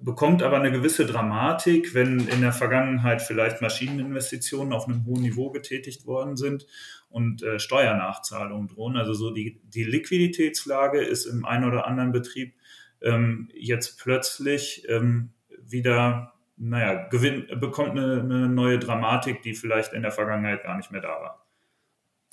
bekommt 0.00 0.42
aber 0.42 0.58
eine 0.58 0.72
gewisse 0.72 1.06
Dramatik, 1.06 1.94
wenn 1.94 2.26
in 2.28 2.40
der 2.40 2.52
Vergangenheit 2.52 3.22
vielleicht 3.22 3.60
Maschineninvestitionen 3.60 4.72
auf 4.72 4.86
einem 4.86 5.04
hohen 5.06 5.22
Niveau 5.22 5.50
getätigt 5.50 6.06
worden 6.06 6.36
sind 6.36 6.66
und 7.08 7.42
äh, 7.42 7.58
Steuernachzahlungen 7.58 8.68
drohen. 8.68 8.96
Also 8.96 9.14
so 9.14 9.30
die, 9.30 9.60
die 9.64 9.84
Liquiditätslage 9.84 11.00
ist 11.00 11.26
im 11.26 11.44
einen 11.44 11.64
oder 11.64 11.86
anderen 11.86 12.12
Betrieb 12.12 12.54
ähm, 13.02 13.48
jetzt 13.54 13.98
plötzlich 14.00 14.86
ähm, 14.88 15.32
wieder 15.62 16.34
naja, 16.56 17.08
gewinn, 17.08 17.46
bekommt 17.58 17.90
eine, 17.90 18.20
eine 18.20 18.48
neue 18.48 18.78
Dramatik, 18.78 19.42
die 19.42 19.54
vielleicht 19.54 19.92
in 19.92 20.02
der 20.02 20.12
Vergangenheit 20.12 20.62
gar 20.62 20.76
nicht 20.76 20.90
mehr 20.90 21.00
da 21.00 21.08
war. 21.08 21.43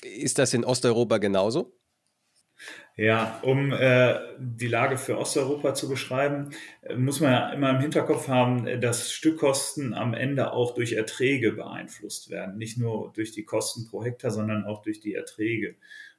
Ist 0.04 0.40
das 0.40 0.54
in 0.54 0.66
Osteuropa 0.66 1.18
genauso? 1.18 1.74
Ja, 2.98 3.40
um 3.42 3.72
äh, 3.72 4.20
die 4.38 4.68
Lage 4.68 4.98
für 4.98 5.18
Osteuropa 5.18 5.74
zu 5.74 5.90
beschreiben, 5.90 6.52
muss 6.96 7.20
man 7.20 7.32
ja 7.32 7.50
immer 7.52 7.72
im 7.72 7.80
Hinterkopf 7.80 8.28
haben, 8.28 8.82
dass 8.82 9.12
Stückkosten 9.12 9.94
am 9.94 10.14
Ende 10.14 10.52
auch 10.52 10.76
durch 10.76 10.94
Erträge 10.94 11.54
beeinflusst 11.54 12.30
werden. 12.30 12.58
Nicht 12.58 12.78
nur 12.78 13.12
durch 13.14 13.32
die 13.32 13.46
Kosten 13.46 13.88
pro 13.88 14.04
Hektar, 14.04 14.30
sondern 14.30 14.66
auch 14.66 14.82
durch 14.82 15.00
die 15.00 15.16
Erträge. 15.16 15.76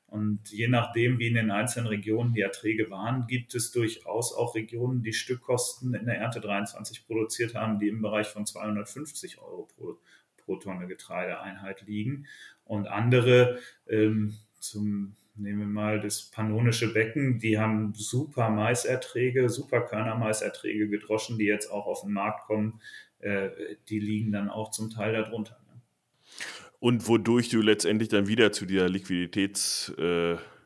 Und 0.06 0.50
je 0.50 0.68
nachdem, 0.68 1.18
wie 1.18 1.28
in 1.28 1.34
den 1.34 1.50
einzelnen 1.50 1.86
Regionen 1.86 2.34
die 2.34 2.42
Erträge 2.42 2.90
waren, 2.90 3.26
gibt 3.26 3.54
es 3.54 3.70
durchaus 3.70 4.34
auch 4.34 4.54
Regionen, 4.54 5.02
die 5.02 5.14
Stückkosten 5.14 5.94
in 5.94 6.04
der 6.04 6.18
Ernte 6.18 6.40
23 6.40 7.06
produziert 7.06 7.54
haben, 7.54 7.78
die 7.78 7.88
im 7.88 8.02
Bereich 8.02 8.26
von 8.26 8.44
250 8.44 9.38
Euro 9.38 9.68
pro, 9.74 9.98
pro 10.52 10.56
Tonne 10.56 10.86
Getreideeinheit 10.86 11.82
liegen 11.86 12.26
und 12.64 12.86
andere 12.86 13.58
ähm, 13.88 14.34
zum 14.58 15.16
nehmen 15.34 15.60
wir 15.60 15.66
mal 15.66 16.00
das 16.00 16.30
pannonische 16.30 16.92
Becken, 16.92 17.38
die 17.38 17.58
haben 17.58 17.94
super 17.94 18.50
Maiserträge, 18.50 19.48
super 19.48 19.80
Körnermaiserträge 19.80 20.88
gedroschen, 20.88 21.38
die 21.38 21.46
jetzt 21.46 21.70
auch 21.70 21.86
auf 21.86 22.02
den 22.02 22.12
Markt 22.12 22.44
kommen, 22.44 22.80
äh, 23.20 23.48
die 23.88 23.98
liegen 23.98 24.30
dann 24.30 24.50
auch 24.50 24.70
zum 24.70 24.90
Teil 24.90 25.14
darunter. 25.14 25.58
Ne? 25.66 25.80
Und 26.80 27.08
wodurch 27.08 27.48
du 27.48 27.62
letztendlich 27.62 28.10
dann 28.10 28.28
wieder 28.28 28.52
zu 28.52 28.66
dieser 28.66 28.90
Liquiditätskomponente 28.90 30.38
äh, 30.38 30.61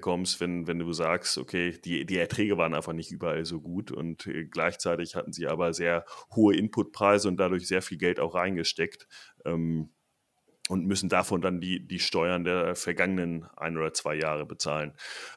kommst, 0.00 0.40
wenn, 0.40 0.66
wenn 0.66 0.78
du 0.78 0.92
sagst, 0.92 1.38
okay, 1.38 1.78
die, 1.84 2.06
die 2.06 2.18
Erträge 2.18 2.56
waren 2.56 2.74
einfach 2.74 2.92
nicht 2.92 3.10
überall 3.10 3.44
so 3.44 3.60
gut 3.60 3.90
und 3.90 4.26
äh, 4.26 4.44
gleichzeitig 4.44 5.14
hatten 5.14 5.32
sie 5.32 5.46
aber 5.46 5.72
sehr 5.72 6.04
hohe 6.34 6.56
Inputpreise 6.56 7.28
und 7.28 7.36
dadurch 7.38 7.66
sehr 7.66 7.82
viel 7.82 7.98
Geld 7.98 8.20
auch 8.20 8.34
reingesteckt. 8.34 9.06
Ähm, 9.44 9.90
und 10.68 10.86
müssen 10.86 11.08
davon 11.08 11.42
dann 11.42 11.60
die, 11.60 11.86
die 11.86 11.98
Steuern 11.98 12.44
der 12.44 12.76
vergangenen 12.76 13.46
ein 13.56 13.76
oder 13.76 13.92
zwei 13.92 14.14
Jahre 14.14 14.46
bezahlen. 14.46 14.94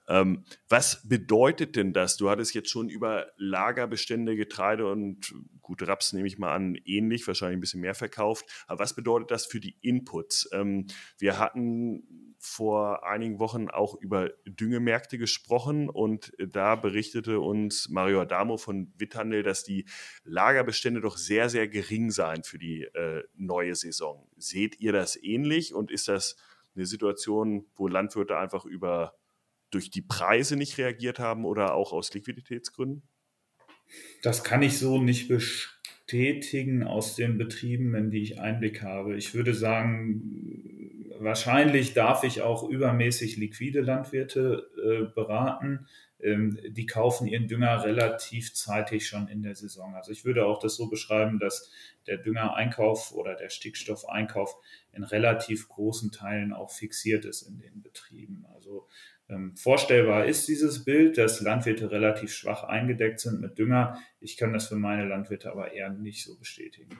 Ähm, 0.07 0.45
was 0.69 1.07
bedeutet 1.07 1.75
denn 1.75 1.93
das? 1.93 2.15
Du 2.15 2.29
hattest 2.29 2.53
jetzt 2.53 2.69
schon 2.69 2.89
über 2.89 3.27
Lagerbestände, 3.35 4.35
Getreide 4.35 4.89
und 4.89 5.33
gut, 5.61 5.85
Raps 5.85 6.13
nehme 6.13 6.27
ich 6.27 6.37
mal 6.37 6.53
an, 6.53 6.77
ähnlich, 6.85 7.25
wahrscheinlich 7.27 7.57
ein 7.57 7.61
bisschen 7.61 7.81
mehr 7.81 7.95
verkauft. 7.95 8.45
Aber 8.67 8.79
was 8.79 8.95
bedeutet 8.95 9.31
das 9.31 9.45
für 9.45 9.59
die 9.59 9.77
Inputs? 9.81 10.47
Ähm, 10.53 10.87
wir 11.17 11.39
hatten 11.39 12.24
vor 12.45 13.05
einigen 13.05 13.39
Wochen 13.39 13.69
auch 13.69 13.95
über 13.95 14.29
Düngemärkte 14.45 15.17
gesprochen 15.17 15.89
und 15.89 16.31
da 16.37 16.75
berichtete 16.75 17.39
uns 17.39 17.89
Mario 17.89 18.21
Adamo 18.21 18.57
von 18.57 18.93
Witthandel, 18.97 19.43
dass 19.43 19.63
die 19.63 19.85
Lagerbestände 20.23 21.01
doch 21.01 21.17
sehr, 21.17 21.49
sehr 21.49 21.67
gering 21.67 22.11
seien 22.11 22.43
für 22.43 22.59
die 22.59 22.83
äh, 22.83 23.23
neue 23.35 23.75
Saison. 23.75 24.29
Seht 24.37 24.79
ihr 24.79 24.91
das 24.91 25.21
ähnlich 25.21 25.73
und 25.73 25.91
ist 25.91 26.07
das 26.07 26.37
eine 26.75 26.85
Situation, 26.85 27.65
wo 27.75 27.87
Landwirte 27.87 28.37
einfach 28.37 28.65
über 28.65 29.15
durch 29.71 29.89
die 29.89 30.03
Preise 30.03 30.55
nicht 30.55 30.77
reagiert 30.77 31.19
haben 31.19 31.45
oder 31.45 31.73
auch 31.73 31.91
aus 31.91 32.13
Liquiditätsgründen? 32.13 33.03
Das 34.21 34.43
kann 34.43 34.61
ich 34.61 34.77
so 34.77 35.01
nicht 35.01 35.27
bestätigen 35.27 35.74
aus 36.83 37.15
den 37.15 37.37
Betrieben, 37.37 37.95
in 37.95 38.11
die 38.11 38.21
ich 38.21 38.39
Einblick 38.39 38.83
habe. 38.83 39.17
Ich 39.17 39.33
würde 39.33 39.53
sagen, 39.53 41.11
wahrscheinlich 41.19 41.93
darf 41.93 42.23
ich 42.23 42.41
auch 42.41 42.67
übermäßig 42.67 43.37
liquide 43.37 43.81
Landwirte 43.81 44.67
äh, 44.77 45.13
beraten. 45.13 45.87
Ähm, 46.21 46.59
die 46.69 46.85
kaufen 46.85 47.27
ihren 47.27 47.47
Dünger 47.47 47.83
relativ 47.83 48.53
zeitig 48.53 49.07
schon 49.07 49.27
in 49.27 49.43
der 49.43 49.55
Saison. 49.55 49.95
Also 49.95 50.11
ich 50.11 50.25
würde 50.25 50.45
auch 50.45 50.59
das 50.59 50.75
so 50.75 50.89
beschreiben, 50.89 51.39
dass 51.39 51.71
der 52.07 52.17
Düngereinkauf 52.17 53.11
oder 53.11 53.35
der 53.35 53.49
Stickstoffeinkauf 53.49 54.55
in 54.93 55.03
relativ 55.03 55.67
großen 55.67 56.11
Teilen 56.11 56.53
auch 56.53 56.71
fixiert 56.71 57.25
ist 57.25 57.41
in 57.43 57.59
den 57.59 57.81
Betrieben. 57.81 58.45
Also 58.53 58.87
vorstellbar 59.55 60.25
ist 60.25 60.47
dieses 60.47 60.83
Bild, 60.83 61.17
dass 61.17 61.41
Landwirte 61.41 61.89
relativ 61.91 62.31
schwach 62.31 62.63
eingedeckt 62.63 63.19
sind 63.19 63.41
mit 63.41 63.57
Dünger. 63.57 63.99
Ich 64.19 64.37
kann 64.37 64.53
das 64.53 64.67
für 64.67 64.75
meine 64.75 65.07
Landwirte 65.07 65.51
aber 65.51 65.73
eher 65.73 65.89
nicht 65.89 66.23
so 66.23 66.37
bestätigen. 66.37 66.99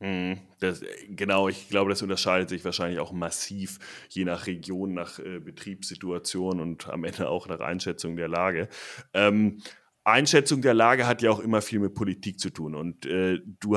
Mhm. 0.00 0.38
Das, 0.58 0.82
genau, 1.10 1.48
ich 1.48 1.68
glaube, 1.68 1.90
das 1.90 2.02
unterscheidet 2.02 2.48
sich 2.48 2.64
wahrscheinlich 2.64 2.98
auch 2.98 3.12
massiv 3.12 3.78
je 4.08 4.24
nach 4.24 4.46
Region, 4.46 4.94
nach 4.94 5.18
äh, 5.20 5.38
Betriebssituation 5.38 6.60
und 6.60 6.88
am 6.88 7.04
Ende 7.04 7.28
auch 7.28 7.46
nach 7.46 7.60
Einschätzung 7.60 8.16
der 8.16 8.28
Lage. 8.28 8.68
Ähm, 9.14 9.62
Einschätzung 10.04 10.62
der 10.62 10.74
Lage 10.74 11.06
hat 11.06 11.22
ja 11.22 11.30
auch 11.30 11.38
immer 11.38 11.62
viel 11.62 11.78
mit 11.78 11.94
Politik 11.94 12.40
zu 12.40 12.50
tun 12.50 12.74
und 12.74 13.06
äh, 13.06 13.38
du, 13.60 13.76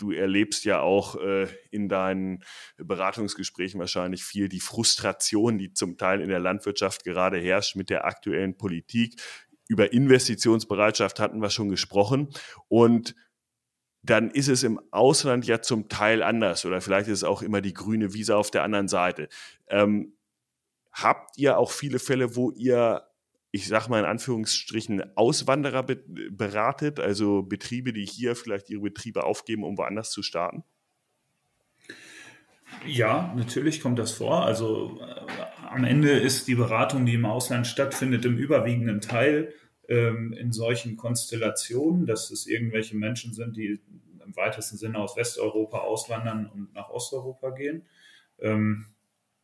du 0.00 0.12
erlebst 0.12 0.64
ja 0.64 0.80
auch 0.80 1.16
äh, 1.16 1.46
in 1.70 1.88
deinen 1.88 2.42
Beratungsgesprächen 2.76 3.78
wahrscheinlich 3.80 4.24
viel 4.24 4.48
die 4.48 4.60
Frustration, 4.60 5.58
die 5.58 5.72
zum 5.72 5.96
Teil 5.96 6.20
in 6.20 6.28
der 6.28 6.40
Landwirtschaft 6.40 7.04
gerade 7.04 7.38
herrscht 7.38 7.76
mit 7.76 7.90
der 7.90 8.04
aktuellen 8.04 8.56
Politik. 8.56 9.20
Über 9.68 9.92
Investitionsbereitschaft 9.92 11.20
hatten 11.20 11.40
wir 11.40 11.50
schon 11.50 11.68
gesprochen 11.68 12.28
und 12.68 13.14
dann 14.02 14.30
ist 14.30 14.48
es 14.48 14.62
im 14.62 14.80
Ausland 14.90 15.46
ja 15.46 15.60
zum 15.60 15.88
Teil 15.88 16.22
anders 16.22 16.64
oder 16.64 16.80
vielleicht 16.80 17.08
ist 17.08 17.18
es 17.18 17.24
auch 17.24 17.42
immer 17.42 17.60
die 17.60 17.74
grüne 17.74 18.14
Wiese 18.14 18.36
auf 18.36 18.50
der 18.50 18.62
anderen 18.62 18.88
Seite. 18.88 19.28
Ähm, 19.68 20.14
habt 20.92 21.36
ihr 21.38 21.58
auch 21.58 21.70
viele 21.70 21.98
Fälle, 21.98 22.34
wo 22.34 22.50
ihr, 22.50 23.06
ich 23.52 23.66
sag 23.66 23.88
mal 23.88 24.00
in 24.00 24.04
Anführungsstrichen, 24.04 25.16
Auswanderer 25.16 25.82
be 25.82 25.96
beratet, 26.30 27.00
also 27.00 27.42
Betriebe, 27.42 27.92
die 27.92 28.06
hier 28.06 28.36
vielleicht 28.36 28.70
ihre 28.70 28.82
Betriebe 28.82 29.24
aufgeben, 29.24 29.64
um 29.64 29.76
woanders 29.76 30.10
zu 30.10 30.22
starten? 30.22 30.64
Ja, 32.86 33.32
natürlich 33.36 33.80
kommt 33.80 33.98
das 33.98 34.12
vor. 34.12 34.44
Also 34.44 35.00
äh, 35.00 35.66
am 35.68 35.84
Ende 35.84 36.10
ist 36.10 36.48
die 36.48 36.54
Beratung, 36.54 37.04
die 37.04 37.14
im 37.14 37.26
Ausland 37.26 37.66
stattfindet, 37.66 38.24
im 38.24 38.38
überwiegenden 38.38 39.00
Teil 39.00 39.52
ähm, 39.88 40.32
in 40.32 40.52
solchen 40.52 40.96
Konstellationen, 40.96 42.06
dass 42.06 42.30
es 42.30 42.46
irgendwelche 42.46 42.96
Menschen 42.96 43.34
sind, 43.34 43.56
die 43.56 43.80
im 44.24 44.36
weitesten 44.36 44.76
Sinne 44.76 44.98
aus 44.98 45.16
Westeuropa 45.16 45.78
auswandern 45.78 46.46
und 46.46 46.72
nach 46.72 46.90
Osteuropa 46.90 47.50
gehen. 47.50 47.82
Ähm, 48.38 48.86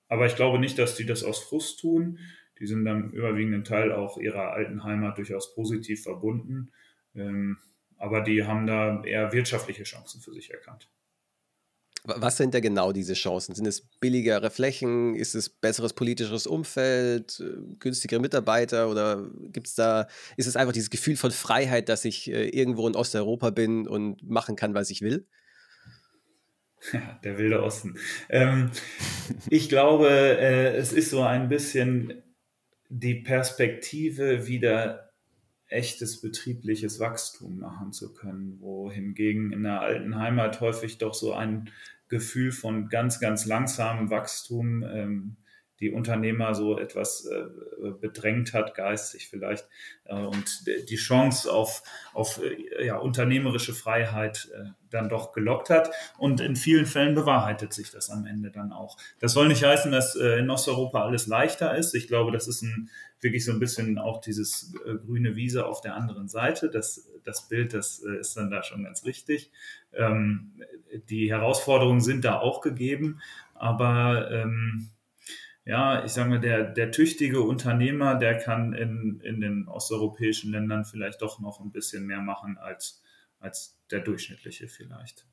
aber 0.09 0.27
ich 0.27 0.37
glaube 0.37 0.61
nicht, 0.61 0.79
dass 0.79 0.95
die 0.95 1.05
das 1.05 1.25
aus 1.25 1.41
Frust 1.41 1.81
tun. 1.81 2.21
Die 2.59 2.67
sind 2.67 2.85
dann 2.85 3.11
überwiegenden 3.11 3.65
Teil 3.65 3.93
auch 3.93 4.19
ihrer 4.19 4.53
alten 4.53 4.85
Heimat 4.85 5.19
durchaus 5.19 5.55
positiv 5.55 6.03
verbunden. 6.03 6.73
Ähm, 7.15 7.59
aber 7.99 8.23
die 8.23 8.45
haben 8.45 8.67
da 8.67 9.03
eher 9.05 9.33
wirtschaftliche 9.33 9.85
Chancen 9.85 10.21
für 10.21 10.33
sich 10.33 10.51
erkannt. 10.51 10.89
Was 12.09 12.37
sind 12.37 12.55
da 12.55 12.61
genau 12.61 12.93
diese 12.93 13.15
Chancen? 13.15 13.55
Sind 13.55 13.67
es 13.67 13.83
billigere 13.99 14.51
Flächen? 14.51 15.17
Ist 15.17 15.35
es 15.35 15.49
besseres 15.49 15.93
politisches 15.93 16.47
Umfeld? 16.47 17.41
Äh, 17.41 17.75
günstigere 17.81 18.21
Mitarbeiter? 18.21 18.89
Oder 18.89 19.29
gibt 19.51 19.67
es 19.67 19.75
da, 19.75 20.07
ist 20.37 20.47
es 20.47 20.57
einfach 20.57 20.73
dieses 20.73 20.91
Gefühl 20.91 21.17
von 21.17 21.33
Freiheit, 21.33 21.89
dass 21.89 22.05
ich 22.05 22.31
äh, 22.31 22.49
irgendwo 22.49 22.87
in 22.87 22.95
Osteuropa 22.95 23.51
bin 23.51 23.89
und 23.89 24.23
machen 24.23 24.55
kann, 24.57 24.75
was 24.75 24.91
ich 24.91 25.03
will? 25.03 25.27
Ja, 26.93 27.19
der 27.25 27.39
wilde 27.39 27.63
Osten. 27.63 27.97
Ähm, 28.29 28.71
ich 29.51 29.69
glaube, 29.69 30.09
äh, 30.09 30.77
es 30.77 30.93
ist 30.93 31.11
so 31.11 31.23
ein 31.23 31.49
bisschen 31.49 32.23
die 32.89 33.17
Perspektive, 33.17 34.47
wieder 34.47 35.11
echtes 35.69 36.21
betriebliches 36.21 37.01
Wachstum 37.01 37.59
machen 37.59 37.93
zu 37.93 38.15
können, 38.15 38.61
wohingegen 38.61 39.53
in 39.53 39.65
der 39.65 39.81
alten 39.81 40.17
Heimat 40.17 40.61
häufig 40.61 40.99
doch 40.99 41.15
so 41.15 41.33
ein 41.33 41.71
Gefühl 42.09 42.53
von 42.53 42.89
ganz, 42.89 43.19
ganz 43.19 43.47
langsamem 43.47 44.11
Wachstum 44.11 44.85
ähm, 44.85 45.37
die 45.81 45.91
Unternehmer 45.91 46.55
so 46.55 46.79
etwas 46.79 47.27
äh, 47.27 47.91
bedrängt 48.01 48.55
hat, 48.55 48.75
geistig 48.75 49.29
vielleicht, 49.29 49.69
äh, 50.05 50.15
und 50.15 50.67
die 50.89 50.97
Chance 50.97 51.53
auf, 51.53 51.83
auf 52.15 52.41
äh, 52.43 52.87
ja, 52.87 52.97
unternehmerische 52.97 53.75
Freiheit 53.75 54.49
dann 54.91 55.09
doch 55.09 55.33
gelockt 55.33 55.69
hat. 55.69 55.91
Und 56.17 56.41
in 56.41 56.57
vielen 56.57 56.87
Fällen 56.87 57.15
bewahrheitet 57.15 57.73
sich 57.73 57.91
das 57.91 58.09
am 58.09 58.25
Ende 58.25 58.51
dann 58.51 58.73
auch. 58.73 58.97
Das 59.19 59.33
soll 59.33 59.49
nicht 59.49 59.65
heißen, 59.65 59.91
dass 59.91 60.15
in 60.15 60.49
Osteuropa 60.49 61.03
alles 61.03 61.27
leichter 61.27 61.77
ist. 61.77 61.95
Ich 61.95 62.07
glaube, 62.07 62.31
das 62.31 62.47
ist 62.47 62.63
ein, 62.63 62.89
wirklich 63.21 63.45
so 63.45 63.53
ein 63.53 63.59
bisschen 63.59 63.99
auch 63.99 64.21
dieses 64.21 64.73
grüne 65.05 65.35
Wiese 65.35 65.67
auf 65.67 65.81
der 65.81 65.97
anderen 65.97 66.29
Seite. 66.29 66.71
Das, 66.71 67.11
das 67.25 67.49
Bild, 67.49 67.75
das 67.75 67.99
ist 67.99 68.37
dann 68.37 68.51
da 68.51 68.63
schon 68.63 68.85
ganz 68.85 69.05
richtig. 69.05 69.51
Ähm, 69.93 70.53
die 71.09 71.31
Herausforderungen 71.31 72.01
sind 72.01 72.25
da 72.25 72.39
auch 72.39 72.61
gegeben, 72.61 73.21
aber 73.55 74.31
ähm, 74.31 74.91
ja, 75.67 76.05
ich 76.05 76.13
sage 76.13 76.31
mal, 76.31 76.41
der, 76.41 76.63
der 76.63 76.93
tüchtige 76.93 77.41
Unternehmer, 77.41 78.15
der 78.15 78.39
kann 78.39 78.73
in, 78.73 79.21
in 79.25 79.41
den 79.41 79.67
osteuropäischen 79.67 80.53
Ländern 80.53 80.85
vielleicht 80.85 81.21
doch 81.21 81.41
noch 81.41 81.61
ein 81.61 81.73
bisschen 81.73 82.07
mehr 82.07 82.21
machen 82.21 82.57
als, 82.57 83.03
als 83.41 83.77
der 83.91 84.01
durchschnittliche 84.01 84.69
vielleicht. 84.69 85.27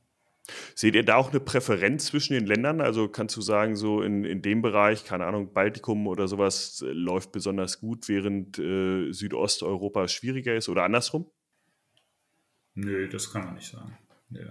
Seht 0.75 0.95
ihr 0.95 1.05
da 1.05 1.15
auch 1.15 1.29
eine 1.29 1.39
Präferenz 1.39 2.07
zwischen 2.07 2.33
den 2.33 2.47
Ländern? 2.47 2.81
Also 2.81 3.07
kannst 3.07 3.37
du 3.37 3.41
sagen, 3.41 3.75
so 3.75 4.01
in, 4.01 4.25
in 4.25 4.41
dem 4.41 4.63
Bereich, 4.63 5.05
keine 5.05 5.25
Ahnung, 5.25 5.53
Baltikum 5.53 6.07
oder 6.07 6.27
sowas 6.27 6.83
läuft 6.85 7.31
besonders 7.31 7.79
gut, 7.79 8.09
während 8.09 8.57
äh, 8.57 9.11
Südosteuropa 9.11 10.07
schwieriger 10.07 10.55
ist 10.55 10.67
oder 10.67 10.83
andersrum? 10.83 11.29
Nö, 12.73 13.07
das 13.07 13.31
kann 13.31 13.45
man 13.45 13.53
nicht 13.53 13.71
sagen. 13.71 13.95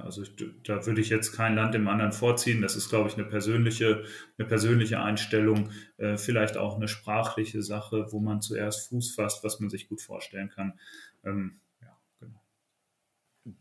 Also 0.02 0.24
da 0.64 0.86
würde 0.86 1.00
ich 1.00 1.08
jetzt 1.08 1.32
kein 1.32 1.54
Land 1.54 1.74
dem 1.74 1.88
anderen 1.88 2.12
vorziehen. 2.12 2.62
Das 2.62 2.76
ist, 2.76 2.88
glaube 2.88 3.08
ich, 3.08 3.14
eine 3.14 3.24
persönliche, 3.24 4.04
eine 4.38 4.48
persönliche 4.48 5.00
Einstellung, 5.00 5.70
äh, 5.96 6.16
vielleicht 6.16 6.56
auch 6.56 6.76
eine 6.76 6.88
sprachliche 6.88 7.62
Sache, 7.62 8.06
wo 8.10 8.20
man 8.20 8.42
zuerst 8.42 8.88
Fuß 8.88 9.14
fasst, 9.14 9.44
was 9.44 9.60
man 9.60 9.70
sich 9.70 9.88
gut 9.88 10.00
vorstellen 10.00 10.50
kann. 10.50 10.78
Ähm, 11.24 11.60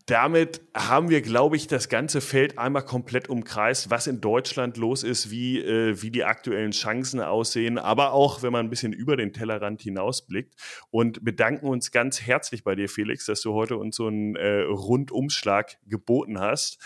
damit 0.06 0.62
haben 0.76 1.10
wir, 1.10 1.22
glaube 1.22 1.56
ich, 1.56 1.66
das 1.66 1.90
ganze 1.90 2.22
Feld 2.22 2.60
einmal 2.60 2.86
komplett 2.86 3.30
umkreist, 3.30 3.90
was 3.90 4.06
in 4.06 4.22
Deutschland 4.22 4.78
los 4.78 5.02
ist, 5.04 5.32
wie, 5.32 5.60
äh, 5.60 6.00
wie 6.02 6.12
die 6.12 6.24
aktuellen 6.24 6.72
Chancen 6.72 7.20
aussehen, 7.20 7.80
aber 7.80 8.14
auch, 8.14 8.44
wenn 8.44 8.52
man 8.52 8.68
ein 8.68 8.70
bisschen 8.70 8.94
über 8.94 9.18
den 9.18 9.34
Tellerrand 9.34 9.82
hinausblickt. 9.82 10.54
Und 10.92 11.26
bedanken 11.26 11.66
uns 11.66 11.92
ganz 11.92 12.22
herzlich 12.22 12.64
bei 12.64 12.76
dir, 12.76 12.90
Felix, 12.90 13.26
dass 13.26 13.42
du 13.42 13.54
heute 13.54 13.78
uns 13.78 13.96
so 13.96 14.06
einen 14.06 14.36
äh, 14.36 14.62
Rundumschlag 14.62 15.78
geboten 15.88 16.40
hast. 16.40 16.78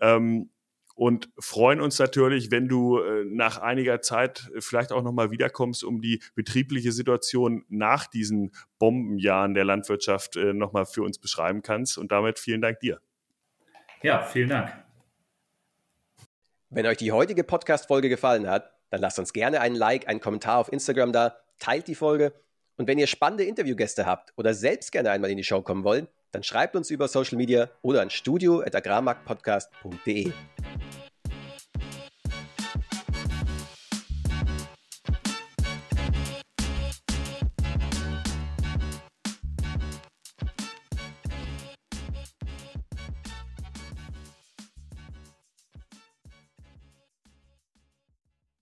Ähm, 0.00 0.50
und 0.94 1.28
freuen 1.38 1.80
uns 1.80 1.98
natürlich, 1.98 2.52
wenn 2.52 2.68
du 2.68 3.00
äh, 3.00 3.24
nach 3.24 3.58
einiger 3.58 4.00
Zeit 4.00 4.50
vielleicht 4.60 4.92
auch 4.92 5.02
nochmal 5.02 5.32
wiederkommst, 5.32 5.82
um 5.82 6.00
die 6.00 6.22
betriebliche 6.34 6.92
Situation 6.92 7.64
nach 7.68 8.06
diesen 8.06 8.52
Bombenjahren 8.78 9.54
der 9.54 9.64
Landwirtschaft 9.64 10.36
äh, 10.36 10.52
nochmal 10.52 10.86
für 10.86 11.02
uns 11.02 11.18
beschreiben 11.18 11.62
kannst. 11.62 11.98
Und 11.98 12.12
damit 12.12 12.38
vielen 12.38 12.60
Dank 12.60 12.78
dir. 12.80 13.00
Ja, 14.02 14.22
vielen 14.22 14.50
Dank. 14.50 14.72
Wenn 16.70 16.86
euch 16.86 16.98
die 16.98 17.12
heutige 17.12 17.42
Podcast-Folge 17.42 18.08
gefallen 18.08 18.48
hat, 18.48 18.72
dann 18.90 19.00
lasst 19.00 19.18
uns 19.18 19.32
gerne 19.32 19.60
einen 19.60 19.76
Like, 19.76 20.08
einen 20.08 20.20
Kommentar 20.20 20.58
auf 20.58 20.72
Instagram 20.72 21.12
da, 21.12 21.36
teilt 21.58 21.88
die 21.88 21.94
Folge. 21.94 22.32
Und 22.76 22.88
wenn 22.88 22.98
ihr 22.98 23.06
spannende 23.06 23.44
Interviewgäste 23.44 24.04
habt 24.06 24.32
oder 24.36 24.54
selbst 24.54 24.90
gerne 24.92 25.10
einmal 25.10 25.30
in 25.30 25.36
die 25.36 25.44
Show 25.44 25.60
kommen 25.62 25.84
wollt, 25.84 26.08
dann 26.32 26.42
schreibt 26.42 26.74
uns 26.74 26.90
über 26.90 27.06
Social 27.06 27.38
Media 27.38 27.70
oder 27.82 28.02
an 28.02 28.10
studio.agrarmarktpodcast.de. 28.10 30.32